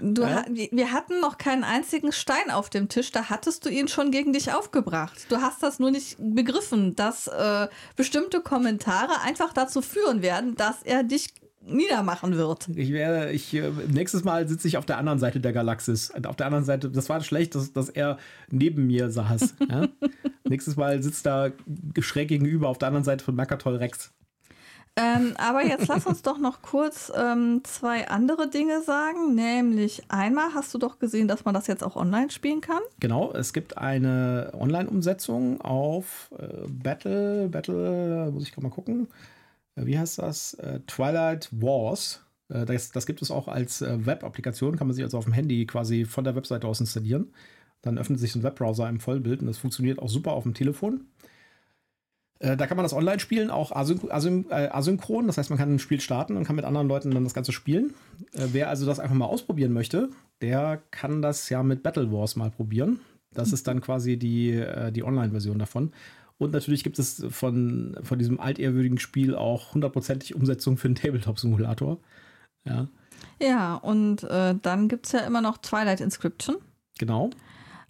Du, 0.00 0.22
Ja? 0.22 0.44
wir 0.48 0.90
hatten 0.92 1.20
noch 1.20 1.38
keinen 1.38 1.62
einzigen 1.62 2.10
Stein 2.10 2.50
auf 2.50 2.68
dem 2.68 2.88
Tisch, 2.88 3.12
da 3.12 3.30
hattest 3.30 3.64
du 3.64 3.68
ihn 3.70 3.86
schon 3.86 4.10
gegen 4.10 4.32
dich 4.32 4.52
aufgebracht. 4.52 5.26
Du 5.28 5.36
hast 5.36 5.62
das 5.62 5.78
nur 5.78 5.90
nicht 5.92 6.16
begriffen, 6.18 6.96
dass 6.96 7.28
äh, 7.28 7.68
bestimmte 7.94 8.40
Kommentare 8.40 9.20
einfach 9.22 9.52
dazu 9.52 9.82
führen 9.82 10.20
werden, 10.22 10.56
dass 10.56 10.82
er 10.82 11.04
dich 11.04 11.32
niedermachen 11.66 12.36
wird. 12.36 12.68
Ich 12.74 12.92
werde, 12.92 13.32
ich, 13.32 13.54
äh, 13.54 13.70
nächstes 13.88 14.24
Mal 14.24 14.48
sitze 14.48 14.68
ich 14.68 14.76
auf 14.76 14.86
der 14.86 14.98
anderen 14.98 15.18
Seite 15.18 15.40
der 15.40 15.52
Galaxis. 15.52 16.12
Auf 16.24 16.36
der 16.36 16.46
anderen 16.46 16.64
Seite, 16.64 16.90
das 16.90 17.08
war 17.08 17.20
schlecht, 17.22 17.54
dass, 17.54 17.72
dass 17.72 17.88
er 17.88 18.18
neben 18.50 18.86
mir 18.86 19.10
saß. 19.10 19.54
Ja? 19.68 19.88
nächstes 20.44 20.76
Mal 20.76 21.02
sitzt 21.02 21.26
er 21.26 21.52
schräg 21.98 22.28
gegenüber 22.28 22.68
auf 22.68 22.78
der 22.78 22.88
anderen 22.88 23.04
Seite 23.04 23.24
von 23.24 23.34
Mercatol 23.34 23.76
Rex. 23.76 24.12
Ähm, 24.98 25.34
aber 25.36 25.62
jetzt 25.62 25.88
lass 25.88 26.06
uns 26.06 26.22
doch 26.22 26.38
noch 26.38 26.62
kurz 26.62 27.12
ähm, 27.14 27.60
zwei 27.64 28.08
andere 28.08 28.48
Dinge 28.48 28.80
sagen. 28.80 29.34
Nämlich 29.34 30.02
einmal 30.08 30.54
hast 30.54 30.72
du 30.72 30.78
doch 30.78 30.98
gesehen, 30.98 31.28
dass 31.28 31.44
man 31.44 31.52
das 31.52 31.66
jetzt 31.66 31.84
auch 31.84 31.96
online 31.96 32.30
spielen 32.30 32.62
kann. 32.62 32.80
Genau, 32.98 33.30
es 33.32 33.52
gibt 33.52 33.76
eine 33.76 34.52
Online-Umsetzung 34.58 35.60
auf 35.60 36.30
äh, 36.38 36.66
Battle, 36.68 37.48
Battle, 37.48 38.30
muss 38.32 38.44
ich 38.44 38.52
gerade 38.52 38.66
mal 38.66 38.72
gucken. 38.72 39.08
Äh, 39.76 39.86
wie 39.86 39.98
heißt 39.98 40.18
das? 40.18 40.54
Äh, 40.54 40.80
Twilight 40.86 41.48
Wars. 41.52 42.24
Äh, 42.48 42.64
das, 42.64 42.90
das 42.90 43.06
gibt 43.06 43.22
es 43.22 43.30
auch 43.30 43.48
als 43.48 43.80
Web-Applikation, 43.80 44.76
kann 44.76 44.88
man 44.88 44.94
sich 44.94 45.04
also 45.04 45.18
auf 45.18 45.24
dem 45.24 45.32
Handy 45.32 45.66
quasi 45.66 46.04
von 46.04 46.24
der 46.24 46.34
Webseite 46.34 46.66
aus 46.66 46.80
installieren. 46.80 47.32
Dann 47.82 47.98
öffnet 47.98 48.18
sich 48.18 48.34
ein 48.34 48.42
Webbrowser 48.42 48.88
im 48.88 49.00
Vollbild 49.00 49.40
und 49.40 49.46
das 49.46 49.58
funktioniert 49.58 50.00
auch 50.00 50.08
super 50.08 50.32
auf 50.32 50.42
dem 50.42 50.54
Telefon. 50.54 51.06
Da 52.38 52.66
kann 52.66 52.76
man 52.76 52.84
das 52.84 52.92
online 52.92 53.18
spielen, 53.18 53.50
auch 53.50 53.72
asyn 53.72 54.10
asyn 54.10 54.44
asynchron. 54.50 55.26
Das 55.26 55.38
heißt, 55.38 55.48
man 55.48 55.58
kann 55.58 55.74
ein 55.74 55.78
Spiel 55.78 56.02
starten 56.02 56.36
und 56.36 56.44
kann 56.44 56.56
mit 56.56 56.66
anderen 56.66 56.86
Leuten 56.86 57.10
dann 57.10 57.24
das 57.24 57.32
Ganze 57.32 57.52
spielen. 57.52 57.94
Wer 58.32 58.68
also 58.68 58.84
das 58.84 58.98
einfach 58.98 59.14
mal 59.14 59.24
ausprobieren 59.24 59.72
möchte, 59.72 60.10
der 60.42 60.82
kann 60.90 61.22
das 61.22 61.48
ja 61.48 61.62
mit 61.62 61.82
Battle 61.82 62.12
Wars 62.12 62.36
mal 62.36 62.50
probieren. 62.50 63.00
Das 63.32 63.54
ist 63.54 63.66
dann 63.68 63.80
quasi 63.80 64.18
die, 64.18 64.62
die 64.92 65.02
Online-Version 65.02 65.58
davon. 65.58 65.92
Und 66.38 66.52
natürlich 66.52 66.84
gibt 66.84 66.98
es 66.98 67.24
von, 67.30 67.96
von 68.02 68.18
diesem 68.18 68.38
altehrwürdigen 68.40 68.98
Spiel 68.98 69.34
auch 69.34 69.74
hundertprozentig 69.74 70.34
Umsetzung 70.34 70.76
für 70.76 70.88
einen 70.88 70.94
Tabletop-Simulator. 70.94 71.98
Ja, 72.64 72.88
Ja, 73.40 73.74
und 73.76 74.24
äh, 74.24 74.54
dann 74.60 74.88
gibt 74.88 75.06
es 75.06 75.12
ja 75.12 75.20
immer 75.20 75.40
noch 75.40 75.58
Twilight 75.58 76.00
Inscription, 76.00 76.56
genau. 76.98 77.30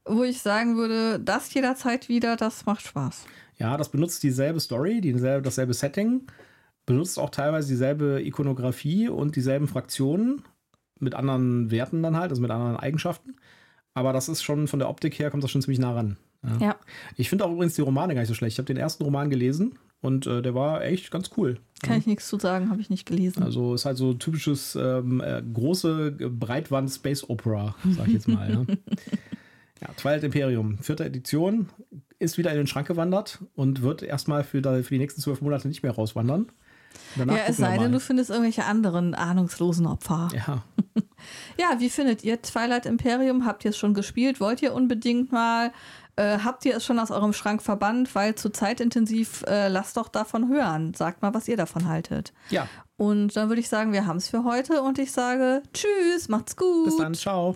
wo 0.05 0.25
ich 0.25 0.43
sagen 0.43 0.77
würde, 0.77 1.21
das 1.21 1.53
jederzeit 1.55 2.09
wieder, 2.09 2.37
das 2.37 2.67
macht 2.67 2.83
Spaß. 2.83 3.25
Ja, 3.59 3.77
das 3.77 3.91
benutzt 3.91 4.23
dieselbe 4.23 4.61
Story, 4.61 5.01
dieselbe, 5.01 5.43
dasselbe 5.43 5.75
Setting, 5.75 6.27
benutzt 6.85 7.19
auch 7.19 7.31
teilweise 7.31 7.69
dieselbe 7.69 8.23
Ikonografie 8.23 9.09
und 9.09 9.37
dieselben 9.37 9.67
Fraktionen 9.69 10.43
mit 10.99 11.15
anderen 11.15 11.71
Werten 11.71 12.03
dann 12.03 12.17
halt, 12.17 12.31
also 12.31 12.43
mit 12.43 12.51
anderen 12.51 12.77
Eigenschaften. 12.77 13.37
Aber 13.95 14.13
das 14.13 14.29
ist 14.29 14.43
schon 14.43 14.69
von 14.69 14.79
der 14.79 14.89
Optik 14.89 15.19
her 15.19 15.31
kommt 15.31 15.43
das 15.43 15.51
schon 15.51 15.63
ziemlich 15.63 15.79
nah 15.79 15.95
ran. 15.95 16.17
Ja. 16.61 16.67
Ja. 16.67 16.77
Ich 17.17 17.29
finde 17.29 17.45
auch 17.45 17.53
übrigens 17.53 17.75
die 17.75 17.83
Romane 17.83 18.15
gar 18.15 18.21
nicht 18.21 18.29
so 18.29 18.35
schlecht. 18.35 18.55
Ich 18.55 18.59
habe 18.59 18.67
den 18.67 18.77
ersten 18.77 19.05
Roman 19.05 19.31
gelesen 19.31 19.79
und 20.01 20.27
äh, 20.27 20.43
der 20.43 20.55
war 20.55 20.85
echt 20.85 21.11
ganz 21.11 21.31
cool. 21.37 21.59
Kann 21.83 21.99
ich 21.99 22.07
nichts 22.07 22.29
zu 22.29 22.39
sagen, 22.39 22.71
habe 22.71 22.81
ich 22.81 22.91
nicht 22.91 23.07
gelesen. 23.07 23.43
Also 23.43 23.75
ist 23.75 23.85
halt 23.85 23.97
so 23.97 24.15
typisches 24.15 24.77
ähm, 24.77 25.21
äh, 25.21 25.43
große 25.43 26.13
Breitwand 26.13 26.91
Space 26.91 27.29
Opera, 27.29 27.75
sag 27.97 28.09
ich 28.09 28.15
jetzt 28.15 28.29
mal. 28.29 28.51
ja. 28.51 28.65
ja, 29.83 29.89
Twilight 29.97 30.25
Imperium, 30.25 30.79
vierte 30.79 31.05
Edition, 31.05 31.69
ist 32.19 32.39
wieder 32.39 32.51
in 32.51 32.57
den 32.57 32.67
Schrank 32.67 32.89
gewandert 32.89 33.41
und 33.55 33.83
wird 33.83 34.03
erstmal 34.03 34.45
für, 34.45 34.63
für 34.63 34.95
die 34.95 34.99
nächsten 34.99 35.21
zwölf 35.21 35.41
Monate 35.41 35.69
nicht 35.69 35.83
mehr 35.83 35.93
rauswandern. 35.93 36.47
Danach 37.17 37.37
ja, 37.37 37.43
es 37.47 37.59
sei 37.59 37.77
denn, 37.77 37.93
du 37.93 38.01
findest 38.01 38.31
irgendwelche 38.31 38.65
anderen 38.65 39.15
ahnungslosen 39.15 39.87
Opfer. 39.87 40.31
Ja, 40.35 40.65
Ja, 41.59 41.77
wie 41.79 41.91
findet 41.91 42.25
ihr 42.25 42.41
Twilight 42.43 42.87
Imperium? 42.87 43.45
Habt 43.45 43.65
ihr 43.65 43.71
es 43.71 43.77
schon 43.77 43.95
gespielt? 43.95 44.41
Wollt 44.41 44.63
ihr 44.63 44.75
unbedingt 44.75 45.33
mal? 45.33 45.73
Äh, 46.17 46.39
habt 46.45 46.65
ihr 46.65 46.77
es 46.77 46.85
schon 46.85 46.99
aus 46.99 47.11
eurem 47.11 47.33
Schrank 47.33 47.63
verbannt? 47.63 48.15
Weil 48.15 48.35
zu 48.35 48.51
zeitintensiv, 48.51 49.43
äh, 49.47 49.69
lasst 49.69 49.97
doch 49.97 50.09
davon 50.09 50.49
hören. 50.49 50.95
Sagt 50.95 51.23
mal, 51.23 51.35
was 51.35 51.47
ihr 51.49 51.57
davon 51.57 51.89
haltet. 51.89 52.33
ja. 52.51 52.67
Und 52.99 53.37
dann 53.37 53.51
würde 53.51 53.61
ich 53.61 53.69
sagen, 53.69 53.93
wir 53.93 54.07
haben 54.07 54.17
es 54.17 54.29
für 54.29 54.45
heute 54.45 54.81
und 54.81 54.99
ich 54.99 55.13
sage 55.13 55.63
Tschüss, 55.75 56.29
macht's 56.29 56.57
gut. 56.57 56.87
Bis 56.87 56.97
dann, 56.97 57.13
ciao. 57.13 57.55